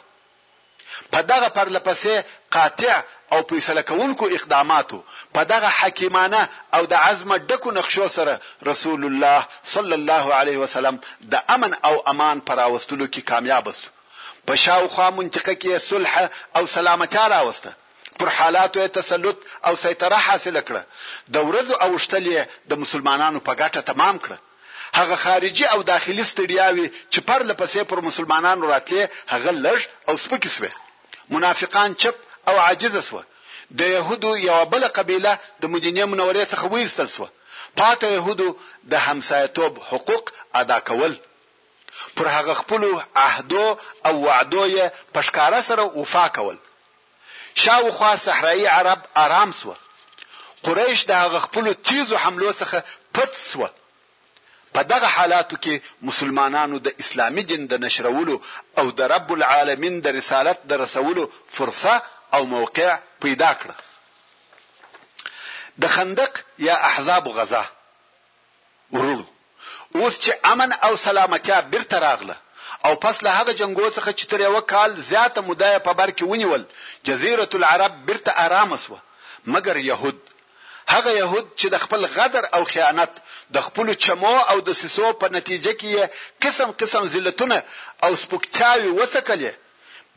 په 1.11 1.19
دغه 1.31 1.47
پرلپسې 1.57 2.13
قاطع 2.55 3.01
او 3.33 3.39
فیصله 3.49 3.81
کوونکو 3.81 4.25
اقداماتو 4.37 4.99
په 5.33 5.41
دغه 5.53 5.69
حکیمانه 5.79 6.49
او 6.75 6.85
د 6.91 6.93
عزم 6.93 7.35
ډکو 7.47 7.71
نقشو 7.71 8.07
سره 8.17 8.39
رسول 8.65 9.03
الله 9.05 9.47
صلی 9.63 9.93
الله 9.99 10.33
علیه 10.39 10.57
وسلم 10.57 10.99
د 11.33 11.35
امن 11.55 11.73
او 11.89 11.95
امان 12.11 12.39
پر 12.39 12.59
اوستلو 12.59 13.05
کې 13.13 13.19
کامیاب 13.31 13.67
وسو 13.67 13.87
په 14.47 14.55
شاوخوا 14.55 15.09
منطقه 15.09 15.53
کې 15.61 15.77
صلح 15.77 16.13
او 16.57 16.65
سلامتی 16.67 17.25
راوسته 17.35 17.73
پر 18.19 18.29
حالاتو 18.37 18.87
تسلط 18.87 19.37
او 19.65 19.75
سيطره 19.75 20.15
حاصل 20.27 20.59
کړه 20.67 20.83
د 21.37 21.47
ورځو 21.49 21.73
او 21.87 21.91
شتلې 22.05 22.39
د 22.73 22.81
مسلمانانو 22.83 23.39
په 23.47 23.51
ګټه 23.61 23.81
تمام 23.93 24.15
کړه 24.25 24.37
هغه 24.99 25.15
خارجي 25.25 25.65
او 25.73 25.79
داخلي 25.91 26.23
ستړیاوي 26.31 26.85
چې 27.13 27.19
پر 27.27 27.39
لپسې 27.49 27.79
پر 27.91 28.01
مسلمانانو 28.09 28.63
راتلې 28.73 29.03
هغه 29.33 29.51
لږ 29.65 29.79
او 30.09 30.13
سپکې 30.23 30.49
شوه 30.55 30.71
منافقان 31.35 31.95
چپ 32.03 32.15
او 32.51 32.55
عاجز 32.65 32.95
شوه 33.09 33.23
د 33.79 33.89
يهودو 33.93 34.35
یو 34.43 34.59
بل 34.73 34.87
قبيله 34.99 35.33
د 35.63 35.73
مدینه 35.75 36.05
منورې 36.11 36.45
څخه 36.51 36.65
وېستل 36.75 37.09
شو 37.15 37.27
پاتې 37.77 38.03
يهودو 38.03 38.57
د 38.93 39.07
همسایتوب 39.07 39.79
حقوق 39.89 40.31
ادا 40.63 40.79
کول 40.91 41.15
پر 42.19 42.27
هغه 42.35 42.53
خپل 42.61 42.85
عهدو 43.15 43.77
او 44.05 44.13
وعدو 44.25 44.65
یې 44.71 44.89
پښکارا 45.13 45.59
سره 45.69 45.83
وفا 45.99 46.25
کول 46.37 46.57
شاوخوا 47.61 48.15
صحرایي 48.15 48.67
عرب 48.67 48.99
آرام 49.25 49.51
سو 49.61 49.73
قریش 50.63 50.99
د 51.09 51.11
هغه 51.23 51.39
خپل 51.45 51.65
تیزو 51.89 52.15
حملو 52.23 52.51
څخه 52.61 52.77
پټ 53.15 53.31
سو 53.49 53.67
په 54.75 54.81
دغه 54.91 55.07
حالاتو 55.15 55.57
کې 55.63 55.75
مسلمانانو 56.09 56.77
د 56.87 57.01
اسلامي 57.03 57.43
دین 57.51 57.61
د 57.71 57.83
نشرولو 57.85 58.35
او 58.81 58.85
د 58.99 59.11
رب 59.13 59.29
العالمین 59.37 59.95
د 60.07 60.15
رسالت 60.19 60.59
د 60.73 60.81
رسولو 60.83 61.23
فرصه 61.57 61.95
او 62.37 62.41
موقع 62.53 62.89
پیدا 63.25 63.51
کړ 63.61 63.69
د 65.85 65.95
خندق 65.95 66.31
یا 66.67 66.75
احزاب 66.91 67.27
غزا 67.39 67.63
ورولو 68.97 69.25
اوس 69.95 70.15
چې 70.23 70.31
امن 70.53 70.71
او 70.89 70.95
سلامتیا 71.07 71.57
بیرته 71.73 71.97
راغله 72.07 72.35
او 72.87 72.95
پس 72.95 73.23
له 73.23 73.31
هغه 73.39 73.51
جنگو 73.61 73.87
څخه 73.97 74.11
چې 74.19 74.25
تر 74.33 74.39
یو 74.47 74.61
کال 74.73 74.91
زیاته 75.09 75.41
مدایه 75.47 75.79
په 75.87 75.93
بر 75.99 76.09
کې 76.17 76.23
ونیول 76.31 76.63
جزیره 77.09 77.47
العرب 77.59 77.95
برته 78.09 78.31
آرام 78.45 78.69
وسوه 78.71 78.99
مګر 79.55 79.77
يهود 79.91 80.19
هغه 80.93 81.11
يهود 81.21 81.47
چې 81.59 81.67
د 81.73 81.83
خپل 81.87 82.05
غدر 82.15 82.43
او 82.59 82.61
خیانت 82.73 83.13
د 83.57 83.67
خپل 83.67 83.87
چمو 84.05 84.33
او 84.53 84.57
د 84.69 84.79
سیسو 84.83 85.11
په 85.25 85.33
نتیجه 85.37 85.73
کې 85.79 85.91
قسم 86.47 86.71
قسم 86.83 87.07
ذلتونه 87.15 87.59
او 88.07 88.15
سپکتاوي 88.23 88.89
وسکلې 88.99 89.51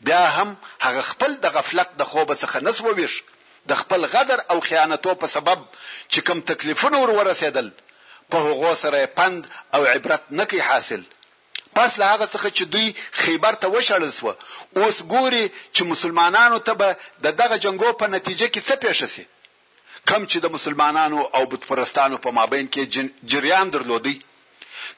بیا 0.09 0.23
هم 0.39 0.49
هغه 0.87 1.01
خپل 1.11 1.35
د 1.45 1.55
غفلت 1.59 1.89
د 2.01 2.11
خوب 2.11 2.33
څخه 2.39 2.55
نسو 2.67 2.93
ویش 2.99 3.21
د 3.69 3.79
خپل 3.81 4.05
غدر 4.17 4.39
او 4.53 4.59
خیانتو 4.67 5.15
په 5.23 5.27
سبب 5.35 5.59
چې 6.11 6.19
کوم 6.29 6.41
تکلیفونه 6.51 6.97
ور 7.01 7.11
ورسېدل 7.17 7.67
په 8.35 8.45
هغو 8.47 8.75
سره 8.83 9.05
پند 9.17 9.49
او 9.77 9.85
عبرت 9.93 10.23
نکي 10.41 10.61
حاصل 10.67 11.03
پس 11.75 11.91
له 11.99 12.05
هغه 12.13 12.25
څخه 12.33 12.47
چې 12.57 12.63
دوی 12.73 12.87
خیبر 13.21 13.53
ته 13.61 13.67
وشړل 13.73 14.11
سو 14.11 14.35
اوس 14.75 14.97
ګوري 15.13 15.43
چې 15.75 15.81
مسلمانانو 15.93 16.57
ته 16.69 16.73
به 16.79 16.87
د 17.25 17.35
دغه 17.41 17.57
جنگو 17.65 17.91
په 18.01 18.07
نتیجه 18.15 18.47
کې 18.49 18.61
څه 18.67 18.75
پېښ 18.81 18.95
شي 19.13 19.25
کم 20.09 20.25
چې 20.31 20.37
د 20.41 20.45
مسلمانانو 20.55 21.21
او 21.35 21.45
بت 21.51 21.63
پرستانو 21.69 22.17
په 22.25 22.29
مابین 22.37 22.67
کې 22.67 22.83
جن... 22.93 23.07
جریان 23.31 23.69
درلودي 23.73 24.17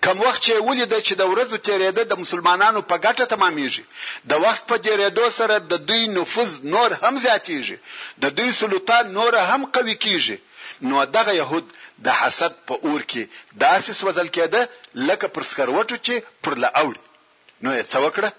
کم 0.06 0.18
وخت 0.26 0.42
چې 0.44 0.54
ولید 0.68 0.94
چې 1.00 1.14
د 1.18 1.22
ورځو 1.32 1.58
تیرېده 1.70 2.04
د 2.08 2.14
مسلمانانو 2.24 2.82
په 2.90 2.96
ګټه 3.06 3.26
تمامېږي 3.26 3.84
د 4.24 4.34
وخت 4.46 4.64
په 4.72 4.76
ډیرېدو 4.86 5.30
سره 5.40 5.58
د 5.60 5.74
دوی 5.90 6.08
نفوذ 6.18 6.52
نور 6.74 6.90
هم 7.04 7.16
زیاتېږي 7.26 7.78
د 8.24 8.36
دوی 8.38 8.52
سلطان 8.62 9.14
نور 9.20 9.36
هم 9.52 9.62
قوي 9.66 9.96
کیږي 10.06 10.38
نو 10.90 11.06
دغه 11.06 11.32
يهود 11.42 11.66
د 12.06 12.08
حسد 12.20 12.54
په 12.68 12.74
اور 12.86 13.02
کې 13.12 13.24
داسې 13.66 13.90
سوځل 14.00 14.28
کېده 14.36 14.62
لکه 15.08 15.26
پر 15.36 15.44
سکروټو 15.52 15.98
چې 16.06 16.16
پر 16.44 16.54
لا 16.64 16.70
اوړي 16.82 17.02
نو 17.64 17.70
یې 17.78 17.84
څوکړه 17.94 18.30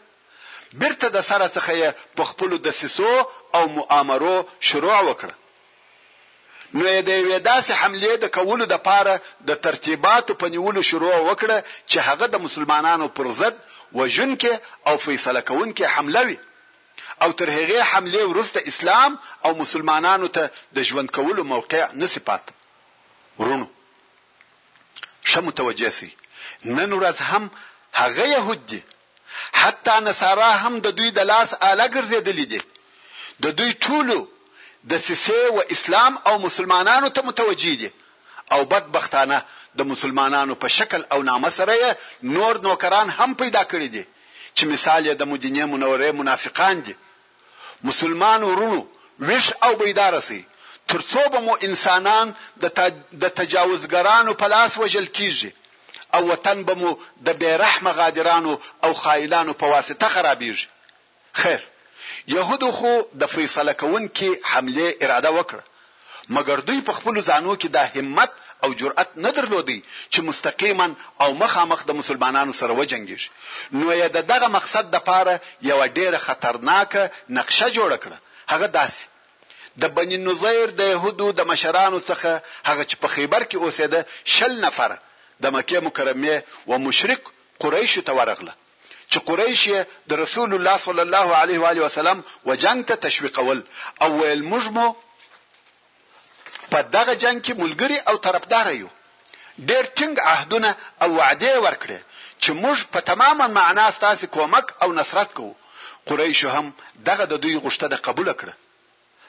بیرته 0.80 1.06
د 1.16 1.18
سره 1.30 1.46
څخه 1.56 1.72
یې 1.82 1.88
په 2.16 2.22
خپل 2.30 2.50
د 2.66 2.68
سیسو 2.80 3.12
او 3.56 3.62
مؤامرو 3.78 4.36
شروع 4.68 4.94
وکړه 5.08 5.34
نو 6.76 6.82
یې 6.94 7.00
د 7.08 7.10
یوې 7.20 7.38
داسې 7.50 7.72
حملې 7.80 8.12
د 8.22 8.26
کولو 8.36 8.64
د 8.72 8.76
پاره 8.88 9.14
د 9.48 9.60
ترتیباتو 9.66 10.38
په 10.40 10.46
نیولو 10.54 10.82
شروع 10.90 11.14
وکړه 11.28 11.56
چې 11.90 11.98
هغه 12.08 12.26
د 12.32 12.36
مسلمانانو 12.46 13.06
پر 13.16 13.28
ضد 13.40 13.54
وجنکه 14.00 14.52
او 14.88 14.94
فیصله 15.06 15.40
کوونکې 15.48 15.84
حمله 15.94 16.22
وي 16.28 16.38
او 17.22 17.30
تر 17.40 17.48
هغه 17.58 17.78
حمله 17.92 18.20
ورسته 18.30 18.60
اسلام 18.72 19.12
او 19.46 19.50
مسلمانانو 19.62 20.28
ته 20.36 20.44
د 20.76 20.88
ژوند 20.88 21.08
کولو 21.18 21.42
موقع 21.52 21.82
نصیبات 22.02 22.44
ورونو 23.39 23.66
ښه 25.30 25.41
متوجه 25.49 25.91
سي 25.99 26.09
نن 26.76 26.91
ورځ 26.99 27.18
هم 27.30 27.45
هغه 28.01 28.24
يهود 28.37 28.61
دي 28.70 28.80
حتی 29.61 29.95
نصارا 30.09 30.51
هم 30.64 30.74
د 30.87 30.89
دوی 30.99 31.11
د 31.14 31.20
لاس 31.32 31.51
اله 31.70 31.87
ګرځېدلې 31.95 32.47
دي 32.53 32.61
د 33.43 33.45
دوی 33.59 33.70
ټولو 33.85 34.16
د 34.91 34.93
سیسه 35.07 35.39
و 35.57 35.61
اسلام 35.74 36.12
او 36.28 36.35
مسلمانانو 36.47 37.09
ته 37.16 37.20
متوجي 37.28 37.74
دي 37.82 37.91
او 38.55 38.61
بدبختانه 38.72 39.39
د 39.78 39.80
مسلمانانو 39.93 40.55
په 40.62 40.68
شکل 40.78 41.01
او 41.12 41.18
نامه 41.30 41.51
سره 41.59 41.74
نور 42.37 42.55
نوکران 42.66 43.09
هم 43.18 43.30
پیدا 43.43 43.62
کړی 43.70 43.89
دي 43.95 44.05
چې 44.57 44.62
مثال 44.72 45.01
یې 45.09 45.14
د 45.20 45.24
مدینه 45.32 45.64
منورې 45.72 46.11
منافقان 46.20 46.76
دي 46.87 46.95
مسلمان 47.89 48.41
ورونو 48.49 48.80
وش 49.28 49.47
او 49.66 49.72
بیدار 49.82 50.14
سي 50.28 50.41
ترڅو 50.89 51.22
به 51.35 51.41
مو 51.47 51.53
انسانان 51.68 52.32
د 52.62 53.24
تجاوزګرانو 53.39 54.32
په 54.41 54.47
لاس 54.55 54.72
وژل 54.82 55.07
کیږي 55.18 55.51
او 56.16 56.22
وطن 56.32 56.59
به 56.70 56.74
مو 56.80 56.91
د 57.28 57.39
بیرحمه 57.43 57.93
غادرانو 58.01 58.53
او 58.85 58.91
خایلانو 59.03 59.53
په 59.62 59.66
واسطه 59.74 60.07
خرابېږي 60.14 60.68
خیر 61.45 61.62
يهودو 62.35 62.68
خو 62.78 62.93
د 63.22 63.32
فیصله 63.37 63.72
کون 63.85 64.03
کې 64.16 64.30
حمله 64.53 64.87
اراده 65.07 65.30
وکړه 65.39 65.62
مګر 66.39 66.59
دوی 66.68 66.80
په 66.89 66.93
خپل 66.99 67.14
ځانو 67.28 67.53
کې 67.61 67.68
د 67.76 67.78
همت 67.97 68.30
او 68.64 68.74
جرأت 68.82 69.11
نه 69.24 69.30
درلودي 69.39 69.78
چې 70.12 70.18
مستقیما 70.28 70.89
او 71.22 71.35
مخامخ 71.41 71.80
د 71.87 71.91
مسلمانانو 72.03 72.53
سره 72.61 72.72
وجنګیږي 72.82 73.30
نو 73.80 73.89
یې 73.93 74.07
دغه 74.32 74.47
مقصد 74.59 74.91
د 74.93 74.97
پاره 75.09 75.35
یو 75.70 75.82
ډیره 75.87 76.18
خطرناک 76.28 76.97
نقشه 77.28 77.66
جوړ 77.76 77.91
کړه 78.03 78.16
هغه 78.53 78.66
داسې 78.78 79.03
د 79.82 79.84
بنی 79.96 80.16
نظیر 80.28 80.70
د 80.80 80.90
يهودو 80.94 81.26
د 81.38 81.46
مشرانو 81.50 82.00
څخه 82.08 82.30
هغه 82.68 82.84
چې 82.90 82.96
په 83.02 83.08
خیبر 83.14 83.42
کې 83.50 83.58
اوسېده 83.64 84.00
شل 84.34 84.52
نفر 84.64 84.90
د 85.46 85.54
مکه 85.56 85.78
مکرمه 85.86 86.36
و 86.70 86.78
مشرک 86.86 87.22
قریش 87.64 87.94
ته 88.08 88.12
ورغله 88.18 88.54
چې 89.10 89.18
قریش 89.30 89.62
د 90.12 90.22
رسول 90.22 90.50
الله 90.58 90.76
صلی 90.86 91.02
الله 91.06 91.28
علیه 91.42 91.58
و 91.64 91.68
علیه 91.72 91.82
وسلم 91.86 92.18
و 92.48 92.58
جنگ 92.66 92.80
ته 92.92 92.96
تشویقول 93.06 93.60
او 94.06 94.10
ویل 94.20 94.44
مجمو 94.52 94.88
په 96.70 96.78
دغه 96.96 97.12
جنگ 97.22 97.38
کې 97.44 97.54
ملګری 97.62 97.98
او 98.08 98.16
طرفدار 98.28 98.68
یو 98.82 98.88
ډېر 99.68 99.84
ټینګ 99.98 100.14
عهدونه 100.32 100.70
او 101.02 101.08
وعده 101.18 101.50
ورکړي 101.64 101.98
چې 102.42 102.50
موږ 102.62 102.78
په 102.94 103.00
تماما 103.10 103.46
معنا 103.60 103.90
ستاسو 103.98 104.26
کومک 104.36 104.66
او 104.82 104.88
نصرت 105.00 105.30
کوو 105.36 105.54
قریش 106.10 106.44
هم 106.56 106.66
دغه 107.06 107.24
د 107.32 107.34
دوی 107.44 107.56
غوښتنه 107.60 107.98
قبول 108.08 108.30
کړه 108.40 108.54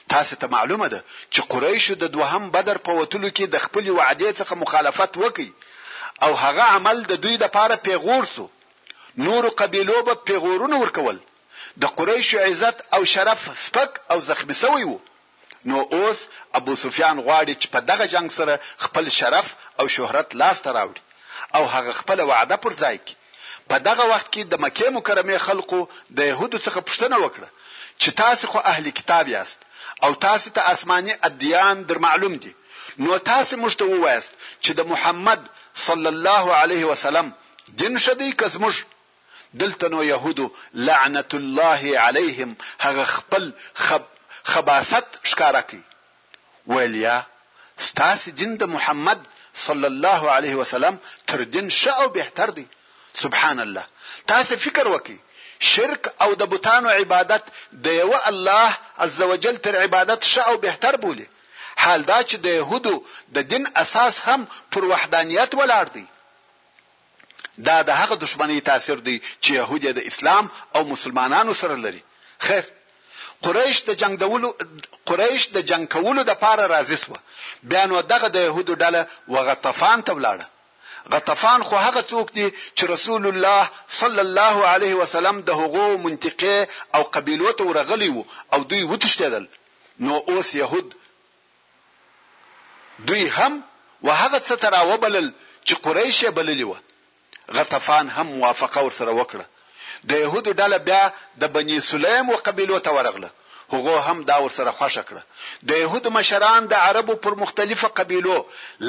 تاسو 0.09 0.35
ته 0.35 0.47
معلومه 0.47 0.87
ده 0.87 1.03
چې 1.31 1.41
قریشو 1.41 1.95
د 2.01 2.11
دوهم 2.15 2.49
بدر 2.55 2.77
په 2.87 2.91
وتلو 2.97 3.29
کې 3.31 3.45
د 3.53 3.57
خپل 3.65 3.89
وعدې 3.89 4.29
څخه 4.39 4.55
مخالفت 4.63 5.17
وکړي 5.17 5.51
او 6.23 6.33
هغه 6.43 6.63
عمل 6.75 7.03
د 7.07 7.13
دوی 7.23 7.37
لپاره 7.45 7.75
پیغور 7.87 8.25
سو 8.35 8.45
نور 9.27 9.49
قبيلو 9.61 9.97
به 10.09 10.13
پیغورونه 10.29 10.77
ورکول 10.83 11.19
د 11.81 11.95
قریشو 11.97 12.39
عزت 12.47 12.77
او 12.95 13.01
شرف 13.13 13.49
سپک 13.63 13.91
او 14.11 14.19
زخمی 14.29 14.53
سوی 14.61 14.83
وو 14.89 14.99
نو 15.71 15.79
اوس 15.93 16.19
ابو 16.59 16.75
سفیان 16.83 17.17
غواړي 17.25 17.53
چې 17.61 17.67
په 17.73 17.79
دغه 17.89 18.05
جنگ 18.13 18.31
سره 18.39 18.59
خپل 18.85 19.09
شرف 19.19 19.55
او 19.79 19.87
شهرت 19.97 20.35
لاس 20.41 20.61
ته 20.65 20.69
راوړي 20.71 21.01
او 21.55 21.63
هغه 21.75 21.91
خپل 21.99 22.21
وعده 22.31 22.55
پر 22.63 22.73
ځای 22.81 22.97
کړي 23.05 23.69
په 23.73 23.77
دغه 23.87 24.03
وخت 24.13 24.27
کې 24.33 24.43
د 24.53 24.61
مکه 24.65 24.89
مکرمه 24.97 25.37
خلکو 25.47 25.79
د 26.17 26.19
يهودو 26.31 26.57
څخه 26.65 26.85
پوښتنه 26.89 27.17
وکړه 27.25 27.49
چې 27.99 28.11
تاسو 28.21 28.47
خو 28.51 28.59
اهل 28.73 28.89
کتاب 28.99 29.27
یاست 29.35 29.57
او 30.03 30.13
تاسو 30.13 30.49
ته 30.49 30.61
آسماني 30.71 31.19
اديان 31.23 31.85
در 31.85 31.99
معلوم 31.99 32.35
دي 32.35 32.55
نو 32.99 33.17
تاسو 33.17 33.57
مشته 33.57 33.85
وایست 33.85 34.33
چې 34.65 34.71
د 34.71 34.81
محمد 34.91 35.47
صلی 35.75 36.07
الله 36.09 36.55
علیه 36.55 36.85
وسلم 36.85 37.31
دین 37.67 37.97
شدی 37.97 38.31
کزمش 38.31 38.83
دلته 39.53 39.87
نو 39.89 40.01
يهودو 40.03 40.51
لعنت 40.73 41.35
الله 41.35 41.97
عليهم 42.05 42.55
هغه 42.79 43.03
خپل 43.05 43.51
خب 43.73 44.01
خباست 44.43 45.07
ښکارا 45.29 45.61
کی 45.69 45.81
ولیا 46.67 47.21
ستاسو 47.77 48.31
دین 48.31 48.57
د 48.57 48.63
محمد 48.63 49.21
صلی 49.67 49.87
الله 49.87 50.29
علیه 50.31 50.55
وسلم 50.55 50.97
تر 51.27 51.41
دین 51.43 51.69
ش 51.69 51.87
او 51.87 52.09
بهتر 52.09 52.49
دی 52.49 52.65
سبحان 53.13 53.59
الله 53.59 53.85
تاسو 54.27 54.55
فکر 54.67 54.87
وکي 54.87 55.19
شرک 55.73 56.01
او 56.23 56.29
د 56.39 56.43
بوتانو 56.53 56.89
عبادت 56.99 57.43
د 57.85 57.87
یو 58.01 58.11
الله 58.31 58.69
عزوجل 59.05 59.55
تر 59.65 59.73
عبادت 59.85 60.21
ش 60.31 60.35
او 60.49 60.55
بهتر 60.65 60.93
بولی 61.05 61.27
حال 61.83 62.01
دا 62.11 62.19
چې 62.29 62.35
د 62.45 62.47
يهودو 62.59 62.93
د 63.35 63.37
دین 63.51 63.63
اساس 63.83 64.15
هم 64.25 64.41
پر 64.73 64.83
وحدانیت 64.91 65.51
ولاړ 65.59 65.85
دی 65.95 66.03
دا 67.67 67.77
د 67.89 67.91
هغه 68.01 68.15
دشمنی 68.23 68.59
تاثیر 68.69 68.97
دی 69.07 69.17
چې 69.43 69.51
يهودي 69.61 69.91
د 69.97 70.01
اسلام 70.11 70.45
او 70.75 70.81
مسلمانانو 70.93 71.53
سره 71.61 71.75
لري 71.85 72.01
خیر 72.47 72.65
قریش 73.45 73.77
د 73.87 73.99
جنگ 74.01 74.17
دولو 74.25 74.49
قریش 75.09 75.43
د 75.55 75.67
جنگ 75.71 75.87
کولو 75.95 76.21
د 76.29 76.33
پاره 76.45 76.65
راضی 76.75 76.95
سو 77.03 77.13
بیا 77.71 77.83
نو 77.91 78.01
دغه 78.13 78.27
د 78.35 78.37
يهودو 78.47 78.75
ډله 78.83 79.01
وغطفان 79.35 80.03
ته 80.09 80.13
ولاړه 80.19 80.45
غطفان 81.13 81.61
خو 81.69 81.75
هغه 81.85 82.01
څوک 82.11 82.27
دي 82.37 82.45
چې 82.77 82.83
رسول 82.93 83.23
الله 83.31 83.61
صلی 84.01 84.21
الله 84.27 84.57
علیه 84.73 84.93
وسلم 85.01 85.35
د 85.49 85.63
هغو 85.63 85.87
منطقه 86.05 86.57
او 86.95 87.01
قبیلو 87.17 87.49
ته 87.59 87.63
ورغلی 87.69 88.09
وو 88.15 88.23
او 88.53 88.59
دوی 88.71 88.83
وتشتدل 88.91 89.45
نو 90.05 90.15
اوس 90.29 90.49
يهود 90.61 90.87
دوی 93.09 93.23
هم 93.37 93.53
وهغه 94.07 94.39
ستر 94.49 94.73
او 94.81 94.97
بلل 95.05 95.27
چې 95.67 95.73
قریش 95.85 96.19
بللی 96.39 96.65
وو 96.69 96.77
غطفان 97.59 98.05
هم 98.15 98.27
موافقه 98.39 98.79
ورسره 98.85 99.11
وکړه 99.21 99.45
د 100.09 100.23
يهودو 100.23 100.51
ډله 100.59 100.77
بیا 100.87 101.03
د 101.41 101.55
بني 101.57 101.81
سلیم 101.91 102.29
او 102.31 102.37
قبیلو 102.49 102.79
ته 102.87 102.91
ورغله 102.97 103.29
هغه 103.73 103.99
هم 104.09 104.19
دا 104.29 104.35
ورسره 104.43 104.71
خوښه 104.79 105.03
کړه 105.09 105.21
د 105.69 105.71
يهود 105.83 106.05
مشران 106.17 106.61
د 106.67 106.73
عربو 106.87 107.13
پر 107.23 107.33
مختلفه 107.43 107.87
قبيلو 107.99 108.37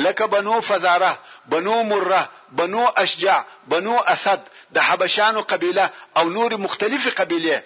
لکه 0.04 0.24
بنو 0.34 0.60
فزاره 0.68 1.12
بنو 1.52 1.76
مره 1.90 2.28
بنو 2.58 2.84
اشجع 3.02 3.38
بنو 3.72 3.94
اسد 4.14 4.40
د 4.74 4.78
حبشانو 4.88 5.40
قبيله 5.52 5.86
او 6.18 6.24
نور 6.36 6.56
مختلفه 6.66 7.10
قبيله 7.20 7.62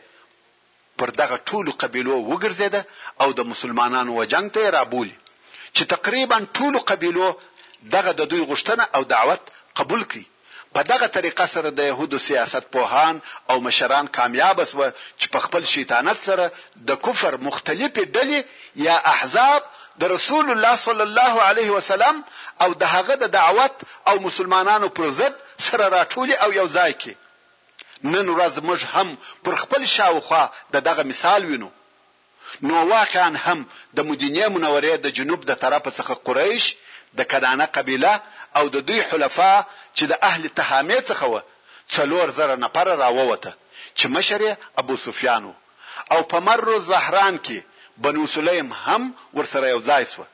پر 0.98 1.10
دغه 1.20 1.36
ټولو 1.48 1.70
قبيلو 1.82 2.14
وګرځیده 2.30 2.82
او 3.22 3.28
د 3.38 3.50
مسلمانانو 3.52 4.10
وجنګ 4.18 4.46
ته 4.56 4.70
رابولي 4.76 5.16
چې 5.76 5.82
تقریبا 5.94 6.38
ټولو 6.58 6.78
قبيلو 6.90 7.28
دغه 7.96 8.10
د 8.18 8.22
دوی 8.30 8.42
غشتنه 8.50 8.84
او 8.94 9.02
دعوت 9.14 9.42
قبول 9.78 10.02
کړي 10.10 10.24
په 10.74 10.82
دغه 10.82 11.06
طریقه 11.06 11.46
سره 11.52 11.70
د 11.78 11.88
يهودو 11.88 12.18
سیاست 12.24 12.66
پوهان 12.74 13.20
او 13.52 13.60
مشران 13.66 14.06
کامیاب 14.18 14.58
وسو 14.60 14.82
چې 15.18 15.26
په 15.36 15.44
خپل 15.46 15.64
شیطانت 15.70 16.18
سره 16.26 16.50
د 16.90 17.00
کفر 17.06 17.36
مختلفې 17.36 18.04
ډلې 18.16 18.40
یا 18.88 18.96
احزاب 19.12 19.62
د 20.02 20.12
رسول 20.12 20.50
الله 20.54 20.76
صلی 20.84 21.02
الله 21.06 21.42
علیه 21.48 21.70
وسلم 21.78 22.22
او 22.66 22.70
د 22.84 22.92
هغه 22.92 23.14
د 23.24 23.32
دعوت 23.38 23.74
او 24.12 24.14
مسلمانانو 24.28 24.88
پر 25.00 25.10
ضد 25.18 25.34
سره 25.70 25.84
راټولي 25.96 26.34
او 26.46 26.50
یو 26.60 26.68
ځای 26.68 26.92
کې 27.02 27.12
نن 28.14 28.28
ورځ 28.34 28.54
موږ 28.68 28.80
هم 28.94 29.18
پر 29.48 29.56
خپل 29.64 29.84
شاوخوا 29.94 30.44
د 30.76 30.88
دغه 30.90 31.02
مثال 31.12 31.44
وینو 31.50 31.70
نو 32.68 32.86
واقعا 32.90 33.28
هم 33.36 33.66
د 33.98 34.08
مدینه 34.10 34.48
منورې 34.48 34.96
د 35.02 35.20
جنوب 35.20 35.44
د 35.50 35.54
طرف 35.64 35.92
څخه 36.00 36.14
قریش 36.30 36.70
د 37.18 37.22
کدانه 37.34 37.66
قبیله 37.66 38.20
او 38.58 38.68
د 38.74 38.80
دوی 38.88 39.00
حلفا 39.10 39.52
چې 39.98 40.04
د 40.12 40.14
اهل 40.30 40.42
تهامه 40.58 40.98
څخه 41.10 41.24
و 41.32 41.34
څلور 41.94 42.26
زره 42.38 42.54
نفر 42.64 42.86
راووته 43.04 43.50
چې 43.98 44.06
مشر 44.16 44.42
ابو 44.80 44.94
سفیانو 45.06 45.52
او 46.12 46.20
په 46.30 46.38
مر 46.46 46.62
زهران 46.90 47.34
کې 47.46 47.58
بنو 48.04 48.22
سلیم 48.36 48.68
هم 48.84 49.02
ورسره 49.36 49.64
یو 49.74 49.80
ځای 49.88 50.02
شو 50.12 50.24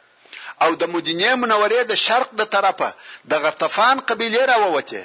او 0.65 0.71
د 0.81 0.83
مدینه 0.95 1.31
منورې 1.43 1.81
د 1.87 1.93
شرق 2.07 2.29
د 2.41 2.43
طرفه 2.55 2.89
د 3.31 3.33
غطفان 3.45 3.97
قبيله 4.09 4.43
راووته 4.53 5.03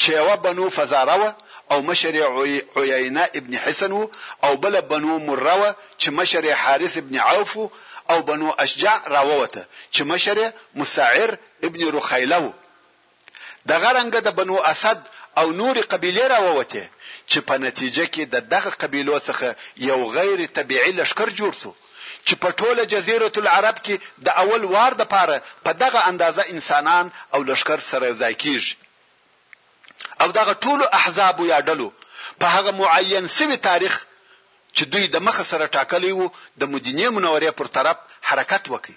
چې 0.00 0.08
یو 0.18 0.28
بنو 0.46 0.66
فزاره 0.76 1.28
او 1.72 1.78
مشر 1.90 2.14
عيينه 2.76 3.24
ابن 3.38 3.52
حسن 3.64 3.92
او 4.44 4.52
بل 4.64 4.74
بنو 4.92 5.14
مروه 5.28 5.70
چې 6.00 6.08
مشر 6.18 6.44
حارث 6.62 6.94
ابن 7.00 7.14
عوف 7.30 7.52
او 8.10 8.16
بنو 8.30 8.48
اشجع 8.64 8.94
راووته 9.16 9.62
چې 9.94 10.00
مشر 10.12 10.36
مساعر 10.80 11.30
ابن 11.68 11.80
رخيله 11.98 12.44
دغه 13.72 13.90
رنګ 13.98 14.14
د 14.26 14.28
بنو 14.38 14.56
اسد 14.72 15.00
او 15.40 15.46
نور 15.60 15.76
قبيله 15.92 16.24
را 16.32 16.38
ووته 16.46 16.84
چې 17.30 17.38
په 17.48 17.54
نتیجه 17.66 18.04
کې 18.14 18.22
د 18.34 18.36
دغه 18.52 18.70
قبيلو 18.82 19.16
څخه 19.28 19.48
یو 19.88 19.98
غیر 20.16 20.40
طبيعي 20.58 20.92
لشکره 21.00 21.32
جوړ 21.40 21.52
شو 21.60 21.72
چې 22.26 22.34
په 22.42 22.48
ټوله 22.58 22.82
جزیره 22.92 23.30
العرب 23.40 23.76
کې 23.86 23.94
د 24.26 24.28
اول 24.42 24.62
وار 24.74 24.92
د 25.00 25.04
پاره 25.14 25.36
په 25.64 25.70
دغه 25.82 26.00
اندازه 26.10 26.42
انسانان 26.54 27.04
او 27.34 27.40
لشکره 27.50 27.84
سره 27.92 28.08
ځای 28.20 28.34
کیږي 28.42 28.74
او 30.22 30.28
دغه 30.38 30.52
ټول 30.64 30.80
احزاب 31.00 31.36
یا 31.52 31.58
ډلو 31.68 31.88
په 32.40 32.46
هغه 32.54 32.70
معین 32.82 33.24
سوي 33.38 33.56
تاریخ 33.70 33.94
چې 34.76 34.82
دوی 34.92 35.04
د 35.08 35.16
مخ 35.26 35.36
سره 35.52 35.64
ټاکلی 35.76 36.12
وو 36.18 36.26
د 36.60 36.62
مدینه 36.74 37.06
منورې 37.16 37.50
پر 37.58 37.66
طرف 37.76 37.96
حرکت 38.28 38.64
وکړي 38.74 38.96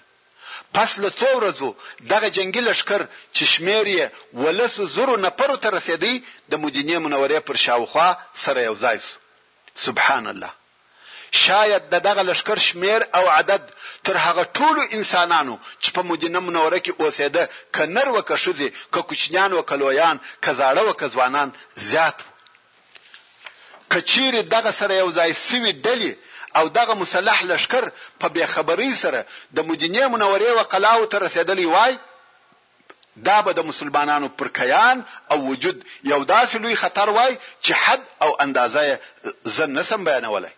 پس 0.74 0.90
له 1.02 1.08
څو 1.20 1.28
ورځو 1.38 1.68
دغه 2.12 2.28
جنگي 2.36 2.62
لشکر 2.68 3.00
چې 3.34 3.44
شمیر 3.52 3.86
یې 3.96 4.04
ولسو 4.42 4.82
زرو 4.96 5.14
نفرو 5.24 5.56
ته 5.62 5.68
رسیدي 5.76 6.14
د 6.50 6.52
مدینه 6.64 6.96
منورې 7.04 7.38
پر 7.46 7.56
شاوخوا 7.64 8.08
سره 8.44 8.60
یو 8.68 8.74
ځای 8.84 8.96
سو 9.06 9.14
سبحان 9.84 10.24
الله 10.32 10.52
شاید 11.44 11.82
د 11.92 11.94
دغه 12.08 12.22
لشکر 12.30 12.58
شمیر 12.68 13.00
او 13.18 13.24
عدد 13.36 13.62
تر 14.06 14.16
هغه 14.26 14.42
ټولو 14.56 14.82
انسانانو 14.96 15.54
چې 15.82 15.88
په 15.96 16.02
مدینه 16.10 16.38
منوره 16.46 16.78
کې 16.86 16.94
اوسېده 17.02 17.42
کنر 17.74 18.06
وکښوزي 18.16 18.68
ک 18.92 18.96
کوچنیان 19.08 19.50
وکلویان 19.54 20.16
کزاړه 20.44 20.82
وکځوانان 20.88 21.48
زیات 21.90 22.16
کچیر 23.92 24.34
دغه 24.54 24.70
سره 24.80 24.92
یو 25.02 25.08
ځای 25.18 25.30
سوي 25.48 25.72
ډلې 25.84 26.12
او 26.56 26.68
دغه 26.68 26.94
مسلح 26.94 27.38
لشکر 27.50 27.84
په 28.20 28.26
بیخبری 28.34 28.92
سره 29.02 29.20
د 29.56 29.68
مدینه 29.70 30.02
منورې 30.12 30.48
او 30.52 30.60
قلاو 30.72 31.04
ته 31.12 31.16
رسیدلی 31.26 31.66
وای 31.74 31.94
دا 33.28 33.40
به 33.42 33.52
د 33.52 33.60
مسلمانانو 33.70 34.28
پر 34.40 34.48
کیان 34.58 35.02
او 35.32 35.38
وجود 35.50 35.76
یو 36.12 36.20
داسې 36.32 36.56
لوی 36.62 36.74
خطر 36.82 37.08
وای 37.10 37.32
چې 37.64 37.72
حد 37.84 38.02
او 38.24 38.30
اندازه 38.42 39.00
زن 39.56 39.70
نسم 39.78 40.04
بیانولای 40.04 40.52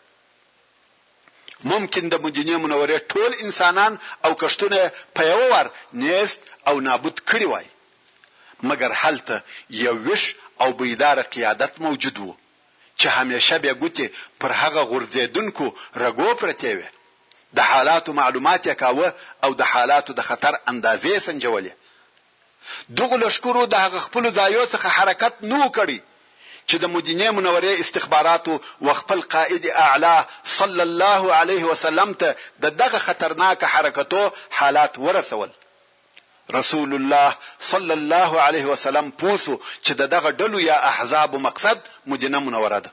ممکن 1.73 2.09
د 2.09 2.15
مدینه 2.27 2.55
منورې 2.63 3.01
ټول 3.15 3.33
انسانان 3.45 3.99
او 4.25 4.35
کشتونه 4.43 4.81
په 5.17 5.23
یو 5.33 5.41
ور 5.53 5.67
نیست 6.05 6.41
او 6.69 6.81
نابود 6.87 7.17
کړي 7.31 7.47
وای 7.53 7.67
مګر 8.71 8.91
هلته 9.03 9.43
یو 9.85 9.95
وش 10.09 10.35
او 10.63 10.69
بیدار 10.81 11.23
قیادت 11.35 11.73
موجود 11.87 12.17
وو 12.19 12.35
چې 13.01 13.07
همیشه 13.19 13.57
به 13.65 13.73
ګوتې 13.81 14.07
پر 14.41 14.51
هغه 14.61 14.83
غورځیدونکو 14.91 15.67
رګو 16.03 16.29
پرتې 16.41 16.71
وي 16.79 16.89
د 17.57 17.59
حالاتو 17.71 18.11
معلومات 18.21 18.61
یې 18.69 18.75
کاوه 18.83 19.09
او 19.45 19.51
د 19.61 19.63
حالاتو 19.73 20.11
د 20.19 20.21
خطر 20.29 20.53
اندازې 20.73 21.13
سنجولې 21.27 21.73
دغه 22.99 23.17
لشکرو 23.25 23.63
د 23.69 23.75
هغه 23.85 23.99
خپل 24.07 24.25
ځایو 24.39 24.65
څخه 24.75 24.89
حرکت 24.99 25.35
نو 25.51 25.61
کړی 25.77 25.99
چې 26.69 26.77
د 26.83 26.85
مدینه 26.95 27.27
منورې 27.39 27.73
استخباراتو 27.83 28.55
و 28.87 28.89
خپل 29.01 29.19
قائد 29.35 29.65
اعلی 29.87 30.19
صلی 30.59 30.83
الله 30.89 31.23
علیه 31.41 31.65
وسلم 31.73 32.11
ته 32.21 32.29
د 32.63 32.65
دغه 32.81 32.99
خطرناک 33.07 33.59
حرکتو 33.75 34.23
حالات 34.59 34.93
ورسول 35.07 35.51
رسول 36.53 36.93
الله 36.95 37.37
صلی 37.59 37.91
الله 37.93 38.41
علیه 38.41 38.67
وسلم 38.67 39.11
پوسو 39.11 39.57
چې 39.83 39.93
دغه 39.93 40.31
ډلو 40.31 40.61
یا 40.61 40.79
احزاب 40.91 41.35
مقصد 41.37 41.79
مدینه 42.07 42.39
منوره 42.39 42.79
ده 42.81 42.91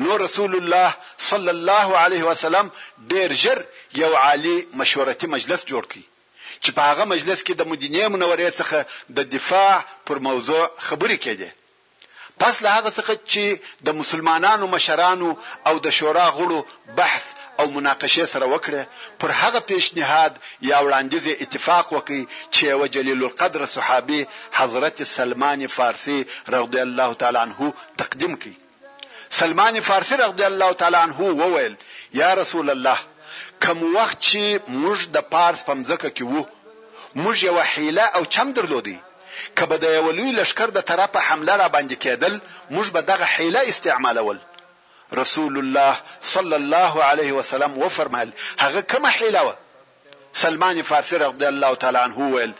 نو 0.00 0.16
رسول 0.18 0.54
الله 0.56 0.94
صلی 1.30 1.48
الله 1.50 1.96
علیه 1.98 2.24
وسلم 2.24 2.70
ډیر 3.08 3.32
ژر 3.32 3.62
یو 3.94 4.12
عالی 4.16 4.56
مشورتي 4.80 5.26
مجلس 5.26 5.62
جوړ 5.66 5.84
کړ 5.92 6.00
چې 6.64 6.70
په 6.76 6.82
هغه 6.90 7.04
مجلس 7.04 7.40
کې 7.46 7.52
د 7.54 7.62
مدینه 7.72 8.08
منورې 8.08 8.50
څخه 8.58 8.84
د 9.16 9.30
دفاع 9.36 9.80
پر 10.04 10.18
موضوع 10.28 10.66
خبرې 10.88 11.16
کېده 11.24 11.50
پس 12.44 12.62
له 12.62 12.70
هغه 12.76 12.90
څخه 12.98 13.12
چې 13.30 13.60
د 13.86 13.98
مسلمانانو 14.02 14.66
مشرانو 14.76 15.36
او 15.66 15.78
د 15.86 15.90
شورا 15.98 16.26
غړو 16.38 16.60
بحث 17.02 17.24
او 17.60 17.66
مناقشه 17.76 18.24
سره 18.32 18.46
وکړي 18.54 18.82
پر 19.22 19.30
هغه 19.40 19.60
پیشنهاد 19.70 20.32
یا 20.70 20.78
وړاندیز 20.84 21.24
اتفاق 21.44 21.86
وکړي 21.96 22.22
چې 22.54 22.66
وجلیل 22.82 23.20
القدر 23.26 23.62
صحابي 23.74 24.20
حضرت 24.58 24.98
سلمان 25.16 25.60
فارسی 25.76 26.18
رضی 26.54 26.80
الله 26.86 27.10
تعالی 27.22 27.38
عنه 27.46 27.60
تقدیم 28.02 28.32
کړي 28.42 28.54
سلمان 29.40 29.74
فارسی 29.88 30.14
رضی 30.24 30.44
الله 30.50 30.70
تعالی 30.82 31.00
عنه 31.06 31.18
وویل 31.42 31.74
یا 32.20 32.30
رسول 32.42 32.66
الله 32.74 32.98
کوم 33.66 33.78
وخت 33.96 34.18
چې 34.28 34.42
موږ 34.82 34.98
د 35.18 35.28
پارس 35.36 35.60
پمځکه 35.68 36.08
کې 36.16 36.24
وو 36.30 36.42
موږ 37.22 37.36
یو 37.48 37.56
حیله 37.74 38.04
او 38.20 38.24
چم 38.36 38.52
درلودي 38.60 38.98
کبه 39.60 39.76
د 39.82 39.92
یو 39.94 40.10
لوی 40.18 40.32
لشکر 40.36 40.68
د 40.76 40.80
طرفه 40.90 41.20
حمله 41.28 41.56
را 41.62 41.68
باندې 41.68 41.96
کېدل 42.04 42.34
موږ 42.76 42.86
به 42.98 43.08
دغه 43.10 43.24
حیله 43.36 43.60
استعمالول 43.72 44.38
رسول 45.12 45.58
الله 45.58 45.96
صلی 46.22 46.54
الله 46.54 47.02
علیه 47.02 47.32
وسلم 47.32 47.78
و 47.78 47.88
فرمایل 47.88 48.32
هغه 48.58 48.82
کومه 48.82 49.08
حیله 49.08 49.54
سلمان 50.32 50.82
فارسی 50.82 51.16
رضی 51.18 51.44
الله 51.44 51.74
تعالی 51.74 51.98
عنه 51.98 52.18
ویل 52.36 52.52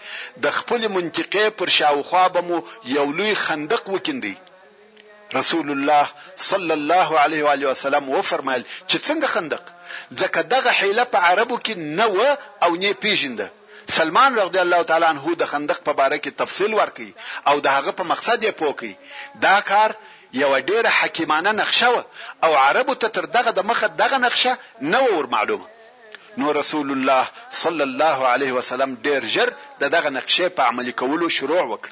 د 0.42 0.50
خپل 0.50 0.88
منطقې 0.88 1.50
پر 1.58 1.66
شاوخوا 1.68 2.28
به 2.28 2.40
مو 2.40 2.60
یو 2.84 3.04
لوی 3.12 3.34
خندق 3.34 3.88
وکندي 3.88 4.36
رسول 5.34 5.70
الله 5.70 6.08
صلی 6.36 6.72
الله 6.72 7.18
علیه 7.18 7.44
و 7.44 7.48
علیه 7.48 7.68
وسلم 7.68 8.08
و 8.08 8.22
فرمایل 8.22 8.64
چې 8.88 8.94
څنګه 8.96 9.26
خندق 9.26 9.62
ځکه 10.14 10.42
دغه 10.42 10.70
حیله 10.70 11.04
په 11.04 11.18
عربو 11.18 11.58
کې 11.66 11.72
نه 11.76 12.06
و 12.06 12.36
او 12.62 12.76
نه 12.76 12.92
پیژنده 12.92 13.50
سلمان 13.88 14.36
رضی 14.38 14.58
الله 14.58 14.82
تعالی 14.82 15.04
عنہ 15.06 15.34
د 15.38 15.44
خندق 15.46 15.80
په 15.82 15.92
باره 15.92 16.16
کې 16.16 16.30
تفصیل 16.44 16.74
ورکړي 16.78 17.10
او 17.46 17.60
د 17.60 17.66
هغه 17.78 17.92
په 17.92 18.02
مقصد 18.04 18.44
یې 18.44 18.50
پوکي 18.50 18.94
دا 19.46 19.60
کار 19.60 19.94
یو 20.32 20.58
ډیره 20.70 20.90
حکیمانه 21.00 21.52
نقشه 21.52 21.88
و 21.90 22.02
او 22.44 22.52
عربو 22.64 22.94
ته 23.00 23.08
تر 23.16 23.24
دغه 23.36 23.50
د 23.58 23.60
مخه 23.68 23.86
دغه 24.02 24.16
نقشه 24.18 24.52
نه 24.92 25.00
ور 25.02 25.26
معلومه 25.34 25.66
نو 26.38 26.46
رسول 26.60 26.88
الله 26.92 27.24
صلی 27.62 27.82
الله 27.88 28.18
علیه 28.34 28.52
وسلم 28.58 28.90
ډیر 29.06 29.22
ژر 29.34 29.48
دغه 29.94 30.08
نقشه 30.18 30.46
په 30.56 30.62
عملي 30.70 30.92
کولو 31.00 31.28
شروع 31.38 31.60
وکړ 31.70 31.90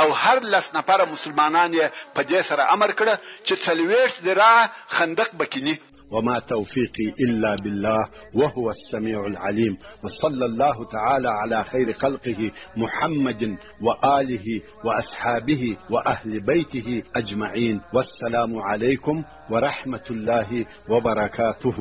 او 0.00 0.06
هر 0.22 0.38
لس 0.52 0.66
نفر 0.78 0.98
مسلمانان 1.14 1.70
یې 1.78 1.86
په 2.14 2.22
دې 2.30 2.40
سره 2.48 2.62
امر 2.74 2.90
کړ 2.98 3.08
چې 3.46 3.54
څلويښت 3.64 4.16
ذراع 4.26 4.60
خندق 4.94 5.28
بکینی 5.40 5.74
وما 6.12 6.38
توفيقي 6.38 7.08
إلا 7.20 7.54
بالله 7.54 7.98
وهو 8.34 8.70
السميع 8.70 9.26
العليم 9.26 9.78
وصلى 10.04 10.46
الله 10.46 10.84
تعالى 10.90 11.28
على 11.28 11.64
خير 11.64 11.92
خلقه 11.92 12.52
محمد 12.76 13.56
وآله 13.82 14.60
وأصحابه 14.84 15.76
وأهل 15.90 16.40
بيته 16.40 17.02
أجمعين 17.16 17.80
والسلام 17.94 18.58
عليكم 18.62 19.24
ورحمة 19.50 20.04
الله 20.10 20.66
وبركاته 20.88 21.76